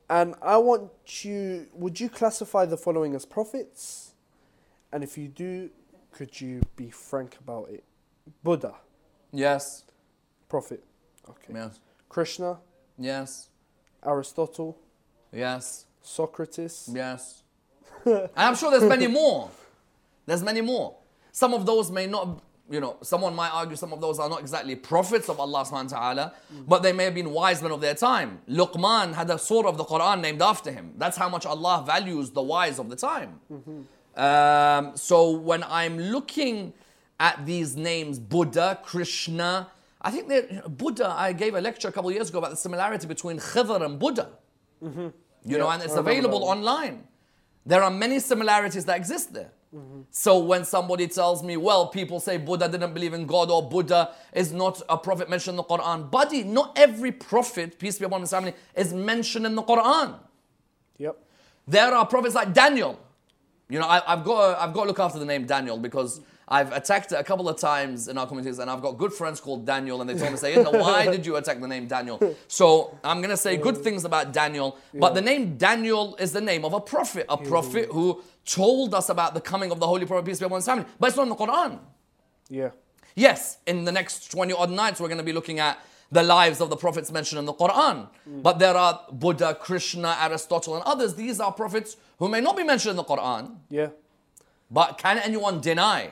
and 0.08 0.34
I 0.40 0.56
want 0.56 0.90
you. 1.24 1.66
Would 1.74 2.00
you 2.00 2.08
classify 2.08 2.64
the 2.64 2.76
following 2.76 3.14
as 3.14 3.26
prophets? 3.26 4.14
And 4.92 5.02
if 5.04 5.16
you 5.18 5.28
do, 5.28 5.70
could 6.12 6.40
you 6.40 6.60
be 6.76 6.90
frank 6.90 7.36
about 7.40 7.68
it? 7.70 7.84
Buddha, 8.42 8.74
Yes. 9.32 9.84
prophet. 10.48 10.82
Okay. 11.28 11.52
Yes. 11.54 11.80
Krishna, 12.08 12.58
Yes. 12.98 13.48
Aristotle, 14.04 14.78
Yes. 15.32 15.86
Socrates. 16.02 16.88
Yes. 16.92 17.42
and 18.04 18.28
I'm 18.36 18.54
sure 18.54 18.70
there's 18.70 18.88
many 18.88 19.06
more. 19.06 19.50
There's 20.26 20.42
many 20.42 20.60
more. 20.60 20.96
Some 21.32 21.54
of 21.54 21.64
those 21.66 21.90
may 21.90 22.06
not, 22.06 22.42
you 22.70 22.78
know, 22.80 22.96
someone 23.02 23.34
might 23.34 23.50
argue 23.50 23.74
some 23.74 23.92
of 23.92 24.00
those 24.00 24.18
are 24.18 24.28
not 24.28 24.40
exactly 24.40 24.76
prophets 24.76 25.28
of 25.28 25.40
Allah 25.40 25.64
subhanahu 25.64 25.92
wa 25.92 25.98
ta'ala, 25.98 26.32
but 26.68 26.82
they 26.82 26.92
may 26.92 27.04
have 27.04 27.14
been 27.14 27.30
wise 27.32 27.62
men 27.62 27.72
of 27.72 27.80
their 27.80 27.94
time. 27.94 28.40
Luqman 28.48 29.14
had 29.14 29.30
a 29.30 29.38
surah 29.38 29.68
of 29.70 29.76
the 29.78 29.84
Quran 29.84 30.20
named 30.20 30.42
after 30.42 30.70
him. 30.70 30.92
That's 30.98 31.16
how 31.16 31.28
much 31.28 31.46
Allah 31.46 31.82
values 31.86 32.30
the 32.30 32.42
wise 32.42 32.78
of 32.78 32.88
the 32.90 32.96
time. 32.96 33.40
Um, 34.14 34.96
so 34.96 35.30
when 35.30 35.62
I'm 35.64 35.98
looking 35.98 36.74
at 37.18 37.46
these 37.46 37.76
names, 37.76 38.18
Buddha, 38.18 38.78
Krishna, 38.84 39.68
I 40.02 40.10
think 40.10 40.28
that 40.28 40.76
Buddha, 40.76 41.08
I 41.16 41.32
gave 41.32 41.54
a 41.54 41.60
lecture 41.60 41.88
a 41.88 41.92
couple 41.92 42.10
of 42.10 42.14
years 42.16 42.28
ago 42.28 42.38
about 42.38 42.50
the 42.50 42.56
similarity 42.56 43.06
between 43.06 43.38
Khidr 43.38 43.80
and 43.86 43.98
Buddha. 43.98 44.28
You 45.44 45.58
know, 45.58 45.70
and 45.70 45.82
it's 45.82 45.94
available 45.94 46.44
online. 46.44 47.04
There 47.64 47.82
are 47.82 47.90
many 47.90 48.18
similarities 48.18 48.84
that 48.84 48.96
exist 48.96 49.32
there. 49.32 49.52
So 50.10 50.38
when 50.38 50.64
somebody 50.64 51.08
tells 51.08 51.42
me, 51.42 51.56
well, 51.56 51.86
people 51.86 52.20
say 52.20 52.36
Buddha 52.36 52.68
didn't 52.68 52.92
believe 52.92 53.14
in 53.14 53.26
God 53.26 53.50
or 53.50 53.66
Buddha 53.66 54.10
is 54.34 54.52
not 54.52 54.82
a 54.88 54.98
prophet 54.98 55.30
mentioned 55.30 55.54
in 55.54 55.56
the 55.56 55.64
Quran, 55.64 56.10
buddy, 56.10 56.44
not 56.44 56.76
every 56.76 57.10
prophet, 57.10 57.78
peace 57.78 57.98
be 57.98 58.04
upon 58.04 58.20
his 58.20 58.30
family, 58.30 58.52
is 58.76 58.92
mentioned 58.92 59.46
in 59.46 59.54
the 59.54 59.62
Quran. 59.62 60.18
Yep. 60.98 61.16
There 61.66 61.94
are 61.94 62.04
prophets 62.04 62.34
like 62.34 62.52
Daniel. 62.52 63.00
You 63.70 63.78
know, 63.78 63.86
I, 63.86 64.12
I've 64.12 64.24
got 64.24 64.54
to, 64.54 64.62
I've 64.62 64.74
got 64.74 64.82
to 64.82 64.88
look 64.88 64.98
after 64.98 65.18
the 65.18 65.24
name 65.24 65.46
Daniel 65.46 65.78
because 65.78 66.20
I've 66.48 66.72
attacked 66.72 67.12
it 67.12 67.16
a 67.16 67.24
couple 67.24 67.48
of 67.48 67.58
times 67.58 68.08
in 68.08 68.18
our 68.18 68.26
communities, 68.26 68.58
and 68.58 68.70
I've 68.70 68.82
got 68.82 68.98
good 68.98 69.12
friends 69.12 69.40
called 69.40 69.64
Daniel, 69.64 70.00
and 70.00 70.10
they 70.10 70.14
told 70.14 70.32
me, 70.32 70.36
say, 70.36 70.54
"Inna, 70.54 70.70
why 70.70 71.06
did 71.10 71.24
you 71.24 71.36
attack 71.36 71.60
the 71.60 71.68
name 71.68 71.86
Daniel?" 71.86 72.36
So 72.48 72.98
I'm 73.02 73.22
gonna 73.22 73.36
say 73.36 73.56
good 73.56 73.78
things 73.78 74.04
about 74.04 74.32
Daniel, 74.32 74.76
but 74.94 75.14
the 75.14 75.22
name 75.22 75.56
Daniel 75.56 76.16
is 76.16 76.32
the 76.32 76.40
name 76.40 76.64
of 76.64 76.72
a 76.72 76.80
prophet, 76.80 77.26
a 77.28 77.36
prophet 77.36 77.88
who 77.90 78.22
told 78.44 78.94
us 78.94 79.08
about 79.08 79.34
the 79.34 79.40
coming 79.40 79.70
of 79.70 79.80
the 79.80 79.86
Holy 79.86 80.06
Prophet 80.06 80.26
peace 80.26 80.40
be 80.40 80.46
upon 80.46 80.58
his 80.58 80.66
family, 80.66 80.84
but 80.98 81.08
it's 81.08 81.16
not 81.16 81.24
in 81.24 81.28
the 81.28 81.36
Quran. 81.36 81.78
Yeah. 82.48 82.70
Yes, 83.14 83.58
in 83.66 83.84
the 83.84 83.92
next 83.92 84.30
20 84.30 84.52
odd 84.54 84.70
nights, 84.70 85.00
we're 85.00 85.08
going 85.08 85.18
to 85.18 85.24
be 85.24 85.32
looking 85.32 85.58
at 85.58 85.78
the 86.10 86.22
lives 86.22 86.60
of 86.60 86.70
the 86.70 86.76
prophets 86.76 87.10
mentioned 87.10 87.38
in 87.38 87.44
the 87.46 87.54
Quran. 87.54 88.08
Mm. 88.28 88.42
But 88.42 88.58
there 88.58 88.76
are 88.76 89.00
Buddha, 89.10 89.54
Krishna, 89.54 90.16
Aristotle, 90.20 90.76
and 90.76 90.84
others. 90.84 91.14
These 91.14 91.40
are 91.40 91.52
prophets 91.52 91.96
who 92.18 92.28
may 92.28 92.40
not 92.40 92.56
be 92.56 92.64
mentioned 92.64 92.90
in 92.90 92.96
the 92.96 93.04
Quran. 93.04 93.56
Yeah. 93.68 93.88
But 94.70 94.98
can 94.98 95.18
anyone 95.18 95.60
deny 95.60 96.10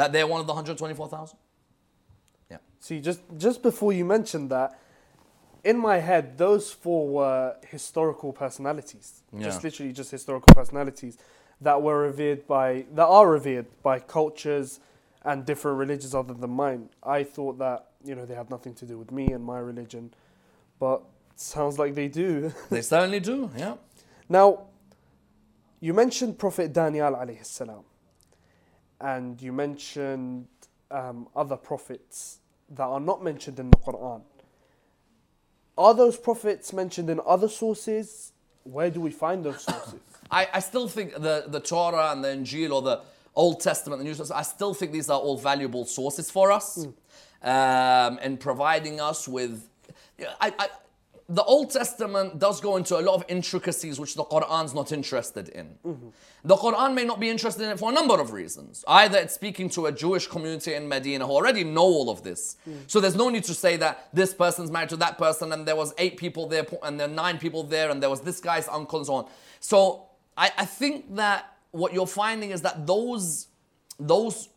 that 0.00 0.12
they're 0.12 0.26
one 0.26 0.40
of 0.40 0.46
the 0.46 0.52
124,000? 0.52 1.36
Yeah. 2.50 2.56
See, 2.80 3.00
just 3.00 3.20
just 3.36 3.62
before 3.62 3.92
you 3.92 4.04
mentioned 4.04 4.50
that, 4.50 4.78
in 5.62 5.78
my 5.78 5.98
head, 5.98 6.38
those 6.38 6.72
four 6.72 7.08
were 7.08 7.56
historical 7.68 8.32
personalities. 8.32 9.22
Yeah. 9.32 9.44
Just 9.44 9.62
literally 9.62 9.92
just 9.92 10.10
historical 10.10 10.54
personalities 10.54 11.18
that 11.60 11.80
were 11.82 11.98
revered 11.98 12.46
by 12.46 12.86
that 12.94 13.06
are 13.06 13.28
revered 13.28 13.66
by 13.82 13.98
cultures 13.98 14.80
and 15.22 15.44
different 15.44 15.78
religions 15.78 16.14
other 16.14 16.34
than 16.34 16.50
mine. 16.50 16.88
I 17.02 17.24
thought 17.24 17.58
that 17.58 17.90
you 18.02 18.14
know 18.14 18.24
they 18.24 18.34
had 18.34 18.50
nothing 18.50 18.74
to 18.74 18.86
do 18.86 18.98
with 18.98 19.12
me 19.12 19.26
and 19.28 19.44
my 19.44 19.58
religion, 19.58 20.14
but 20.78 21.02
sounds 21.36 21.78
like 21.78 21.94
they 21.94 22.08
do. 22.08 22.52
They 22.70 22.82
certainly 22.82 23.20
do. 23.20 23.50
Yeah. 23.56 23.76
Now, 24.28 24.66
you 25.80 25.92
mentioned 25.94 26.38
Prophet 26.38 26.72
Daniel 26.72 27.12
alayhi 27.12 27.44
salam, 27.44 27.84
and 29.00 29.40
you 29.40 29.52
mentioned 29.52 30.46
um, 30.90 31.28
other 31.34 31.56
prophets 31.56 32.38
that 32.70 32.84
are 32.84 33.00
not 33.00 33.22
mentioned 33.22 33.58
in 33.58 33.70
the 33.70 33.76
Quran. 33.76 34.22
Are 35.78 35.94
those 35.94 36.16
prophets 36.16 36.72
mentioned 36.72 37.08
in 37.08 37.20
other 37.26 37.48
sources? 37.48 38.32
Where 38.64 38.90
do 38.90 39.00
we 39.00 39.10
find 39.10 39.44
those 39.44 39.62
sources? 39.62 40.00
I, 40.30 40.48
I 40.52 40.60
still 40.60 40.86
think 40.86 41.14
the, 41.14 41.44
the 41.48 41.60
Torah 41.60 42.12
and 42.12 42.22
the 42.22 42.28
Injil 42.28 42.72
or 42.72 42.82
the 42.82 43.00
Old 43.34 43.60
Testament, 43.60 44.00
the 44.00 44.04
New 44.04 44.14
Testament, 44.14 44.38
I 44.38 44.42
still 44.42 44.74
think 44.74 44.92
these 44.92 45.08
are 45.08 45.18
all 45.18 45.38
valuable 45.38 45.84
sources 45.84 46.30
for 46.30 46.52
us 46.52 46.86
um, 47.42 48.18
in 48.18 48.36
providing 48.36 49.00
us 49.00 49.26
with. 49.26 49.68
I, 50.40 50.52
I, 50.58 50.68
the 51.30 51.44
Old 51.44 51.70
Testament 51.70 52.40
does 52.40 52.60
go 52.60 52.76
into 52.76 52.98
a 52.98 53.02
lot 53.02 53.14
of 53.14 53.24
intricacies 53.28 54.00
which 54.00 54.16
the 54.16 54.24
Quran's 54.24 54.74
not 54.74 54.90
interested 54.90 55.48
in. 55.50 55.78
Mm-hmm. 55.86 56.08
The 56.42 56.56
Quran 56.56 56.92
may 56.92 57.04
not 57.04 57.20
be 57.20 57.30
interested 57.30 57.62
in 57.62 57.70
it 57.70 57.78
for 57.78 57.92
a 57.92 57.94
number 57.94 58.20
of 58.20 58.32
reasons. 58.32 58.84
Either 58.88 59.18
it's 59.18 59.34
speaking 59.34 59.70
to 59.70 59.86
a 59.86 59.92
Jewish 59.92 60.26
community 60.26 60.74
in 60.74 60.88
Medina 60.88 61.24
who 61.24 61.32
already 61.32 61.62
know 61.62 61.84
all 61.84 62.10
of 62.10 62.24
this. 62.24 62.56
Mm. 62.68 62.78
So 62.88 62.98
there's 62.98 63.14
no 63.14 63.28
need 63.28 63.44
to 63.44 63.54
say 63.54 63.76
that 63.76 64.08
this 64.12 64.34
person's 64.34 64.72
married 64.72 64.88
to 64.88 64.96
that 64.96 65.18
person 65.18 65.52
and 65.52 65.68
there 65.68 65.76
was 65.76 65.94
eight 65.98 66.16
people 66.16 66.48
there 66.48 66.66
and 66.82 66.98
there 66.98 67.06
are 67.06 67.12
nine 67.12 67.38
people 67.38 67.62
there 67.62 67.90
and 67.90 68.02
there 68.02 68.10
was 68.10 68.22
this 68.22 68.40
guy's 68.40 68.66
uncle 68.66 68.98
and 68.98 69.06
so 69.06 69.14
on. 69.14 69.28
So 69.60 70.06
I, 70.36 70.50
I 70.58 70.64
think 70.64 71.14
that 71.14 71.56
what 71.70 71.92
you're 71.92 72.08
finding 72.08 72.50
is 72.50 72.62
that 72.62 72.88
those 72.88 73.46
those 74.00 74.48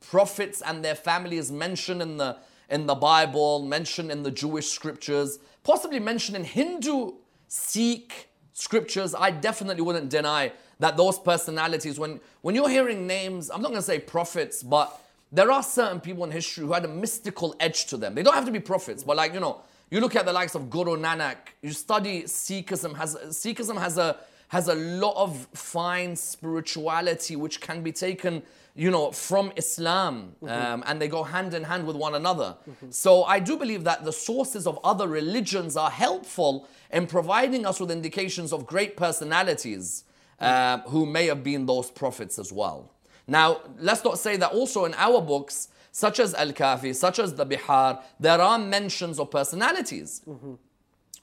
prophets 0.00 0.60
and 0.60 0.84
their 0.84 0.94
families 0.96 1.50
mentioned 1.50 2.02
in 2.02 2.18
the 2.18 2.36
in 2.68 2.86
the 2.86 2.94
Bible, 2.94 3.62
mentioned 3.62 4.10
in 4.10 4.22
the 4.22 4.30
Jewish 4.30 4.68
scriptures, 4.68 5.38
possibly 5.62 6.00
mentioned 6.00 6.36
in 6.36 6.44
Hindu, 6.44 7.12
Sikh 7.48 8.28
scriptures, 8.52 9.14
I 9.14 9.30
definitely 9.30 9.82
wouldn't 9.82 10.10
deny 10.10 10.52
that 10.78 10.96
those 10.96 11.18
personalities, 11.18 11.98
when 11.98 12.20
when 12.42 12.54
you're 12.54 12.68
hearing 12.68 13.06
names, 13.06 13.50
I'm 13.50 13.62
not 13.62 13.68
gonna 13.68 13.82
say 13.82 13.98
prophets, 13.98 14.62
but 14.62 14.98
there 15.32 15.50
are 15.50 15.62
certain 15.62 16.00
people 16.00 16.24
in 16.24 16.30
history 16.30 16.64
who 16.66 16.72
had 16.72 16.84
a 16.84 16.88
mystical 16.88 17.54
edge 17.60 17.86
to 17.86 17.96
them. 17.96 18.14
They 18.14 18.22
don't 18.22 18.34
have 18.34 18.46
to 18.46 18.50
be 18.52 18.60
prophets, 18.60 19.04
but 19.04 19.16
like, 19.16 19.32
you 19.34 19.40
know, 19.40 19.60
you 19.90 20.00
look 20.00 20.16
at 20.16 20.24
the 20.24 20.32
likes 20.32 20.54
of 20.54 20.70
Guru 20.70 20.96
Nanak, 20.96 21.36
you 21.62 21.72
study 21.72 22.22
Sikhism, 22.22 22.96
has 22.96 23.14
Sikhism 23.16 23.78
has 23.78 23.98
a 23.98 24.16
has 24.48 24.66
a 24.68 24.74
lot 24.74 25.14
of 25.16 25.46
fine 25.54 26.16
spirituality 26.16 27.36
which 27.36 27.60
can 27.60 27.82
be 27.82 27.92
taken, 27.92 28.42
you 28.84 28.90
know, 28.90 29.06
from 29.12 29.52
Islam, 29.62 30.14
um, 30.56 30.82
and 30.86 30.94
they 31.02 31.08
go 31.16 31.22
hand 31.22 31.52
in 31.52 31.64
hand 31.64 31.82
with 31.88 31.96
one 32.06 32.14
another. 32.14 32.50
So 32.88 33.24
I 33.24 33.38
do 33.38 33.58
believe 33.58 33.82
that 33.84 33.98
the 34.08 34.12
sources 34.28 34.66
of 34.66 34.78
other 34.90 35.06
religions 35.06 35.76
are 35.76 35.90
helpful 35.90 36.52
in 36.90 37.06
providing 37.06 37.62
us 37.66 37.76
with 37.80 37.90
indications 37.90 38.50
of 38.54 38.66
great 38.66 38.92
personalities 38.96 40.04
um, 40.48 40.80
who 40.92 41.04
may 41.04 41.26
have 41.26 41.42
been 41.50 41.66
those 41.66 41.90
prophets 41.90 42.38
as 42.38 42.50
well. 42.60 42.78
Now, 43.26 43.48
let's 43.88 44.02
not 44.02 44.18
say 44.18 44.38
that 44.38 44.50
also 44.52 44.86
in 44.86 44.94
our 44.94 45.20
books, 45.20 45.68
such 45.92 46.18
as 46.18 46.32
Al 46.34 46.52
Kafi, 46.52 46.94
such 46.94 47.18
as 47.18 47.34
the 47.34 47.44
Bihar, 47.44 48.00
there 48.18 48.40
are 48.40 48.58
mentions 48.58 49.18
of 49.18 49.30
personalities 49.30 50.22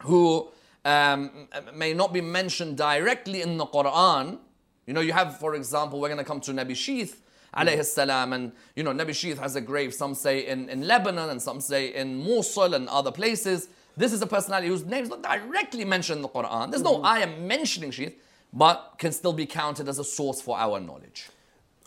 who 0.03 0.47
um, 0.85 1.47
may 1.73 1.93
not 1.95 2.13
be 2.13 2.21
mentioned 2.21 2.77
directly 2.77 3.41
in 3.41 3.57
the 3.57 3.65
Quran. 3.65 4.37
You 4.85 4.93
know, 4.93 5.01
you 5.01 5.13
have, 5.13 5.39
for 5.39 5.55
example, 5.55 5.99
we're 5.99 6.09
going 6.09 6.19
to 6.19 6.29
come 6.31 6.41
to 6.41 6.51
Nabi 6.51 6.75
Sheeth, 6.85 7.15
alayhi 7.55 7.83
salam, 7.83 8.33
and 8.33 8.51
you 8.75 8.83
know, 8.83 8.91
Nabi 8.91 9.09
Sheeth 9.09 9.37
has 9.37 9.55
a 9.55 9.61
grave, 9.61 9.93
some 9.93 10.15
say 10.15 10.47
in, 10.47 10.69
in 10.69 10.87
Lebanon, 10.87 11.29
and 11.29 11.41
some 11.41 11.61
say 11.61 11.93
in 11.93 12.23
Mosul 12.23 12.73
and 12.73 12.87
other 12.89 13.11
places. 13.11 13.69
This 13.95 14.13
is 14.13 14.21
a 14.21 14.27
personality 14.27 14.67
whose 14.67 14.85
name 14.85 15.03
is 15.03 15.09
not 15.09 15.23
directly 15.23 15.83
mentioned 15.83 16.17
in 16.17 16.21
the 16.21 16.29
Quran. 16.29 16.69
There's 16.69 16.83
no 16.83 17.03
ayah 17.03 17.27
mentioning 17.39 17.91
Sheeth, 17.91 18.13
but 18.53 18.95
can 18.99 19.11
still 19.11 19.33
be 19.33 19.45
counted 19.45 19.89
as 19.89 19.97
a 19.97 20.03
source 20.03 20.39
for 20.39 20.57
our 20.57 20.79
knowledge. 20.79 21.29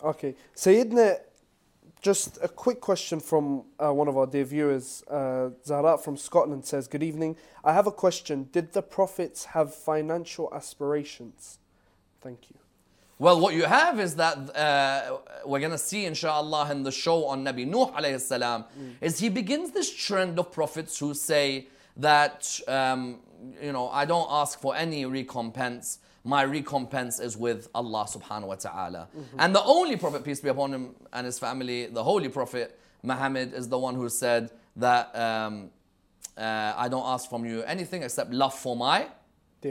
Okay, 0.03 0.35
Sayyidina, 0.55 1.19
just 2.01 2.39
a 2.41 2.47
quick 2.47 2.81
question 2.81 3.19
from 3.19 3.63
uh, 3.79 3.93
one 3.93 4.07
of 4.07 4.17
our 4.17 4.25
dear 4.25 4.43
viewers. 4.43 5.03
Uh, 5.03 5.51
Zahra 5.63 5.97
from 5.97 6.17
Scotland 6.17 6.65
says, 6.65 6.87
Good 6.87 7.03
evening. 7.03 7.37
I 7.63 7.73
have 7.73 7.85
a 7.85 7.91
question. 7.91 8.49
Did 8.51 8.73
the 8.73 8.81
prophets 8.81 9.45
have 9.45 9.73
financial 9.73 10.51
aspirations? 10.53 11.59
Thank 12.19 12.49
you. 12.49 12.60
Well, 13.21 13.39
what 13.39 13.53
you 13.53 13.65
have 13.65 13.99
is 13.99 14.15
that 14.15 14.35
uh, 14.55 15.17
we're 15.45 15.59
going 15.59 15.73
to 15.73 15.77
see, 15.77 16.05
inshallah, 16.05 16.71
in 16.71 16.81
the 16.81 16.91
show 16.91 17.25
on 17.27 17.45
Nabi 17.45 17.67
Nuh 17.67 17.91
alayhi 17.95 18.19
salam, 18.19 18.65
is 18.99 19.19
he 19.19 19.29
begins 19.29 19.69
this 19.69 19.93
trend 19.93 20.39
of 20.39 20.51
prophets 20.51 20.97
who 20.97 21.13
say 21.13 21.67
that, 21.97 22.59
um, 22.67 23.19
you 23.61 23.73
know, 23.73 23.89
I 23.89 24.05
don't 24.05 24.25
ask 24.31 24.59
for 24.59 24.75
any 24.75 25.05
recompense. 25.05 25.99
My 26.23 26.41
recompense 26.41 27.19
is 27.19 27.37
with 27.37 27.67
Allah 27.75 28.07
subhanahu 28.09 28.47
wa 28.47 28.55
ta'ala. 28.55 29.07
And 29.37 29.53
the 29.53 29.63
only 29.65 29.97
prophet, 29.97 30.23
peace 30.23 30.39
be 30.39 30.49
upon 30.49 30.73
him 30.73 30.95
and 31.13 31.27
his 31.27 31.37
family, 31.37 31.85
the 31.85 32.03
holy 32.03 32.29
prophet 32.29 32.79
Muhammad, 33.03 33.53
is 33.53 33.69
the 33.69 33.77
one 33.77 33.93
who 33.93 34.09
said 34.09 34.49
that 34.77 35.15
um, 35.15 35.69
uh, 36.35 36.73
I 36.75 36.87
don't 36.89 37.05
ask 37.05 37.29
from 37.29 37.45
you 37.45 37.61
anything 37.65 38.01
except 38.01 38.31
love 38.33 38.55
for 38.55 38.75
my 38.75 39.09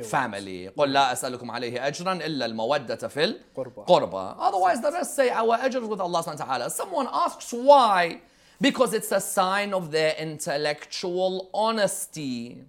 family 0.03 0.69
قل 0.77 0.93
لا 0.93 1.11
أسألكم 1.11 1.51
عليه 1.51 1.87
أجرا 1.87 2.13
إلا 2.13 2.45
المودة 2.45 3.07
في 3.07 3.35
قربى. 3.55 3.81
القربى 3.81 4.35
Otherwise 4.39 4.81
the 4.81 4.91
rest 4.91 5.15
say 5.15 5.29
our 5.29 5.57
ajr 5.57 5.81
is 5.81 5.87
with 5.87 6.01
Allah 6.01 6.23
subhanahu 6.23 6.39
wa 6.39 6.45
ta'ala 6.45 6.69
Someone 6.69 7.07
asks 7.11 7.51
why 7.53 8.21
Because 8.59 8.93
it's 8.93 9.11
a 9.11 9.19
sign 9.21 9.73
of 9.73 9.91
their 9.91 10.15
intellectual 10.17 11.49
honesty 11.53 12.63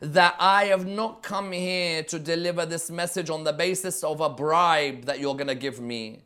that 0.00 0.34
I 0.40 0.64
have 0.64 0.86
not 0.86 1.22
come 1.22 1.52
here 1.52 2.02
to 2.04 2.18
deliver 2.18 2.66
this 2.66 2.90
message 2.90 3.30
on 3.30 3.44
the 3.44 3.52
basis 3.52 4.02
of 4.02 4.20
a 4.20 4.28
bribe 4.28 5.04
that 5.04 5.20
you're 5.20 5.36
going 5.36 5.46
to 5.46 5.54
give 5.54 5.80
me 5.80 6.22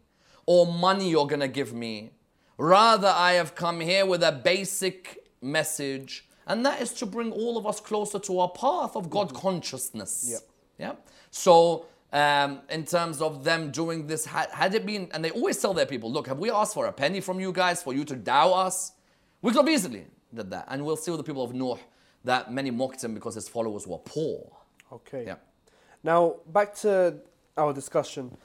or 0.47 0.67
money 0.67 1.11
you're 1.11 1.27
going 1.27 1.41
to 1.41 1.49
give 1.49 1.75
me. 1.75 2.11
Rather, 2.57 3.09
I 3.15 3.33
have 3.33 3.55
come 3.55 3.81
here 3.81 4.07
with 4.07 4.23
a 4.23 4.33
basic 4.33 5.19
message, 5.43 6.27
and 6.48 6.66
that 6.66 6.82
is 6.82 6.94
to 6.94 7.06
bring 7.06 7.32
all 7.32 7.58
of 7.58 7.66
us 7.66 7.80
closer 7.80 8.20
to 8.20 8.40
our 8.40 8.50
path 8.50 8.96
of 8.96 9.10
God 9.10 9.34
consciousness. 9.34 10.28
Yep. 10.30 10.42
Yeah. 10.80 10.94
So, 11.30 11.86
um, 12.12 12.62
in 12.70 12.86
terms 12.86 13.22
of 13.22 13.44
them 13.44 13.72
doing 13.72 14.08
this, 14.08 14.26
had, 14.26 14.50
had 14.50 14.74
it 14.76 14.86
been, 14.86 15.10
and 15.14 15.24
they 15.24 15.32
always 15.32 15.62
tell 15.62 15.74
their 15.74 15.86
people, 15.86 16.12
look, 16.12 16.28
have 16.28 16.40
we 16.40 16.52
asked 16.52 16.74
for 16.74 16.88
a 16.88 16.92
penny 16.92 17.22
from 17.22 17.40
you 17.40 17.52
guys 17.52 17.82
for 17.82 17.94
you 17.94 18.04
to 18.06 18.16
dow 18.16 18.52
us? 18.52 18.92
We 19.42 19.52
could 19.52 19.66
have 19.66 19.70
easily 19.70 20.06
did 20.34 20.50
that. 20.52 20.66
And 20.70 20.86
we'll 20.86 20.98
see 20.98 21.12
with 21.12 21.20
the 21.20 21.24
people 21.24 21.44
of 21.44 21.54
Nuh 21.54 21.78
that 22.24 22.52
many 22.52 22.72
mocked 22.72 23.04
him 23.04 23.14
because 23.14 23.36
his 23.36 23.48
followers 23.48 23.88
were 23.88 23.98
poor. 24.00 24.52
Okay. 24.92 25.26
Yeah. 25.26 25.36
Now, 26.04 26.38
back 26.48 26.76
to 26.78 27.20
our 27.58 27.74
discussion. 27.74 28.38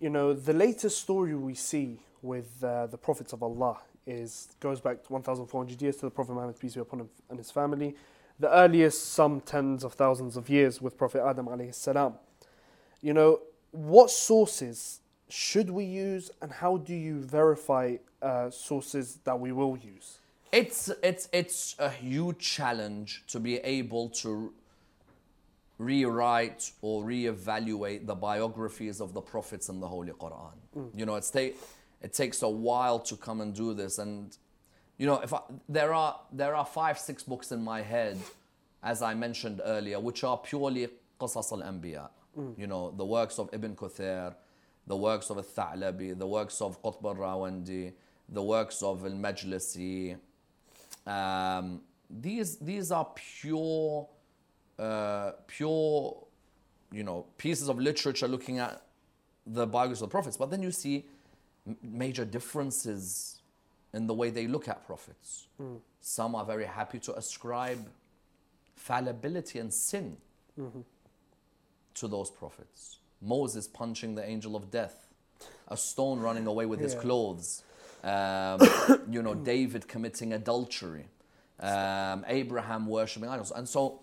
You 0.00 0.10
know, 0.10 0.32
the 0.32 0.52
latest 0.52 1.00
story 1.00 1.34
we 1.34 1.54
see 1.54 2.00
with 2.22 2.62
uh, 2.64 2.86
the 2.86 2.98
prophets 2.98 3.32
of 3.32 3.42
Allah 3.42 3.78
is 4.10 4.48
goes 4.60 4.80
back 4.80 5.02
to 5.04 5.12
1,400 5.12 5.80
years 5.80 5.96
to 5.96 6.06
the 6.06 6.10
Prophet 6.10 6.32
Muhammad, 6.32 6.58
peace 6.58 6.74
be 6.74 6.80
upon 6.80 7.00
him, 7.00 7.08
and 7.28 7.38
his 7.38 7.50
family. 7.50 7.94
The 8.38 8.52
earliest, 8.52 9.12
some 9.12 9.40
tens 9.40 9.84
of 9.84 9.94
thousands 9.94 10.36
of 10.36 10.48
years, 10.48 10.80
with 10.80 10.96
Prophet 10.96 11.22
Adam 11.24 11.46
alayhi 11.46 11.74
salam. 11.74 12.14
You 13.02 13.14
know, 13.14 13.40
what 13.70 14.10
sources 14.10 15.00
should 15.28 15.70
we 15.70 15.84
use, 15.84 16.30
and 16.42 16.50
how 16.50 16.78
do 16.78 16.94
you 16.94 17.20
verify 17.20 17.96
uh, 18.20 18.50
sources 18.50 19.20
that 19.24 19.38
we 19.38 19.52
will 19.52 19.76
use? 19.76 20.18
It's 20.52 20.90
it's 21.02 21.28
it's 21.32 21.76
a 21.78 21.88
huge 21.88 22.38
challenge 22.38 23.24
to 23.28 23.38
be 23.38 23.58
able 23.58 24.08
to 24.22 24.52
rewrite 25.78 26.72
or 26.82 27.04
reevaluate 27.04 28.06
the 28.06 28.14
biographies 28.14 29.00
of 29.00 29.14
the 29.14 29.20
prophets 29.20 29.68
in 29.68 29.80
the 29.80 29.88
Holy 29.88 30.12
Quran. 30.12 30.52
You 30.94 31.06
know, 31.06 31.14
it's 31.14 31.30
ta- 31.30 31.56
it 32.02 32.12
takes 32.12 32.42
a 32.42 32.48
while 32.48 32.98
to 33.00 33.16
come 33.16 33.40
and 33.40 33.54
do 33.54 33.74
this, 33.74 33.98
and 33.98 34.36
you 34.98 35.06
know, 35.06 35.20
if 35.20 35.32
I, 35.32 35.40
there 35.68 35.92
are 35.94 36.20
there 36.32 36.54
are 36.54 36.64
five 36.64 36.98
six 36.98 37.22
books 37.22 37.52
in 37.52 37.62
my 37.62 37.82
head, 37.82 38.18
as 38.82 39.02
I 39.02 39.14
mentioned 39.14 39.60
earlier, 39.64 39.98
which 40.00 40.24
are 40.24 40.38
purely 40.38 40.88
qasas 41.18 41.52
al 41.52 41.62
anbiya. 41.72 42.08
You 42.56 42.66
know, 42.68 42.92
the 42.96 43.04
works 43.04 43.38
of 43.38 43.50
Ibn 43.52 43.74
Kathir, 43.76 44.34
the 44.86 44.96
works 44.96 45.30
of 45.30 45.36
al-Tha'labi, 45.38 46.18
the 46.18 46.26
works 46.26 46.62
of 46.62 46.80
Qutb 46.80 47.04
al-Rawandi, 47.04 47.92
the 48.28 48.42
works 48.42 48.82
of 48.82 49.04
al-Majlisi. 49.04 50.16
Um, 51.06 51.82
these 52.08 52.56
these 52.58 52.92
are 52.92 53.06
pure 53.14 54.08
uh, 54.80 55.32
pure, 55.46 56.16
you 56.90 57.04
know, 57.04 57.26
pieces 57.36 57.68
of 57.68 57.78
literature 57.78 58.26
looking 58.26 58.58
at 58.58 58.82
the 59.46 59.66
biographies 59.66 60.02
of 60.02 60.08
the 60.08 60.12
prophets. 60.12 60.36
But 60.36 60.50
then 60.50 60.62
you 60.62 60.70
see 60.70 61.06
major 61.82 62.24
differences 62.24 63.40
in 63.92 64.06
the 64.06 64.14
way 64.14 64.30
they 64.30 64.46
look 64.46 64.68
at 64.68 64.86
prophets. 64.86 65.46
Some 66.00 66.34
are 66.34 66.44
very 66.44 66.64
happy 66.66 66.98
to 67.00 67.16
ascribe 67.16 67.88
fallibility 68.76 69.58
and 69.58 69.72
sin 69.72 70.16
to 71.94 72.08
those 72.08 72.30
prophets. 72.30 72.98
Moses 73.20 73.66
punching 73.68 74.14
the 74.14 74.24
angel 74.26 74.56
of 74.56 74.70
death, 74.70 75.08
a 75.68 75.76
stone 75.76 76.20
running 76.20 76.46
away 76.46 76.66
with 76.66 76.80
his 76.80 76.94
clothes, 76.94 77.62
um, 78.02 78.60
you 79.10 79.22
know, 79.22 79.34
David 79.34 79.86
committing 79.86 80.32
adultery, 80.32 81.06
um, 81.60 82.24
Abraham 82.26 82.86
worshipping 82.86 83.28
idols. 83.28 83.52
And 83.54 83.68
so, 83.68 84.00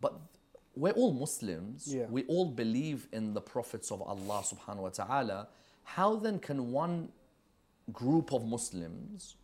but 0.00 0.14
we're 0.76 0.92
all 0.92 1.12
Muslims. 1.12 1.92
Yeah. 1.94 2.06
We 2.10 2.24
all 2.24 2.46
believe 2.46 3.08
in 3.12 3.34
the 3.34 3.40
prophets 3.40 3.90
of 3.90 4.02
Allah 4.02 4.42
subhanahu 4.44 4.76
wa 4.82 4.88
ta'ala. 4.90 5.48
How 5.94 6.14
then 6.14 6.38
can 6.38 6.70
one 6.70 7.08
group 7.92 8.32
of 8.32 8.44
Muslims 8.44 9.34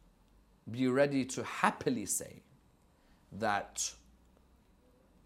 be 0.71 0.87
ready 0.87 1.25
to 1.25 1.43
happily 1.43 2.07
say 2.07 2.43
that 3.33 3.93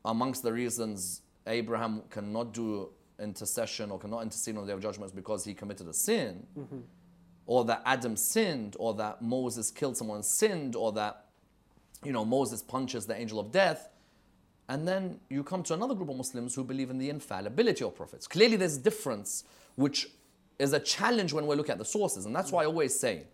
amongst 0.02 0.42
the 0.42 0.50
reasons 0.50 1.20
Abraham 1.46 2.02
cannot 2.08 2.54
do 2.54 2.88
intercession 3.18 3.90
or 3.90 3.98
cannot 3.98 4.22
intercede 4.22 4.56
on 4.56 4.62
the 4.62 4.68
day 4.68 4.72
of 4.72 4.80
judgment 4.80 5.10
is 5.10 5.14
because 5.14 5.44
he 5.44 5.52
committed 5.52 5.86
a 5.88 5.92
sin, 5.92 6.46
mm-hmm. 6.58 6.78
or 7.44 7.66
that 7.66 7.82
Adam 7.84 8.16
sinned, 8.16 8.76
or 8.78 8.94
that 8.94 9.20
Moses 9.20 9.70
killed 9.70 9.98
someone 9.98 10.16
and 10.16 10.24
sinned, 10.24 10.74
or 10.74 10.90
that 10.92 11.26
you 12.02 12.12
know 12.12 12.24
Moses 12.24 12.62
punches 12.62 13.04
the 13.04 13.14
angel 13.14 13.38
of 13.38 13.52
death. 13.52 13.90
And 14.70 14.88
then 14.88 15.20
you 15.28 15.44
come 15.44 15.64
to 15.64 15.74
another 15.74 15.94
group 15.94 16.08
of 16.08 16.16
Muslims 16.16 16.54
who 16.54 16.64
believe 16.64 16.88
in 16.88 16.96
the 16.96 17.10
infallibility 17.10 17.84
of 17.84 17.94
prophets. 17.94 18.26
Clearly, 18.26 18.56
there's 18.56 18.76
a 18.76 18.80
difference, 18.80 19.44
which 19.74 20.08
is 20.60 20.72
a 20.72 20.80
challenge 20.80 21.32
when 21.32 21.46
we 21.46 21.56
look 21.56 21.70
at 21.70 21.78
the 21.78 21.84
sources. 21.84 22.26
And 22.26 22.36
that's 22.36 22.52
why 22.52 22.62
I 22.62 22.66
always 22.66 22.98
say 22.98 23.24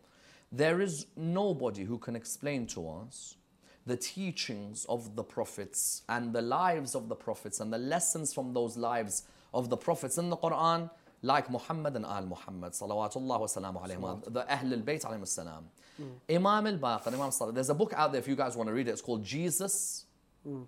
there 0.52 0.80
is 0.80 1.06
nobody 1.16 1.84
who 1.84 1.98
can 1.98 2.14
explain 2.14 2.66
to 2.68 2.88
us 2.88 3.36
the 3.84 3.96
teachings 3.96 4.86
of 4.88 5.16
the 5.16 5.22
prophets 5.22 6.02
and 6.08 6.32
the 6.32 6.42
lives 6.42 6.94
of 6.94 7.08
the 7.08 7.14
prophets 7.14 7.60
and 7.60 7.72
the 7.72 7.78
lessons 7.78 8.32
from 8.32 8.52
those 8.52 8.76
lives 8.76 9.24
of 9.52 9.70
the 9.70 9.76
prophets 9.76 10.18
in 10.18 10.30
the 10.30 10.36
Quran 10.36 10.90
like 11.22 11.50
Muhammad 11.50 11.96
and 11.96 12.04
Al 12.04 12.26
Muhammad 12.26 12.72
salawatullah 12.72 13.40
wa 13.40 13.46
salamu 13.46 13.82
alayhim 13.84 14.32
the 14.32 14.40
Ahl 14.52 14.72
al-Bayt 14.72 15.02
alayhim 15.04 15.26
salam 15.26 15.64
Imam 16.28 16.66
al-Baqir 16.66 17.12
Imam 17.14 17.30
Salih 17.30 17.54
there's 17.54 17.70
a 17.70 17.74
book 17.74 17.92
out 17.96 18.12
there 18.12 18.20
if 18.20 18.28
you 18.28 18.36
guys 18.36 18.56
want 18.56 18.68
to 18.68 18.74
read 18.74 18.86
it 18.88 18.90
it's 18.90 19.00
called 19.00 19.24
Jesus 19.24 20.04
mm. 20.46 20.66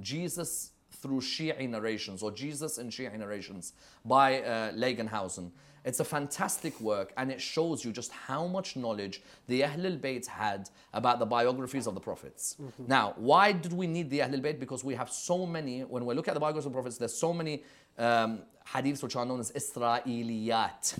Jesus 0.00 0.71
through 0.92 1.20
Shia 1.20 1.68
narrations 1.68 2.22
or 2.22 2.30
Jesus 2.30 2.78
in 2.78 2.88
Shia 2.88 3.16
narrations 3.18 3.72
by 4.04 4.42
uh, 4.42 4.72
Legenhausen. 4.72 5.50
It's 5.84 5.98
a 5.98 6.04
fantastic 6.04 6.80
work 6.80 7.12
and 7.16 7.32
it 7.32 7.40
shows 7.40 7.84
you 7.84 7.90
just 7.92 8.12
how 8.12 8.46
much 8.46 8.76
knowledge 8.76 9.20
the 9.48 9.64
Ahl 9.64 9.84
al-Bayt 9.84 10.26
had 10.26 10.70
about 10.94 11.18
the 11.18 11.26
biographies 11.26 11.86
of 11.88 11.94
the 11.94 12.00
prophets. 12.00 12.56
Now, 12.86 13.14
why 13.16 13.52
did 13.52 13.72
we 13.72 13.86
need 13.88 14.08
the 14.08 14.22
Ahl 14.22 14.32
al-Bayt? 14.32 14.60
Because 14.60 14.84
we 14.84 14.94
have 14.94 15.10
so 15.10 15.44
many, 15.44 15.80
when 15.80 16.06
we 16.06 16.14
look 16.14 16.28
at 16.28 16.34
the 16.34 16.40
biographies 16.40 16.66
of 16.66 16.72
the 16.72 16.76
prophets, 16.76 16.98
there's 16.98 17.14
so 17.14 17.32
many 17.32 17.64
um, 17.98 18.42
hadiths 18.66 19.02
which 19.02 19.16
are 19.16 19.26
known 19.26 19.40
as 19.40 19.50
Israeliyat. 19.52 20.98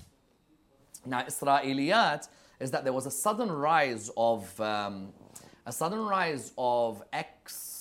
Now, 1.07 1.23
Israeliyat 1.23 2.29
is 2.59 2.71
that 2.73 2.83
there 2.85 2.93
was 2.93 3.07
a 3.07 3.11
sudden 3.11 3.51
rise 3.51 4.11
of 4.17 4.61
um, 4.61 5.13
a 5.67 5.73
sudden 5.73 6.01
rise 6.01 6.53
of 6.59 7.03
ex 7.13 7.72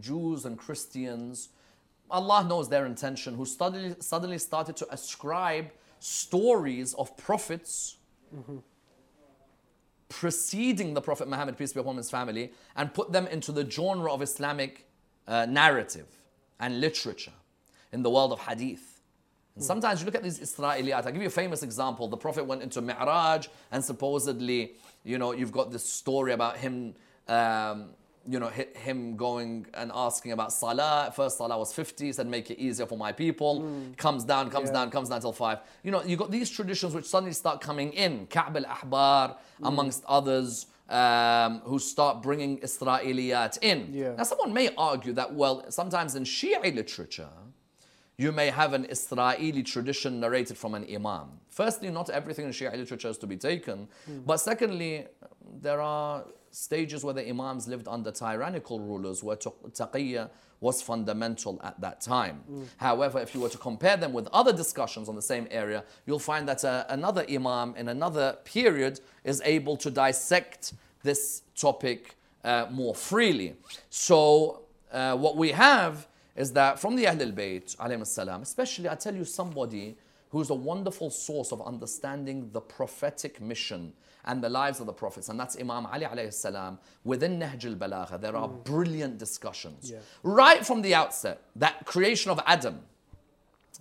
Jews 0.00 0.44
and 0.44 0.58
Christians. 0.58 1.50
Allah 2.10 2.44
knows 2.48 2.68
their 2.68 2.86
intention. 2.86 3.34
Who 3.34 3.44
suddenly 3.44 3.96
suddenly 4.00 4.38
started 4.38 4.76
to 4.76 4.92
ascribe 4.92 5.70
stories 5.98 6.94
of 6.94 7.16
prophets 7.16 7.96
preceding 10.08 10.94
the 10.94 11.00
Prophet 11.00 11.28
Muhammad, 11.28 11.56
peace 11.58 11.72
be 11.72 11.80
upon 11.80 11.96
his 11.96 12.10
family, 12.10 12.52
and 12.76 12.92
put 12.94 13.12
them 13.12 13.26
into 13.26 13.52
the 13.52 13.68
genre 13.68 14.12
of 14.12 14.22
Islamic 14.22 14.86
uh, 15.26 15.46
narrative 15.46 16.06
and 16.60 16.80
literature 16.80 17.32
in 17.92 18.02
the 18.02 18.10
world 18.10 18.32
of 18.32 18.40
hadith. 18.40 19.00
And 19.56 19.64
sometimes 19.64 20.00
you 20.00 20.06
look 20.06 20.14
at 20.14 20.22
these 20.22 20.40
Israeliyat. 20.40 21.06
I'll 21.06 21.12
give 21.12 21.22
you 21.22 21.28
a 21.28 21.30
famous 21.30 21.62
example. 21.62 22.08
The 22.08 22.16
Prophet 22.16 22.44
went 22.44 22.62
into 22.62 22.80
Mi'raj, 22.80 23.48
and 23.72 23.84
supposedly, 23.84 24.74
you 25.04 25.18
know, 25.18 25.32
you've 25.32 25.52
got 25.52 25.70
this 25.70 25.84
story 25.84 26.32
about 26.32 26.56
him, 26.58 26.94
um, 27.28 27.90
you 28.28 28.38
know, 28.40 28.48
hi- 28.48 28.68
him 28.74 29.16
going 29.16 29.66
and 29.74 29.90
asking 29.94 30.32
about 30.32 30.52
Salah. 30.52 31.12
First 31.14 31.38
Salah 31.38 31.58
was 31.58 31.72
50, 31.72 32.06
he 32.06 32.12
said, 32.12 32.26
make 32.26 32.50
it 32.50 32.58
easier 32.58 32.86
for 32.86 32.96
my 32.96 33.12
people. 33.12 33.62
Mm. 33.62 33.96
Comes 33.96 34.24
down, 34.24 34.50
comes 34.50 34.68
Yeah. 34.68 34.74
down, 34.74 34.90
comes 34.90 35.08
down 35.08 35.20
till 35.20 35.32
5. 35.32 35.58
You 35.82 35.90
know, 35.90 36.02
you've 36.02 36.18
got 36.18 36.30
these 36.30 36.48
traditions 36.50 36.94
which 36.94 37.04
suddenly 37.04 37.32
start 37.34 37.60
coming 37.60 37.92
in. 37.92 38.26
Ka'b 38.26 38.56
al-Ahbar, 38.56 39.30
mm. 39.30 39.36
amongst 39.68 40.04
others, 40.06 40.66
um, 40.88 41.60
who 41.64 41.78
start 41.78 42.22
bringing 42.22 42.58
Israeliyat 42.60 43.58
in. 43.62 43.88
Yeah. 43.92 44.14
Now, 44.16 44.24
someone 44.24 44.52
may 44.52 44.70
argue 44.76 45.12
that, 45.14 45.34
well, 45.34 45.64
sometimes 45.70 46.14
in 46.14 46.24
Shia 46.24 46.62
literature, 46.74 47.28
you 48.16 48.30
may 48.32 48.48
have 48.48 48.74
an 48.74 48.84
Israeli 48.86 49.62
tradition 49.62 50.20
narrated 50.20 50.56
from 50.56 50.74
an 50.74 50.86
imam. 50.92 51.40
Firstly, 51.48 51.90
not 51.90 52.10
everything 52.10 52.44
in 52.46 52.52
Shia 52.52 52.76
literature 52.76 53.08
is 53.08 53.18
to 53.18 53.26
be 53.26 53.36
taken. 53.36 53.88
Hmm. 54.06 54.20
But 54.24 54.38
secondly, 54.38 55.06
there 55.60 55.80
are 55.80 56.24
stages 56.54 57.04
where 57.04 57.14
the 57.14 57.28
imams 57.28 57.66
lived 57.66 57.88
under 57.88 58.10
tyrannical 58.12 58.78
rulers 58.78 59.22
where 59.22 59.36
taqiyya 59.36 60.30
was 60.60 60.80
fundamental 60.80 61.60
at 61.64 61.78
that 61.80 62.00
time. 62.00 62.42
However, 62.76 63.18
if 63.18 63.34
you 63.34 63.40
were 63.40 63.48
to 63.48 63.58
compare 63.58 63.96
them 63.96 64.12
with 64.12 64.28
other 64.32 64.52
discussions 64.52 65.08
on 65.08 65.16
the 65.16 65.22
same 65.22 65.48
area, 65.50 65.84
you'll 66.06 66.18
find 66.18 66.48
that 66.48 66.64
uh, 66.64 66.84
another 66.88 67.26
imam 67.28 67.74
in 67.76 67.88
another 67.88 68.38
period 68.44 69.00
is 69.24 69.42
able 69.44 69.76
to 69.78 69.90
dissect 69.90 70.72
this 71.02 71.42
topic 71.56 72.16
uh, 72.44 72.66
more 72.70 72.94
freely. 72.94 73.56
So, 73.90 74.62
uh, 74.92 75.16
what 75.16 75.36
we 75.36 75.50
have 75.50 76.06
is 76.36 76.52
that 76.52 76.78
from 76.78 76.94
the 76.96 77.08
Ahl 77.08 77.20
al-Bayt, 77.20 77.76
salam, 78.06 78.42
especially 78.42 78.88
I 78.88 78.94
tell 78.94 79.14
you 79.14 79.24
somebody 79.24 79.96
who's 80.30 80.50
a 80.50 80.54
wonderful 80.54 81.10
source 81.10 81.52
of 81.52 81.60
understanding 81.62 82.50
the 82.52 82.60
prophetic 82.60 83.40
mission 83.40 83.92
and 84.26 84.42
the 84.42 84.48
lives 84.48 84.80
of 84.80 84.86
the 84.86 84.92
prophets, 84.92 85.28
and 85.28 85.38
that's 85.38 85.56
Imam 85.58 85.86
Ali 85.86 86.06
alayhi 86.06 86.32
salam. 86.32 86.78
Within 87.04 87.38
Nahj 87.38 87.66
al-Balagha, 87.66 88.20
there 88.20 88.36
are 88.36 88.48
mm. 88.48 88.64
brilliant 88.64 89.18
discussions. 89.18 89.90
Yeah. 89.90 89.98
Right 90.22 90.64
from 90.64 90.82
the 90.82 90.94
outset, 90.94 91.42
that 91.56 91.84
creation 91.84 92.30
of 92.30 92.40
Adam, 92.46 92.80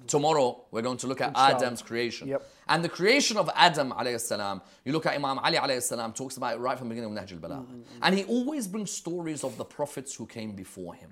Tomorrow 0.08 0.64
we're 0.72 0.82
going 0.82 0.98
to 0.98 1.08
look 1.08 1.22
at 1.22 1.30
Inshallah. 1.30 1.56
Adam's 1.56 1.82
creation. 1.82 2.28
Yep. 2.28 2.50
And 2.68 2.84
the 2.84 2.90
creation 2.90 3.38
of 3.38 3.50
Adam 3.56 3.92
alayhi 3.92 4.20
salam, 4.20 4.62
you 4.86 4.92
look 4.92 5.06
at 5.06 5.14
Imam 5.14 5.40
Ali 5.40 5.58
alayhi 5.58 5.82
salam 5.82 6.14
talks 6.14 6.38
about 6.38 6.56
it 6.56 6.60
right 6.60 6.78
from 6.78 6.90
the 6.90 6.96
beginning 6.96 7.16
of 7.16 7.24
Nahj 7.24 7.32
al-Balagha. 7.34 7.66
Mm-hmm. 7.66 8.00
And 8.02 8.16
he 8.16 8.24
always 8.26 8.68
brings 8.68 8.92
stories 8.92 9.44
of 9.44 9.58
the 9.58 9.66
prophets 9.66 10.16
who 10.16 10.26
came 10.26 10.54
before 10.54 10.96
him. 10.96 11.12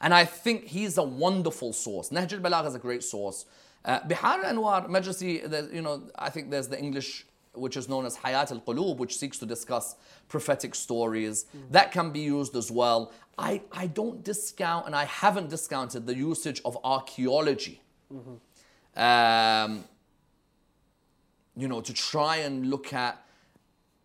And 0.00 0.12
I 0.12 0.24
think 0.24 0.66
he's 0.66 0.98
a 0.98 1.02
wonderful 1.02 1.72
source. 1.72 2.10
Nahj 2.10 2.32
al-Balagha 2.32 2.68
is 2.68 2.74
a 2.74 2.78
great 2.78 3.02
source. 3.02 3.46
Uh, 3.84 4.00
Bihar 4.00 4.44
Anwar 4.44 4.88
Majlisi, 4.88 5.72
you 5.72 5.82
know, 5.82 6.02
I 6.16 6.30
think 6.30 6.50
there's 6.50 6.68
the 6.68 6.78
English 6.78 7.26
which 7.54 7.76
is 7.76 7.88
known 7.88 8.06
as 8.06 8.16
Hayat 8.18 8.50
al 8.50 8.60
Qulub, 8.60 8.96
which 8.96 9.18
seeks 9.18 9.38
to 9.38 9.46
discuss 9.46 9.96
prophetic 10.28 10.74
stories. 10.74 11.46
Mm. 11.56 11.70
That 11.70 11.92
can 11.92 12.10
be 12.10 12.20
used 12.20 12.56
as 12.56 12.70
well. 12.70 13.12
I, 13.38 13.62
I 13.72 13.86
don't 13.86 14.22
discount, 14.24 14.86
and 14.86 14.94
I 14.94 15.04
haven't 15.04 15.50
discounted 15.50 16.06
the 16.06 16.14
usage 16.14 16.60
of 16.64 16.78
archaeology. 16.84 17.82
Mm-hmm. 18.12 19.00
Um, 19.02 19.84
you 21.56 21.68
know, 21.68 21.80
to 21.80 21.92
try 21.92 22.36
and 22.38 22.68
look 22.68 22.92
at 22.92 23.24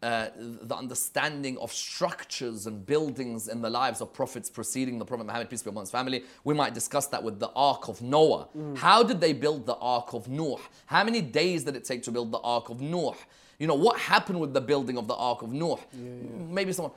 uh, 0.04 0.28
the 0.38 0.76
understanding 0.76 1.58
of 1.58 1.72
structures 1.72 2.68
and 2.68 2.86
buildings 2.86 3.48
in 3.48 3.62
the 3.62 3.70
lives 3.70 4.00
of 4.00 4.14
prophets 4.14 4.50
preceding 4.50 5.00
the 5.00 5.06
Prophet 5.06 5.26
Muhammad, 5.26 5.50
peace 5.50 5.64
be 5.64 5.72
upon 5.72 5.82
his 5.82 5.92
family. 5.92 6.24
We 6.44 6.54
might 6.54 6.76
discuss 6.76 7.08
that 7.08 7.24
with 7.24 7.40
the 7.40 7.50
Ark 7.56 7.88
of 7.88 8.02
Noah. 8.02 8.48
Mm. 8.56 8.78
How 8.78 9.02
did 9.02 9.20
they 9.20 9.34
build 9.34 9.66
the 9.66 9.76
Ark 9.78 10.14
of 10.14 10.28
Noah? 10.28 10.60
How 10.86 11.04
many 11.04 11.22
days 11.22 11.64
did 11.64 11.76
it 11.76 11.84
take 11.84 12.04
to 12.04 12.12
build 12.12 12.32
the 12.32 12.40
Ark 12.40 12.70
of 12.70 12.80
Noah? 12.80 13.16
You 13.58 13.66
know, 13.66 13.74
what 13.74 13.98
happened 13.98 14.40
with 14.40 14.54
the 14.54 14.62
building 14.62 14.98
of 15.00 15.08
the 15.08 15.16
Ark 15.16 15.42
of 15.42 15.52
Noah? 15.52 15.80
Yeah, 15.94 16.10
yeah. 16.10 16.30
Maybe 16.48 16.74
someone. 16.74 16.94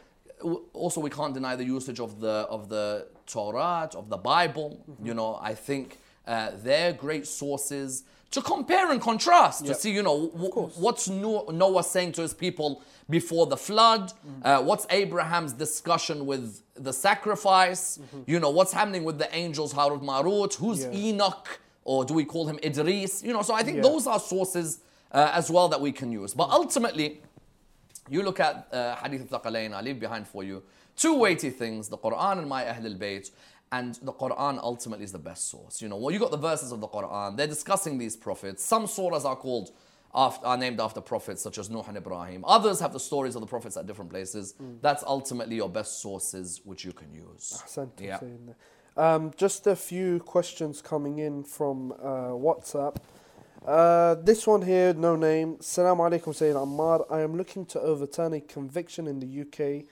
Also, 0.74 1.00
we 1.00 1.10
can't 1.10 1.32
deny 1.32 1.56
the 1.56 1.64
usage 1.64 2.00
of 2.00 2.20
the 2.20 2.46
of 2.50 2.68
the 2.68 3.06
Torah, 3.26 3.88
of 3.94 4.10
the 4.10 4.16
Bible. 4.18 4.84
Mm-hmm. 4.90 5.06
You 5.06 5.14
know, 5.14 5.38
I 5.40 5.54
think 5.54 5.98
uh, 6.26 6.50
they're 6.62 6.92
great 6.92 7.26
sources 7.26 8.04
to 8.30 8.40
compare 8.40 8.92
and 8.92 9.00
contrast 9.00 9.64
yep. 9.64 9.74
to 9.74 9.80
see, 9.80 9.90
you 9.90 10.02
know, 10.02 10.28
w- 10.28 10.70
what's 10.76 11.08
Noah 11.08 11.82
saying 11.82 12.12
to 12.12 12.22
his 12.22 12.32
people 12.32 12.82
before 13.08 13.46
the 13.46 13.56
flood, 13.56 14.12
mm-hmm. 14.12 14.46
uh, 14.46 14.60
what's 14.62 14.86
Abraham's 14.90 15.52
discussion 15.52 16.26
with 16.26 16.62
the 16.74 16.92
sacrifice, 16.92 17.98
mm-hmm. 17.98 18.30
you 18.30 18.38
know, 18.38 18.50
what's 18.50 18.72
happening 18.72 19.02
with 19.02 19.18
the 19.18 19.34
angels 19.34 19.74
Harut 19.74 20.02
Marut, 20.02 20.54
who's 20.54 20.84
yeah. 20.84 20.92
Enoch, 20.92 21.60
or 21.84 22.04
do 22.04 22.14
we 22.14 22.24
call 22.24 22.46
him 22.46 22.58
Idris, 22.62 23.22
you 23.22 23.32
know, 23.32 23.42
so 23.42 23.52
I 23.52 23.62
think 23.64 23.78
yeah. 23.78 23.82
those 23.82 24.06
are 24.06 24.20
sources 24.20 24.80
uh, 25.10 25.32
as 25.34 25.50
well 25.50 25.68
that 25.68 25.80
we 25.80 25.90
can 25.90 26.12
use. 26.12 26.32
But 26.32 26.50
ultimately, 26.50 27.20
you 28.08 28.22
look 28.22 28.38
at 28.38 28.68
uh, 28.72 28.96
Hadith 28.96 29.32
al-Thaqalain, 29.32 29.72
I 29.72 29.80
leave 29.80 29.98
behind 29.98 30.28
for 30.28 30.44
you 30.44 30.62
two 30.96 31.18
weighty 31.18 31.50
things, 31.50 31.88
the 31.88 31.98
Quran 31.98 32.38
and 32.38 32.48
my 32.48 32.68
Ahl 32.68 32.86
al-Bayt, 32.86 33.30
and 33.72 33.94
the 34.02 34.12
Quran 34.12 34.58
ultimately 34.62 35.04
is 35.04 35.12
the 35.12 35.18
best 35.18 35.48
source. 35.48 35.80
You 35.80 35.88
know, 35.88 35.96
well, 35.96 36.12
you 36.12 36.18
got 36.18 36.30
the 36.30 36.36
verses 36.36 36.72
of 36.72 36.80
the 36.80 36.88
Quran. 36.88 37.36
They're 37.36 37.46
discussing 37.46 37.98
these 37.98 38.16
prophets. 38.16 38.64
Some 38.64 38.86
surahs 38.86 39.24
are 39.24 39.36
called 39.36 39.70
after, 40.12 40.44
are 40.46 40.56
named 40.56 40.80
after 40.80 41.00
prophets 41.00 41.40
such 41.42 41.56
as 41.58 41.70
Nuh 41.70 41.84
and 41.86 41.96
Ibrahim. 41.96 42.44
Others 42.46 42.80
have 42.80 42.92
the 42.92 43.00
stories 43.00 43.36
of 43.36 43.42
the 43.42 43.46
prophets 43.46 43.76
at 43.76 43.86
different 43.86 44.10
places. 44.10 44.54
Mm. 44.60 44.80
That's 44.80 45.04
ultimately 45.04 45.56
your 45.56 45.68
best 45.68 46.02
sources 46.02 46.60
which 46.64 46.84
you 46.84 46.92
can 46.92 47.12
use. 47.14 47.62
Yeah. 48.00 48.18
Um, 48.96 49.32
just 49.36 49.66
a 49.68 49.76
few 49.76 50.18
questions 50.18 50.82
coming 50.82 51.18
in 51.18 51.44
from 51.44 51.92
uh, 51.92 52.34
WhatsApp. 52.34 52.96
Uh, 53.64 54.16
this 54.16 54.46
one 54.46 54.62
here, 54.62 54.92
no 54.94 55.14
name. 55.14 55.58
Salam 55.60 55.98
alaikum, 55.98 56.34
Sayyid 56.34 56.56
Ammar. 56.56 57.06
I 57.10 57.20
am 57.20 57.36
looking 57.36 57.64
to 57.66 57.80
overturn 57.80 58.32
a 58.32 58.40
conviction 58.40 59.06
in 59.06 59.20
the 59.20 59.42
UK 59.42 59.84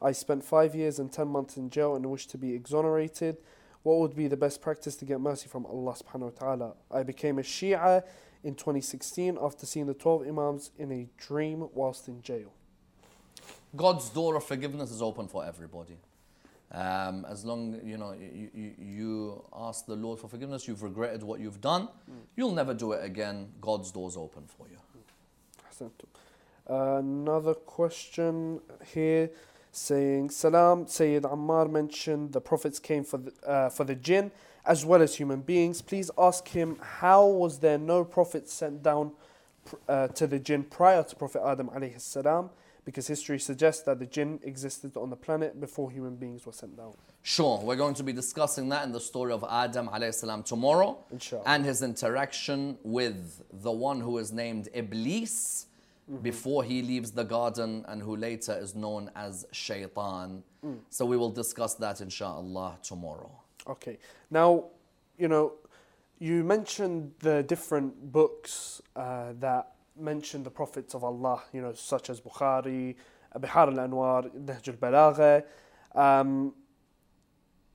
I 0.00 0.12
spent 0.12 0.44
five 0.44 0.74
years 0.74 0.98
and 0.98 1.10
ten 1.10 1.28
months 1.28 1.56
in 1.56 1.70
jail 1.70 1.96
and 1.96 2.04
wish 2.06 2.26
to 2.28 2.38
be 2.38 2.54
exonerated. 2.54 3.38
What 3.82 3.98
would 3.98 4.16
be 4.16 4.28
the 4.28 4.36
best 4.36 4.60
practice 4.60 4.96
to 4.96 5.04
get 5.04 5.20
mercy 5.20 5.48
from 5.48 5.64
Allah 5.66 5.94
subhanahu 5.94 6.32
wa 6.32 6.38
ta'ala? 6.38 6.74
I 6.90 7.02
became 7.02 7.38
a 7.38 7.42
Shia 7.42 8.02
in 8.42 8.54
2016 8.54 9.38
after 9.40 9.64
seeing 9.64 9.86
the 9.86 9.94
12 9.94 10.26
Imams 10.28 10.70
in 10.78 10.92
a 10.92 11.08
dream 11.16 11.68
whilst 11.72 12.08
in 12.08 12.20
jail. 12.20 12.52
God's 13.74 14.08
door 14.10 14.36
of 14.36 14.44
forgiveness 14.44 14.90
is 14.90 15.02
open 15.02 15.28
for 15.28 15.44
everybody. 15.44 15.98
Um, 16.72 17.24
as 17.28 17.44
long 17.44 17.80
you 17.84 17.96
know 17.96 18.12
you, 18.12 18.50
you, 18.52 18.72
you, 18.78 19.44
ask 19.56 19.86
the 19.86 19.94
Lord 19.94 20.18
for 20.18 20.26
forgiveness, 20.26 20.66
you've 20.66 20.82
regretted 20.82 21.22
what 21.22 21.38
you've 21.38 21.60
done, 21.60 21.82
mm. 21.82 22.14
you'll 22.34 22.54
never 22.54 22.74
do 22.74 22.90
it 22.92 23.04
again. 23.04 23.52
God's 23.60 23.92
door's 23.92 24.16
open 24.16 24.44
for 24.48 24.66
you. 24.68 24.78
Uh, 26.68 26.96
another 26.98 27.54
question 27.54 28.60
here 28.92 29.30
saying, 29.76 30.30
Salam, 30.30 30.86
Sayyid 30.86 31.24
Ammar 31.24 31.70
mentioned 31.70 32.32
the 32.32 32.40
prophets 32.40 32.78
came 32.78 33.04
for 33.04 33.18
the, 33.18 33.32
uh, 33.46 33.68
for 33.68 33.84
the 33.84 33.94
jinn 33.94 34.30
as 34.64 34.84
well 34.84 35.02
as 35.02 35.14
human 35.16 35.40
beings. 35.40 35.82
Please 35.82 36.10
ask 36.18 36.48
him, 36.48 36.76
how 36.80 37.26
was 37.26 37.60
there 37.60 37.78
no 37.78 38.04
prophet 38.04 38.48
sent 38.48 38.82
down 38.82 39.12
uh, 39.88 40.08
to 40.08 40.26
the 40.26 40.38
jinn 40.38 40.64
prior 40.64 41.02
to 41.02 41.14
Prophet 41.14 41.42
Adam 41.44 41.68
alayhi 41.68 42.00
salam? 42.00 42.50
Because 42.84 43.08
history 43.08 43.38
suggests 43.40 43.82
that 43.82 43.98
the 43.98 44.06
jinn 44.06 44.38
existed 44.44 44.96
on 44.96 45.10
the 45.10 45.16
planet 45.16 45.60
before 45.60 45.90
human 45.90 46.14
beings 46.16 46.46
were 46.46 46.52
sent 46.52 46.76
down. 46.76 46.94
Sure, 47.22 47.58
we're 47.60 47.76
going 47.76 47.94
to 47.94 48.04
be 48.04 48.12
discussing 48.12 48.68
that 48.68 48.84
in 48.84 48.92
the 48.92 49.00
story 49.00 49.32
of 49.32 49.44
Adam 49.50 49.88
alayhi 49.88 50.14
salam 50.14 50.42
tomorrow 50.42 50.96
Inshallah. 51.12 51.42
and 51.46 51.64
his 51.64 51.82
interaction 51.82 52.78
with 52.82 53.42
the 53.52 53.72
one 53.72 54.00
who 54.00 54.18
is 54.18 54.32
named 54.32 54.68
Iblis 54.72 55.66
mm-hmm. 56.10 56.22
before 56.22 56.64
he 56.64 56.82
leaves 56.82 57.10
the 57.10 57.24
garden 57.24 57.84
and 57.88 58.02
who 58.02 58.16
later 58.16 58.56
is 58.58 58.74
known 58.74 59.10
as 59.14 59.46
Shaitan. 59.52 60.42
Mm. 60.64 60.78
So 60.90 61.04
we 61.04 61.16
will 61.16 61.30
discuss 61.30 61.74
that 61.74 62.00
inshallah 62.00 62.78
tomorrow. 62.82 63.30
Okay. 63.68 63.98
Now, 64.30 64.64
you 65.18 65.28
know, 65.28 65.54
you 66.18 66.44
mentioned 66.44 67.12
the 67.18 67.42
different 67.42 68.12
books 68.12 68.80
uh, 68.94 69.32
that 69.40 69.72
mention 69.98 70.42
the 70.42 70.50
prophets 70.50 70.94
of 70.94 71.04
Allah, 71.04 71.42
you 71.52 71.60
know, 71.60 71.72
such 71.72 72.10
as 72.10 72.20
Bukhari, 72.20 72.94
Bihar 73.38 73.68
al-Anwar, 73.68 74.30
Nahj 74.34 74.68
al-Balagha. 74.68 75.44
Um, 75.94 76.54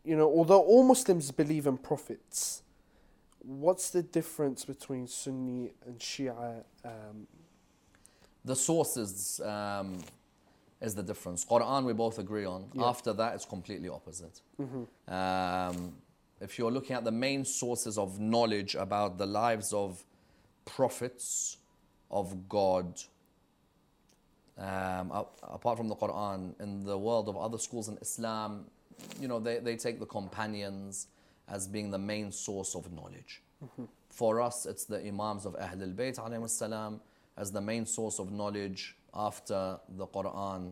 you 0.04 0.16
know, 0.16 0.28
although 0.28 0.62
all 0.62 0.84
Muslims 0.84 1.32
believe 1.32 1.68
in 1.68 1.78
prophets, 1.78 2.64
what's 3.40 3.90
the 3.90 4.02
difference 4.02 4.66
between 4.66 5.08
Sunni 5.08 5.74
and 5.86 6.00
Shia 6.00 6.64
um, 6.84 7.28
the 8.46 8.56
sources 8.56 9.40
um, 9.44 10.04
is 10.82 10.96
the 10.96 11.04
difference. 11.04 11.46
Quran 11.46 11.86
we 11.86 11.94
both 11.94 12.20
agree 12.20 12.46
on. 12.46 12.66
Yeah. 12.74 12.86
After 12.86 13.14
that, 13.14 13.36
it's 13.36 13.46
completely 13.46 13.90
opposite. 13.90 14.42
Mm-hmm. 14.60 15.14
Um, 15.14 15.94
if 16.40 16.58
you're 16.58 16.72
looking 16.72 16.96
at 16.96 17.04
the 17.04 17.12
main 17.12 17.46
sources 17.46 17.98
of 17.98 18.20
knowledge 18.20 18.76
about 18.76 19.18
the 19.18 19.28
lives 19.28 19.74
of 19.74 20.04
prophets 20.66 21.58
of 22.10 22.50
God, 22.50 23.00
um, 24.58 25.12
apart 25.44 25.78
from 25.78 25.88
the 25.88 25.96
Quran, 25.96 26.60
in 26.60 26.84
the 26.84 26.98
world 26.98 27.30
of 27.30 27.38
other 27.38 27.60
schools 27.60 27.88
in 27.90 27.98
Islam, 28.02 28.66
you 29.20 29.28
know, 29.28 29.40
they, 29.40 29.60
they 29.60 29.76
take 29.76 30.00
the 30.00 30.06
companions 30.06 31.08
as 31.48 31.68
being 31.68 31.92
the 31.92 31.98
main 31.98 32.32
source 32.32 32.76
of 32.76 32.92
knowledge. 32.92 33.42
Mm-hmm. 33.64 33.86
For 34.10 34.42
us, 34.42 34.66
it's 34.66 34.86
the 34.86 35.00
Imams 35.06 35.46
of 35.46 35.56
Ahl 35.56 35.82
al-Bayt, 35.82 36.50
salam, 36.50 37.00
as 37.42 37.52
the 37.52 37.60
main 37.60 37.86
source 37.88 38.20
of 38.20 38.32
knowledge 38.32 38.96
after 39.16 39.80
the 39.98 40.06
Quran 40.06 40.72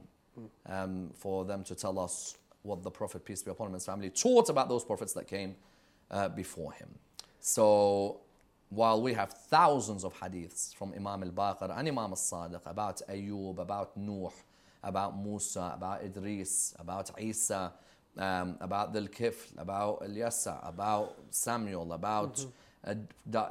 um, 0.67 1.09
for 1.15 1.43
them 1.43 1.63
to 1.63 1.73
tell 1.73 1.97
us 1.97 2.37
what 2.61 2.83
the 2.83 2.91
Prophet, 2.91 3.25
peace 3.25 3.41
be 3.41 3.49
upon 3.49 3.67
him, 3.67 3.73
and 3.73 3.81
his 3.81 3.85
family 3.87 4.09
taught 4.11 4.49
about 4.49 4.69
those 4.69 4.83
prophets 4.83 5.13
that 5.13 5.27
came 5.27 5.55
uh, 6.11 6.29
before 6.29 6.71
him. 6.73 6.89
So, 7.39 8.21
while 8.69 9.01
we 9.01 9.13
have 9.13 9.31
thousands 9.33 10.03
of 10.03 10.13
hadiths 10.19 10.75
from 10.75 10.93
Imam 10.93 11.23
al 11.23 11.31
Baqir 11.31 11.75
and 11.75 11.87
Imam 11.87 12.11
al 12.11 12.15
Sadiq 12.15 12.61
about 12.65 13.01
Ayub, 13.09 13.57
about 13.57 13.97
Nuh, 13.97 14.29
about 14.83 15.17
Musa, 15.17 15.73
about 15.75 16.03
Idris, 16.03 16.75
about 16.77 17.09
Isa, 17.19 17.73
um, 18.17 18.57
about 18.59 18.93
Dhul 18.93 19.09
Kifl, 19.09 19.57
about 19.57 20.03
Ilyasa, 20.03 20.67
about 20.67 21.15
Samuel, 21.31 21.93
about 21.93 22.45
uh, 22.85 22.93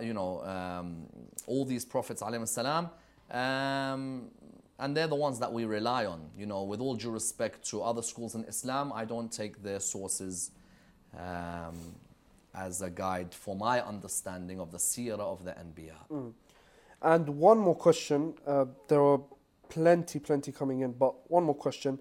you 0.01 0.15
know 0.15 0.43
um, 0.45 1.07
all 1.47 1.65
these 1.65 1.85
prophets 1.85 2.23
alayhi 2.23 2.47
salam, 2.47 2.89
um, 3.31 4.31
and 4.79 4.97
they're 4.97 5.09
the 5.09 5.15
ones 5.15 5.39
that 5.41 5.53
we 5.53 5.65
rely 5.65 6.07
on. 6.07 6.31
You 6.37 6.47
know, 6.47 6.63
with 6.63 6.81
all 6.81 6.95
due 6.95 7.11
respect 7.11 7.69
to 7.71 7.83
other 7.83 8.03
schools 8.03 8.35
in 8.35 8.45
Islam, 8.45 8.93
I 8.95 9.05
don't 9.05 9.31
take 9.31 9.63
their 9.63 9.81
sources 9.81 10.51
um, 11.19 11.95
as 12.55 12.83
a 12.83 12.91
guide 12.91 13.35
for 13.35 13.57
my 13.57 13.81
understanding 13.81 14.61
of 14.61 14.71
the 14.71 14.79
seerah 14.79 15.21
of 15.21 15.45
the 15.45 15.53
Anbiya. 15.53 16.33
And 17.03 17.29
one 17.29 17.59
more 17.59 17.77
question. 17.77 18.35
Uh, 18.47 18.67
there 18.89 19.03
are 19.03 19.21
plenty, 19.69 20.19
plenty 20.19 20.53
coming 20.53 20.81
in, 20.81 20.93
but 20.93 21.31
one 21.31 21.45
more 21.45 21.55
question. 21.55 21.99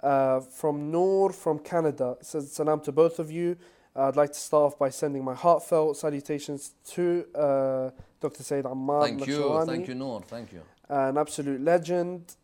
Uh, 0.00 0.40
from 0.40 0.90
Noor 0.90 1.30
from 1.30 1.58
Canada. 1.58 2.16
It 2.20 2.26
says, 2.26 2.52
Salam 2.52 2.80
to 2.80 2.92
both 2.92 3.18
of 3.18 3.30
you. 3.30 3.56
Uh, 3.96 4.08
I'd 4.08 4.16
like 4.16 4.32
to 4.32 4.38
start 4.38 4.72
off 4.72 4.78
by 4.78 4.90
sending 4.90 5.24
my 5.24 5.34
heartfelt 5.34 5.96
salutations 5.96 6.72
to 6.88 7.24
uh, 7.34 7.90
Dr. 8.24 8.42
Sayyid 8.42 8.64
Ammar 8.64 9.02
Thank 9.02 9.26
you, 9.26 9.62
thank 9.66 9.86
you, 9.86 9.94
Noor, 9.94 10.22
thank 10.22 10.50
you. 10.50 10.62
an 10.88 11.18
absolute 11.18 11.60
legend. 11.60 12.36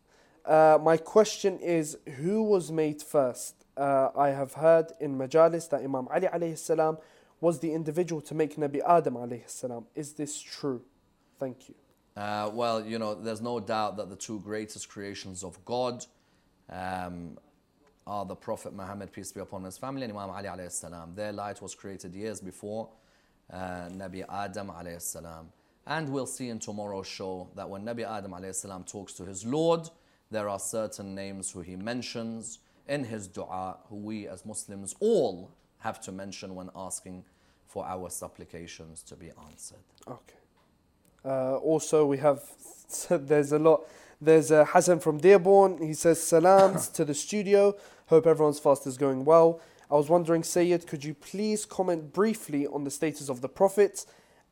Uh, 0.45 0.77
my 0.79 0.95
question 0.95 1.57
is 1.57 1.97
Who 2.17 2.43
was 2.43 2.71
made 2.71 3.01
first? 3.01 3.55
Uh, 3.75 4.09
I 4.15 4.29
have 4.29 4.53
heard 4.53 4.91
in 4.99 5.17
Majalis 5.17 5.67
that 5.71 5.81
Imam 5.81 6.07
Ali 6.13 6.27
alayhi 6.27 6.55
salam 6.55 6.99
was 7.39 7.61
the 7.61 7.73
individual 7.73 8.21
to 8.21 8.35
make 8.35 8.57
Nabi 8.57 8.79
Adam 8.87 9.15
alayhi 9.15 9.49
salam. 9.49 9.85
Is 9.95 10.13
this 10.13 10.39
true? 10.39 10.83
Thank 11.39 11.69
you. 11.69 11.75
Uh, 12.15 12.51
well, 12.53 12.85
you 12.85 12.99
know, 12.99 13.15
there's 13.15 13.41
no 13.41 13.59
doubt 13.59 13.97
that 13.97 14.07
the 14.11 14.15
two 14.15 14.39
greatest 14.41 14.87
creations 14.87 15.43
of 15.43 15.65
God 15.65 16.05
um, 16.69 17.39
are 18.05 18.25
the 18.25 18.35
Prophet 18.35 18.73
Muhammad, 18.75 19.11
peace 19.11 19.31
be 19.31 19.41
upon 19.41 19.63
his 19.63 19.79
family, 19.79 20.03
and 20.03 20.13
Imam 20.15 20.29
Ali 20.29 20.47
alayhi 20.47 20.71
salam. 20.71 21.15
Their 21.15 21.31
light 21.31 21.59
was 21.59 21.73
created 21.73 22.13
years 22.13 22.39
before 22.39 22.89
uh, 23.51 23.89
Nabi 23.89 24.23
Adam 24.29 24.67
alayhi 24.69 25.01
salam. 25.01 25.47
And 25.87 26.09
we'll 26.09 26.27
see 26.27 26.49
in 26.49 26.59
tomorrow's 26.59 27.07
show 27.07 27.49
that 27.55 27.69
when 27.69 27.83
Nabi 27.83 28.07
Adam 28.09 28.35
salam 28.53 28.83
talks 28.83 29.13
to 29.13 29.25
his 29.25 29.45
Lord, 29.45 29.89
there 30.29 30.47
are 30.47 30.59
certain 30.59 31.15
names 31.15 31.51
who 31.51 31.61
he 31.61 31.75
mentions 31.75 32.59
in 32.87 33.03
his 33.03 33.27
dua, 33.27 33.77
who 33.89 33.95
we 33.97 34.27
as 34.27 34.45
Muslims 34.45 34.95
all 34.99 35.51
have 35.79 35.99
to 36.01 36.11
mention 36.11 36.55
when 36.55 36.69
asking 36.75 37.23
for 37.67 37.85
our 37.85 38.09
supplications 38.09 39.01
to 39.03 39.15
be 39.15 39.31
answered. 39.49 39.79
Okay. 40.07 40.35
Uh, 41.23 41.57
also, 41.57 42.05
we 42.05 42.17
have 42.17 42.43
there's 43.09 43.51
a 43.51 43.59
lot. 43.59 43.81
There's 44.19 44.51
uh, 44.51 44.65
Hassan 44.65 44.99
from 44.99 45.17
Dearborn. 45.17 45.79
He 45.79 45.93
says 45.93 46.21
salams 46.21 46.87
to 46.97 47.05
the 47.05 47.13
studio. 47.13 47.75
Hope 48.07 48.27
everyone's 48.27 48.59
fast 48.59 48.85
is 48.85 48.97
going 48.97 49.25
well. 49.25 49.61
I 49.89 49.95
was 49.95 50.09
wondering, 50.09 50.43
Sayyid, 50.43 50.87
could 50.87 51.03
you 51.03 51.13
please 51.13 51.65
comment 51.65 52.13
briefly 52.13 52.67
on 52.67 52.83
the 52.83 52.91
status 52.91 53.29
of 53.29 53.41
the 53.41 53.49
prophets 53.49 54.05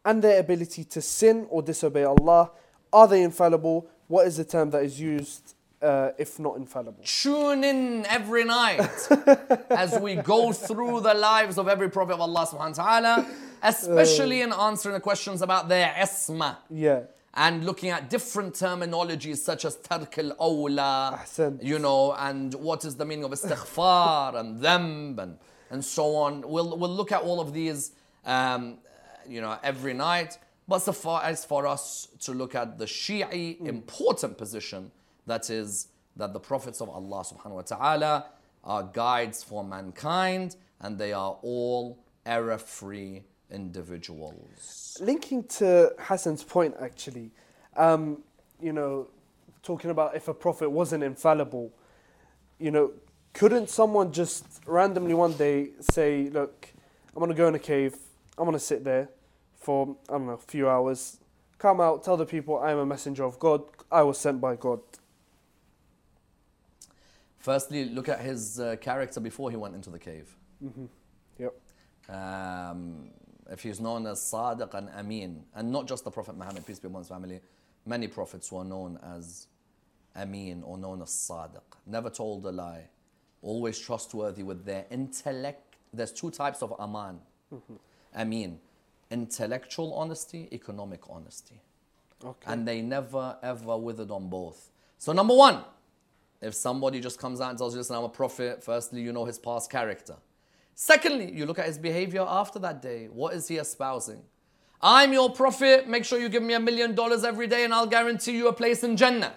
and 0.05 0.21
their 0.23 0.39
ability 0.39 0.83
to 0.85 1.01
sin 1.01 1.47
or 1.49 1.61
disobey 1.61 2.03
Allah? 2.03 2.51
Are 2.91 3.07
they 3.07 3.23
infallible? 3.23 3.87
What 4.07 4.27
is 4.27 4.37
the 4.37 4.43
term 4.45 4.71
that 4.71 4.83
is 4.83 4.99
used 4.99 5.53
uh, 5.81 6.09
if 6.17 6.39
not 6.39 6.57
infallible? 6.57 7.03
Tune 7.05 7.63
in 7.63 8.05
every 8.07 8.43
night 8.43 8.79
as 9.69 9.97
we 9.99 10.15
go 10.15 10.51
through 10.51 11.01
the 11.01 11.13
lives 11.13 11.57
of 11.57 11.67
every 11.67 11.89
Prophet 11.89 12.13
of 12.13 12.21
Allah 12.21 12.47
subhanahu 12.47 12.77
wa 12.77 12.83
ta'ala, 12.99 13.27
especially 13.63 14.41
in 14.41 14.51
answering 14.51 14.93
the 14.95 14.99
questions 15.01 15.41
about 15.41 15.69
their 15.69 15.89
isma 15.97 16.57
Yeah. 16.69 17.01
and 17.35 17.65
looking 17.65 17.91
at 17.91 18.09
different 18.09 18.55
terminologies 18.55 19.37
such 19.37 19.63
as 19.65 19.75
tark 19.77 20.17
al 20.17 20.31
awla, 20.39 21.61
you 21.63 21.77
know, 21.79 22.13
and 22.13 22.55
what 22.55 22.83
is 22.85 22.95
the 22.95 23.05
meaning 23.05 23.25
of 23.25 23.31
istighfar 23.31 24.35
and 24.39 24.61
dhanb 24.61 25.19
and, 25.19 25.37
and 25.69 25.85
so 25.85 26.15
on. 26.15 26.41
We'll, 26.49 26.75
we'll 26.77 26.89
look 26.95 27.11
at 27.11 27.21
all 27.21 27.39
of 27.39 27.53
these, 27.53 27.91
um, 28.25 28.79
you 29.29 29.41
know, 29.41 29.57
every 29.63 29.93
night. 29.93 30.37
But 30.67 30.79
suffice 30.79 31.45
for 31.45 31.65
us 31.65 32.07
to 32.21 32.31
look 32.31 32.53
at 32.53 32.77
the 32.77 32.85
Shi'i 32.85 33.59
important 33.65 34.37
position 34.37 34.91
that 35.25 35.49
is 35.49 35.87
that 36.15 36.33
the 36.33 36.39
prophets 36.39 36.81
of 36.81 36.89
Allah 36.89 37.23
subhanahu 37.23 37.51
wa 37.51 37.61
ta'ala 37.61 38.25
are 38.63 38.83
guides 38.83 39.43
for 39.43 39.63
mankind 39.63 40.57
and 40.81 40.97
they 40.97 41.13
are 41.13 41.37
all 41.41 41.97
error 42.25 42.57
free 42.57 43.23
individuals. 43.51 44.97
linking 45.01 45.43
to 45.45 45.91
Hassan's 45.97 46.43
point, 46.43 46.75
actually, 46.79 47.31
um, 47.75 48.21
you 48.61 48.73
know, 48.73 49.07
talking 49.63 49.89
about 49.89 50.15
if 50.15 50.27
a 50.27 50.33
prophet 50.33 50.69
wasn't 50.69 51.03
infallible, 51.03 51.71
you 52.59 52.69
know, 52.69 52.91
couldn't 53.33 53.69
someone 53.69 54.11
just 54.11 54.45
randomly 54.67 55.13
one 55.13 55.33
day 55.33 55.69
say, 55.79 56.29
"Look, 56.29 56.67
I'm 57.15 57.19
gonna 57.19 57.33
go 57.33 57.47
in 57.47 57.55
a 57.55 57.59
cave. 57.59 57.95
I'm 58.37 58.45
gonna 58.45 58.59
sit 58.59 58.83
there 58.83 59.09
for 59.69 59.95
I 60.09 60.13
don't 60.13 60.25
know 60.25 60.33
a 60.33 60.37
few 60.37 60.67
hours. 60.67 61.19
Come 61.59 61.79
out, 61.79 62.03
tell 62.03 62.17
the 62.17 62.25
people 62.25 62.57
I 62.57 62.71
am 62.71 62.79
a 62.79 62.87
messenger 62.87 63.23
of 63.23 63.37
God. 63.37 63.61
I 63.91 64.01
was 64.01 64.17
sent 64.17 64.41
by 64.41 64.55
God." 64.55 64.79
Firstly, 67.37 67.85
look 67.85 68.09
at 68.09 68.19
his 68.19 68.59
uh, 68.59 68.77
character 68.81 69.19
before 69.19 69.51
he 69.51 69.57
went 69.57 69.75
into 69.75 69.91
the 69.91 69.99
cave. 69.99 70.35
Yep. 71.37 71.53
um, 72.09 73.11
if 73.51 73.61
he's 73.61 73.79
known 73.79 74.07
as 74.07 74.19
Sadiq 74.19 74.73
and 74.73 74.89
Amin, 74.89 75.43
and 75.53 75.71
not 75.71 75.87
just 75.87 76.03
the 76.03 76.11
Prophet 76.11 76.35
Muhammad, 76.35 76.65
peace 76.65 76.79
be 76.79 76.87
upon 76.87 77.01
his 77.01 77.07
family, 77.07 77.39
many 77.85 78.07
prophets 78.07 78.51
were 78.51 78.65
known 78.65 78.97
as 79.15 79.45
Amin 80.15 80.63
or 80.63 80.79
known 80.79 81.03
as 81.03 81.09
Sadiq. 81.09 81.67
Never 81.85 82.09
told 82.09 82.43
a 82.47 82.51
lie, 82.51 82.85
always 83.43 83.77
trustworthy 83.77 84.41
with 84.41 84.65
their 84.65 84.85
intellect. 84.89 85.75
There's 85.93 86.11
two 86.11 86.31
types 86.31 86.63
of 86.63 86.73
Aman. 86.79 87.19
Amin, 88.15 88.59
intellectual 89.11 89.93
honesty, 89.93 90.47
economic 90.51 91.01
honesty. 91.09 91.61
Okay. 92.23 92.51
And 92.51 92.67
they 92.67 92.81
never 92.81 93.37
ever 93.41 93.77
withered 93.77 94.11
on 94.11 94.29
both. 94.29 94.69
So, 94.97 95.13
number 95.13 95.33
one, 95.35 95.63
if 96.41 96.53
somebody 96.53 96.99
just 96.99 97.19
comes 97.19 97.39
out 97.41 97.49
and 97.49 97.57
tells 97.57 97.73
you, 97.73 97.79
listen, 97.79 97.95
I'm 97.95 98.03
a 98.03 98.09
prophet, 98.09 98.63
firstly, 98.63 99.01
you 99.01 99.11
know 99.13 99.25
his 99.25 99.39
past 99.39 99.71
character. 99.71 100.15
Secondly, 100.75 101.31
you 101.31 101.45
look 101.45 101.59
at 101.59 101.65
his 101.65 101.77
behavior 101.77 102.25
after 102.27 102.59
that 102.59 102.81
day. 102.81 103.07
What 103.11 103.33
is 103.33 103.47
he 103.47 103.57
espousing? 103.57 104.21
I'm 104.81 105.11
your 105.11 105.29
prophet, 105.29 105.87
make 105.89 106.05
sure 106.05 106.19
you 106.19 106.29
give 106.29 106.43
me 106.43 106.53
a 106.53 106.59
million 106.59 106.95
dollars 106.95 107.25
every 107.25 107.47
day 107.47 107.65
and 107.65 107.73
I'll 107.73 107.85
guarantee 107.87 108.37
you 108.37 108.47
a 108.47 108.53
place 108.53 108.83
in 108.83 108.95
Jannah. 108.95 109.33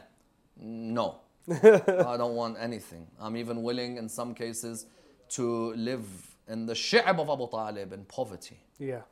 No, 0.57 1.17
I 1.51 2.17
don't 2.17 2.35
want 2.37 2.57
anything. 2.61 3.09
I'm 3.21 3.37
even 3.37 3.65
willing, 3.65 3.97
in 3.97 4.09
some 4.09 4.35
cases, 4.35 4.87
to 5.31 5.73
live 5.75 6.05
in 6.47 6.67
the 6.67 6.75
shi'ab 6.75 7.19
of 7.19 7.29
Abu 7.29 7.49
Talib 7.51 7.93
in 7.93 8.05
poverty. 8.05 8.59
yeah. 8.79 9.03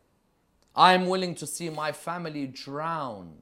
I'm 0.75 1.07
willing 1.07 1.35
to 1.37 1.47
see 1.47 1.69
my 1.71 1.93
family 1.93 2.47
drown 2.47 3.35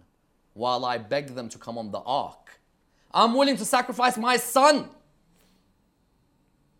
while 0.54 0.84
I 0.84 0.98
beg 0.98 1.34
them 1.34 1.48
to 1.50 1.58
come 1.58 1.78
on 1.78 1.90
the 1.90 2.00
ark. 2.00 2.60
I'm 3.12 3.34
willing 3.34 3.56
to 3.56 3.64
sacrifice 3.64 4.16
my 4.16 4.36
son 4.36 4.90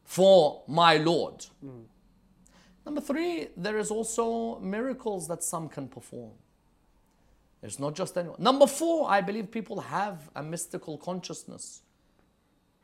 for 0.04 0.62
my 0.66 0.96
Lord. 0.96 1.46
Hmm. 1.60 1.82
Number 2.84 3.00
three, 3.00 3.48
there 3.56 3.78
is 3.78 3.90
also 3.90 4.58
miracles 4.60 5.28
that 5.28 5.44
some 5.44 5.68
can 5.68 5.88
perform. 5.88 6.32
It's 7.62 7.78
not 7.78 7.94
just 7.94 8.16
anyone. 8.16 8.40
Number 8.40 8.66
four, 8.66 9.10
I 9.10 9.20
believe 9.20 9.50
people 9.50 9.80
have 9.80 10.30
a 10.34 10.42
mystical 10.42 10.96
consciousness. 10.96 11.82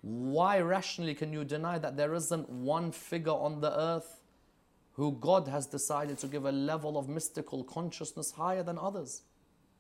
Why 0.02 0.60
rationally 0.60 1.14
can 1.14 1.32
you 1.32 1.44
deny 1.44 1.78
that 1.78 1.96
there 1.96 2.12
isn't 2.12 2.48
one 2.50 2.92
figure 2.92 3.32
on 3.32 3.60
the 3.60 3.78
earth 3.78 4.20
who 4.95 5.12
God 5.20 5.49
has 5.49 5.66
decided 5.66 6.18
to 6.18 6.26
give 6.26 6.45
a 6.45 6.53
level 6.53 6.97
of 6.97 7.09
mystical 7.09 7.64
consciousness 7.64 8.32
higher 8.32 8.62
than 8.62 8.78
others? 8.78 9.22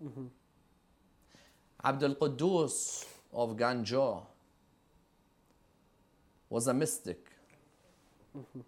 Mm-hmm. 0.04 0.26
Abdul 1.84 2.14
Quddus 2.16 3.06
of 3.32 3.56
Gangoh 3.56 4.26
was 6.48 6.66
a 6.66 6.74
mystic. 6.74 7.30
Mm-hmm. 8.36 8.60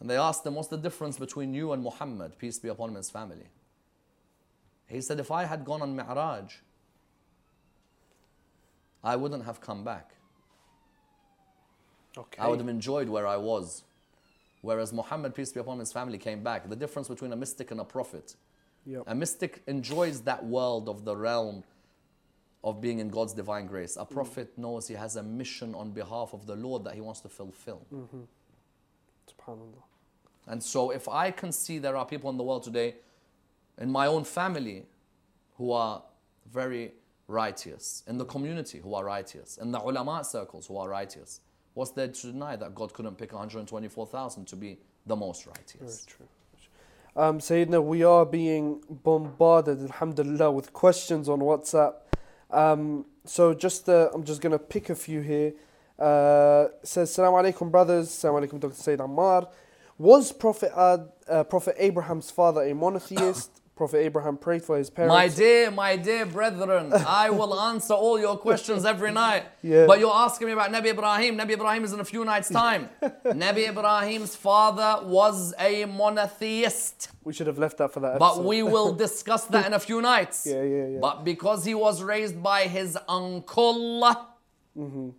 And 0.00 0.10
they 0.10 0.16
asked 0.16 0.44
him, 0.44 0.54
What's 0.56 0.68
the 0.68 0.76
difference 0.76 1.16
between 1.18 1.54
you 1.54 1.72
and 1.72 1.82
Muhammad, 1.82 2.36
peace 2.38 2.58
be 2.58 2.68
upon 2.68 2.90
him 2.90 2.96
and 2.96 3.04
his 3.04 3.10
family? 3.10 3.46
He 4.88 5.00
said, 5.00 5.20
If 5.20 5.30
I 5.30 5.44
had 5.44 5.64
gone 5.64 5.80
on 5.80 5.94
Mi'raj, 5.94 6.54
I 9.02 9.16
wouldn't 9.16 9.44
have 9.44 9.60
come 9.60 9.84
back. 9.84 10.10
Okay. 12.18 12.42
I 12.42 12.48
would 12.48 12.58
have 12.58 12.68
enjoyed 12.68 13.08
where 13.08 13.26
I 13.26 13.36
was. 13.36 13.84
Whereas 14.62 14.92
Muhammad, 14.92 15.34
peace 15.34 15.52
be 15.52 15.60
upon 15.60 15.74
him, 15.74 15.80
his 15.80 15.92
family 15.92 16.18
came 16.18 16.42
back. 16.42 16.68
The 16.68 16.76
difference 16.76 17.08
between 17.08 17.32
a 17.32 17.36
mystic 17.36 17.70
and 17.72 17.80
a 17.80 17.84
prophet. 17.84 18.36
Yep. 18.86 19.04
A 19.06 19.14
mystic 19.14 19.62
enjoys 19.66 20.22
that 20.22 20.44
world 20.44 20.88
of 20.88 21.04
the 21.04 21.16
realm 21.16 21.64
of 22.64 22.80
being 22.80 23.00
in 23.00 23.08
God's 23.08 23.32
divine 23.32 23.66
grace. 23.66 23.96
A 23.96 24.00
mm. 24.00 24.10
prophet 24.10 24.56
knows 24.56 24.86
he 24.86 24.94
has 24.94 25.16
a 25.16 25.22
mission 25.22 25.74
on 25.74 25.90
behalf 25.90 26.32
of 26.32 26.46
the 26.46 26.54
Lord 26.54 26.84
that 26.84 26.94
he 26.94 27.00
wants 27.00 27.20
to 27.20 27.28
fulfill. 27.28 27.84
Mm-hmm. 27.92 28.22
Subhanallah. 29.28 29.82
And 30.46 30.62
so, 30.62 30.90
if 30.90 31.08
I 31.08 31.30
can 31.30 31.52
see 31.52 31.78
there 31.78 31.96
are 31.96 32.06
people 32.06 32.30
in 32.30 32.36
the 32.36 32.42
world 32.42 32.62
today, 32.62 32.96
in 33.78 33.90
my 33.90 34.06
own 34.06 34.24
family, 34.24 34.86
who 35.56 35.72
are 35.72 36.02
very 36.52 36.92
righteous, 37.28 38.02
in 38.06 38.18
the 38.18 38.24
community 38.24 38.78
who 38.78 38.94
are 38.94 39.04
righteous, 39.04 39.58
in 39.58 39.70
the 39.72 39.80
ulama 39.80 40.24
circles 40.24 40.66
who 40.66 40.76
are 40.76 40.88
righteous, 40.88 41.40
what's 41.74 41.92
there 41.92 42.08
to 42.08 42.26
deny 42.26 42.56
that 42.56 42.74
God 42.74 42.92
couldn't 42.92 43.16
pick 43.18 43.32
124,000 43.32 44.46
to 44.46 44.56
be 44.56 44.78
the 45.06 45.16
most 45.16 45.46
righteous? 45.46 46.04
Very 46.06 46.16
true. 46.16 46.28
Um, 47.14 47.38
Sayyidina, 47.40 47.82
we 47.84 48.04
are 48.04 48.24
being 48.24 48.82
bombarded, 48.88 49.80
alhamdulillah, 49.82 50.50
with 50.50 50.72
questions 50.72 51.28
on 51.28 51.40
WhatsApp. 51.40 51.94
Um, 52.50 53.04
so 53.24 53.54
just 53.54 53.88
uh, 53.88 54.10
I'm 54.14 54.24
just 54.24 54.40
going 54.40 54.52
to 54.52 54.58
pick 54.58 54.90
a 54.90 54.94
few 54.94 55.20
here. 55.20 55.52
Uh, 55.98 56.68
says, 56.82 57.10
Assalamu 57.10 57.42
alaikum, 57.52 57.70
brothers. 57.70 58.08
Assalamu 58.08 58.46
alaikum, 58.46 58.60
Dr. 58.60 58.74
Sayyid 58.74 59.00
Ammar. 59.00 59.48
Was 59.98 60.32
Prophet, 60.32 60.72
Ad, 60.76 61.08
uh, 61.28 61.44
Prophet 61.44 61.76
Abraham's 61.78 62.30
father 62.30 62.62
a 62.62 62.74
monotheist? 62.74 63.61
Prophet 63.74 63.98
Abraham 64.00 64.36
prayed 64.36 64.62
for 64.62 64.76
his 64.76 64.90
parents. 64.90 65.12
My 65.14 65.28
dear, 65.28 65.70
my 65.70 65.96
dear 65.96 66.26
brethren, 66.26 66.92
I 67.06 67.30
will 67.30 67.58
answer 67.58 67.94
all 67.94 68.20
your 68.20 68.36
questions 68.36 68.84
every 68.84 69.10
night. 69.10 69.44
Yeah. 69.62 69.86
But 69.86 69.98
you're 69.98 70.12
asking 70.14 70.48
me 70.48 70.52
about 70.52 70.70
Nabi 70.70 70.90
Ibrahim. 70.90 71.38
Nabi 71.38 71.52
Ibrahim 71.52 71.82
is 71.82 71.92
in 71.94 71.98
a 72.00 72.04
few 72.04 72.22
nights' 72.24 72.50
time. 72.50 72.90
Nabi 73.24 73.68
Ibrahim's 73.70 74.36
father 74.36 75.06
was 75.06 75.54
a 75.58 75.86
monotheist. 75.86 77.08
we 77.24 77.32
should 77.32 77.46
have 77.46 77.58
left 77.58 77.78
that 77.78 77.92
for 77.92 78.00
that 78.00 78.18
But 78.18 78.44
we 78.44 78.62
will 78.62 78.92
discuss 79.06 79.44
that 79.46 79.66
in 79.66 79.72
a 79.72 79.80
few 79.80 80.02
nights. 80.02 80.46
Yeah, 80.46 80.62
yeah, 80.62 80.86
yeah. 80.88 80.98
But 81.00 81.24
because 81.24 81.64
he 81.64 81.74
was 81.74 82.02
raised 82.02 82.42
by 82.42 82.64
his 82.64 82.98
uncle, 83.08 84.04
Mm-hmm. 84.78 85.10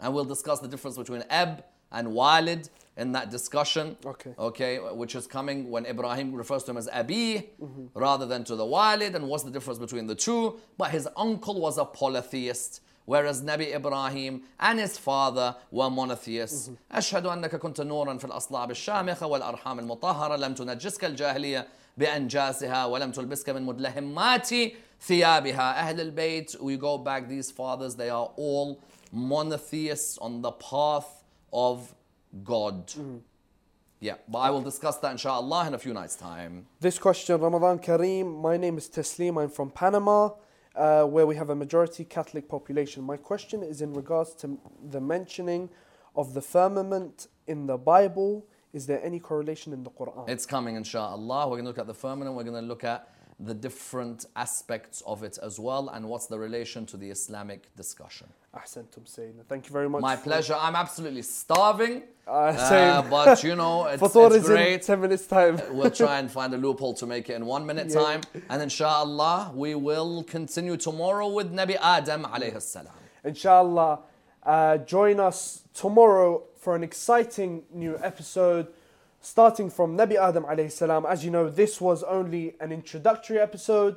and 0.00 0.14
we'll 0.14 0.24
discuss 0.24 0.58
the 0.60 0.66
difference 0.68 0.96
between 0.96 1.22
Ab 1.30 1.64
and 1.92 2.12
Walid 2.12 2.68
in 2.97 3.11
that 3.13 3.31
discussion. 3.31 3.97
Okay. 4.05 4.33
Okay, 4.37 4.77
which 4.77 5.15
is 5.15 5.25
coming 5.27 5.69
when 5.71 5.85
Ibrahim 5.85 6.33
refers 6.33 6.63
to 6.65 6.71
him 6.71 6.77
as 6.77 6.87
Abi 6.89 7.49
Mm-hmm. 7.61 7.85
rather 7.99 8.25
than 8.25 8.43
to 8.43 8.55
the 8.55 8.65
Walid, 8.65 9.15
and 9.15 9.27
what's 9.27 9.43
the 9.43 9.51
difference 9.51 9.79
between 9.79 10.05
the 10.07 10.15
two? 10.15 10.59
But 10.77 10.91
his 10.91 11.07
uncle 11.17 11.59
was 11.59 11.77
a 11.77 11.85
polytheist. 11.85 12.81
Whereas 13.05 13.41
Nabi 13.41 13.75
Ibrahim 13.75 14.43
and 14.59 14.79
his 14.79 14.97
father 14.97 15.55
were 15.71 15.89
monotheists. 15.89 16.69
أشهد 16.91 17.25
أنك 17.25 17.55
كنت 17.55 17.81
نورا 17.81 18.17
في 18.17 18.25
الأصلاب 18.25 18.71
الشامخة 18.71 19.27
والأرحام 19.27 19.79
المطهرة 19.79 20.35
لم 20.35 20.53
تنجسك 20.53 21.05
الجاهلية 21.05 21.67
بأنجاسها 21.97 22.85
ولم 22.85 23.11
تلبسك 23.11 23.49
من 23.49 23.63
مدلهمات 23.63 24.49
ثيابها 25.01 25.79
أهل 25.79 26.01
البيت 26.01 26.57
we 26.61 26.77
go 26.77 26.97
back 26.97 27.27
these 27.27 27.51
fathers 27.51 27.95
they 27.95 28.09
are 28.09 28.31
all 28.37 28.79
monotheists 29.11 30.17
on 30.19 30.41
the 30.41 30.51
path 30.51 31.23
of 31.51 31.93
God. 32.44 32.92
Yeah, 34.00 34.14
but 34.28 34.38
I 34.38 34.50
will 34.50 34.62
discuss 34.62 34.98
that 34.98 35.10
inshallah 35.10 35.66
in 35.66 35.74
a 35.74 35.78
few 35.78 35.92
nights 35.92 36.14
time. 36.14 36.66
This 36.80 36.98
question, 36.98 37.40
Ramadan 37.40 37.80
Kareem. 37.80 38.40
My 38.40 38.56
name 38.56 38.78
is 38.78 38.88
Taslim. 38.88 39.42
I'm 39.42 39.50
from 39.50 39.70
Panama, 39.70 40.30
uh, 40.76 41.02
where 41.02 41.26
we 41.26 41.34
have 41.34 41.50
a 41.50 41.56
majority 41.56 42.04
Catholic 42.04 42.48
population. 42.48 43.02
My 43.02 43.16
question 43.16 43.64
is 43.64 43.82
in 43.82 43.92
regards 43.92 44.34
to 44.36 44.56
the 44.88 45.00
mentioning 45.00 45.68
of 46.14 46.34
the 46.34 46.40
firmament 46.40 47.26
in 47.48 47.66
the 47.66 47.76
Bible. 47.76 48.46
Is 48.72 48.86
there 48.86 49.02
any 49.02 49.18
correlation 49.18 49.72
in 49.72 49.82
the 49.82 49.90
Quran? 49.90 50.28
It's 50.28 50.46
coming, 50.46 50.76
inshallah. 50.76 51.48
We're 51.48 51.56
going 51.56 51.64
to 51.64 51.70
look 51.70 51.78
at 51.78 51.88
the 51.88 51.94
firmament. 51.94 52.36
We're 52.36 52.44
going 52.44 52.62
to 52.62 52.68
look 52.68 52.84
at 52.84 53.08
the 53.40 53.54
different 53.54 54.26
aspects 54.36 55.02
of 55.06 55.22
it 55.22 55.38
as 55.42 55.58
well 55.58 55.88
and 55.88 56.08
what's 56.08 56.26
the 56.26 56.38
relation 56.38 56.84
to 56.86 56.96
the 56.96 57.10
Islamic 57.10 57.74
discussion. 57.76 58.28
Ahsantum 58.54 59.04
Sayyidina. 59.04 59.44
Thank 59.48 59.66
you 59.66 59.72
very 59.72 59.88
much. 59.88 60.00
My 60.00 60.16
pleasure. 60.16 60.56
I'm 60.58 60.74
absolutely 60.76 61.22
starving. 61.22 62.02
Uh, 62.28 62.54
same. 62.68 63.08
but, 63.08 63.42
you 63.42 63.56
know, 63.56 63.86
it's, 63.90 64.02
it's 64.02 64.46
great. 64.46 64.82
10 64.92 65.00
minutes 65.00 65.26
time. 65.26 65.58
We'll 65.70 65.90
try 65.90 66.18
and 66.18 66.30
find 66.30 66.52
a 66.52 66.58
loophole 66.58 66.92
to 66.96 67.06
make 67.06 67.30
it 67.30 67.36
in 67.36 67.46
one 67.46 67.64
minute 67.64 67.86
Yeah. 67.88 68.02
time. 68.02 68.20
And 68.50 68.60
inshallah, 68.60 69.52
we 69.54 69.74
will 69.74 70.22
continue 70.24 70.76
tomorrow 70.76 71.26
with 71.28 71.50
Nabi 71.50 71.78
Adam 71.80 72.24
alayhi 72.24 72.60
salam. 72.60 72.92
Inshallah, 73.24 74.00
uh, 74.42 74.76
join 74.76 75.20
us 75.20 75.62
tomorrow 75.72 76.42
for 76.58 76.76
an 76.76 76.84
exciting 76.84 77.62
new 77.72 77.96
episode 78.02 78.66
starting 79.22 79.70
from 79.70 79.96
Nabi 79.96 80.16
Adam 80.16 80.44
alayhi 80.44 80.70
salam. 80.70 81.06
As 81.06 81.24
you 81.24 81.30
know, 81.30 81.48
this 81.48 81.80
was 81.80 82.02
only 82.02 82.56
an 82.60 82.72
introductory 82.72 83.38
episode, 83.38 83.96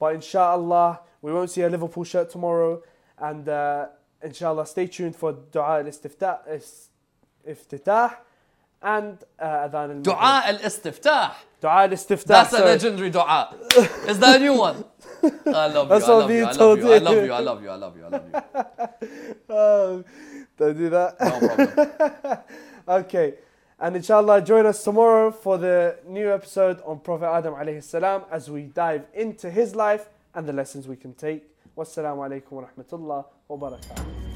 but 0.00 0.14
inshallah, 0.14 1.00
we 1.20 1.30
won't 1.30 1.50
see 1.50 1.60
a 1.60 1.68
Liverpool 1.68 2.04
shirt 2.04 2.30
tomorrow. 2.30 2.82
And 3.18 3.48
uh, 3.48 3.86
inshallah, 4.22 4.66
stay 4.66 4.86
tuned 4.86 5.16
for 5.16 5.32
Dua 5.32 5.78
al-Istiftah 5.80 6.40
iftitah 7.48 8.16
and 8.82 9.18
uh, 9.38 9.68
Adhan 9.68 9.96
al 9.96 10.02
Dua 10.02 10.42
al-istiftah. 10.46 11.34
Dua 11.60 11.70
al-Istiftah. 11.70 12.26
That's 12.26 12.52
a 12.52 12.64
legendary 12.64 13.10
dua. 13.10 13.54
Is 14.06 14.18
that 14.18 14.36
a 14.36 14.38
new 14.38 14.54
one? 14.54 14.84
I 15.46 15.66
love 15.68 15.88
you. 15.88 15.94
I 15.94 15.98
love 15.98 16.30
you. 16.30 16.44
I 16.46 16.52
love 16.52 16.78
you. 16.78 16.92
I 16.92 16.98
love 16.98 17.24
you. 17.24 17.32
I 17.32 17.40
love 17.40 17.62
you. 17.62 17.70
I 17.70 17.76
love 17.76 17.96
you. 17.96 18.04
I 18.04 18.08
love 18.08 18.24
you. 19.02 19.38
Oh, 19.48 20.04
don't 20.58 20.76
do 20.76 20.90
that. 20.90 21.20
No 21.20 21.38
problem. 21.46 22.38
Okay. 22.88 23.34
And 23.80 23.96
inshallah, 23.96 24.42
join 24.42 24.64
us 24.64 24.84
tomorrow 24.84 25.32
for 25.32 25.58
the 25.58 25.98
new 26.06 26.32
episode 26.32 26.80
on 26.86 27.00
Prophet 27.00 27.26
Adam 27.26 27.54
alayhi 27.54 27.82
salam 27.82 28.22
as 28.30 28.48
we 28.48 28.62
dive 28.62 29.06
into 29.12 29.50
his 29.50 29.74
life 29.74 30.08
and 30.34 30.46
the 30.46 30.52
lessons 30.52 30.86
we 30.86 30.94
can 30.94 31.12
take. 31.12 31.42
Wassalamu 31.76 32.24
alaikum 32.24 32.52
wa 32.52 32.64
rahmatullah 32.64 33.24
wa 33.48 33.56
barakatuh. 33.56 34.26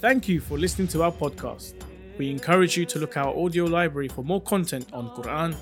Thank 0.00 0.28
you 0.28 0.40
for 0.40 0.58
listening 0.58 0.88
to 0.88 1.02
our 1.02 1.12
podcast. 1.12 1.74
We 2.18 2.30
encourage 2.30 2.76
you 2.76 2.84
to 2.86 2.98
look 2.98 3.16
our 3.16 3.34
audio 3.36 3.64
library 3.64 4.08
for 4.08 4.22
more 4.22 4.40
content 4.42 4.86
on 4.92 5.08
Quran, 5.10 5.54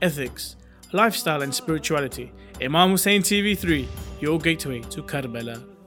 ethics, 0.00 0.56
lifestyle, 0.92 1.42
and 1.42 1.54
spirituality. 1.54 2.32
Imam 2.62 2.90
Hussein 2.90 3.22
TV3, 3.22 3.86
your 4.20 4.38
gateway 4.38 4.80
to 4.80 5.02
Karbala. 5.02 5.77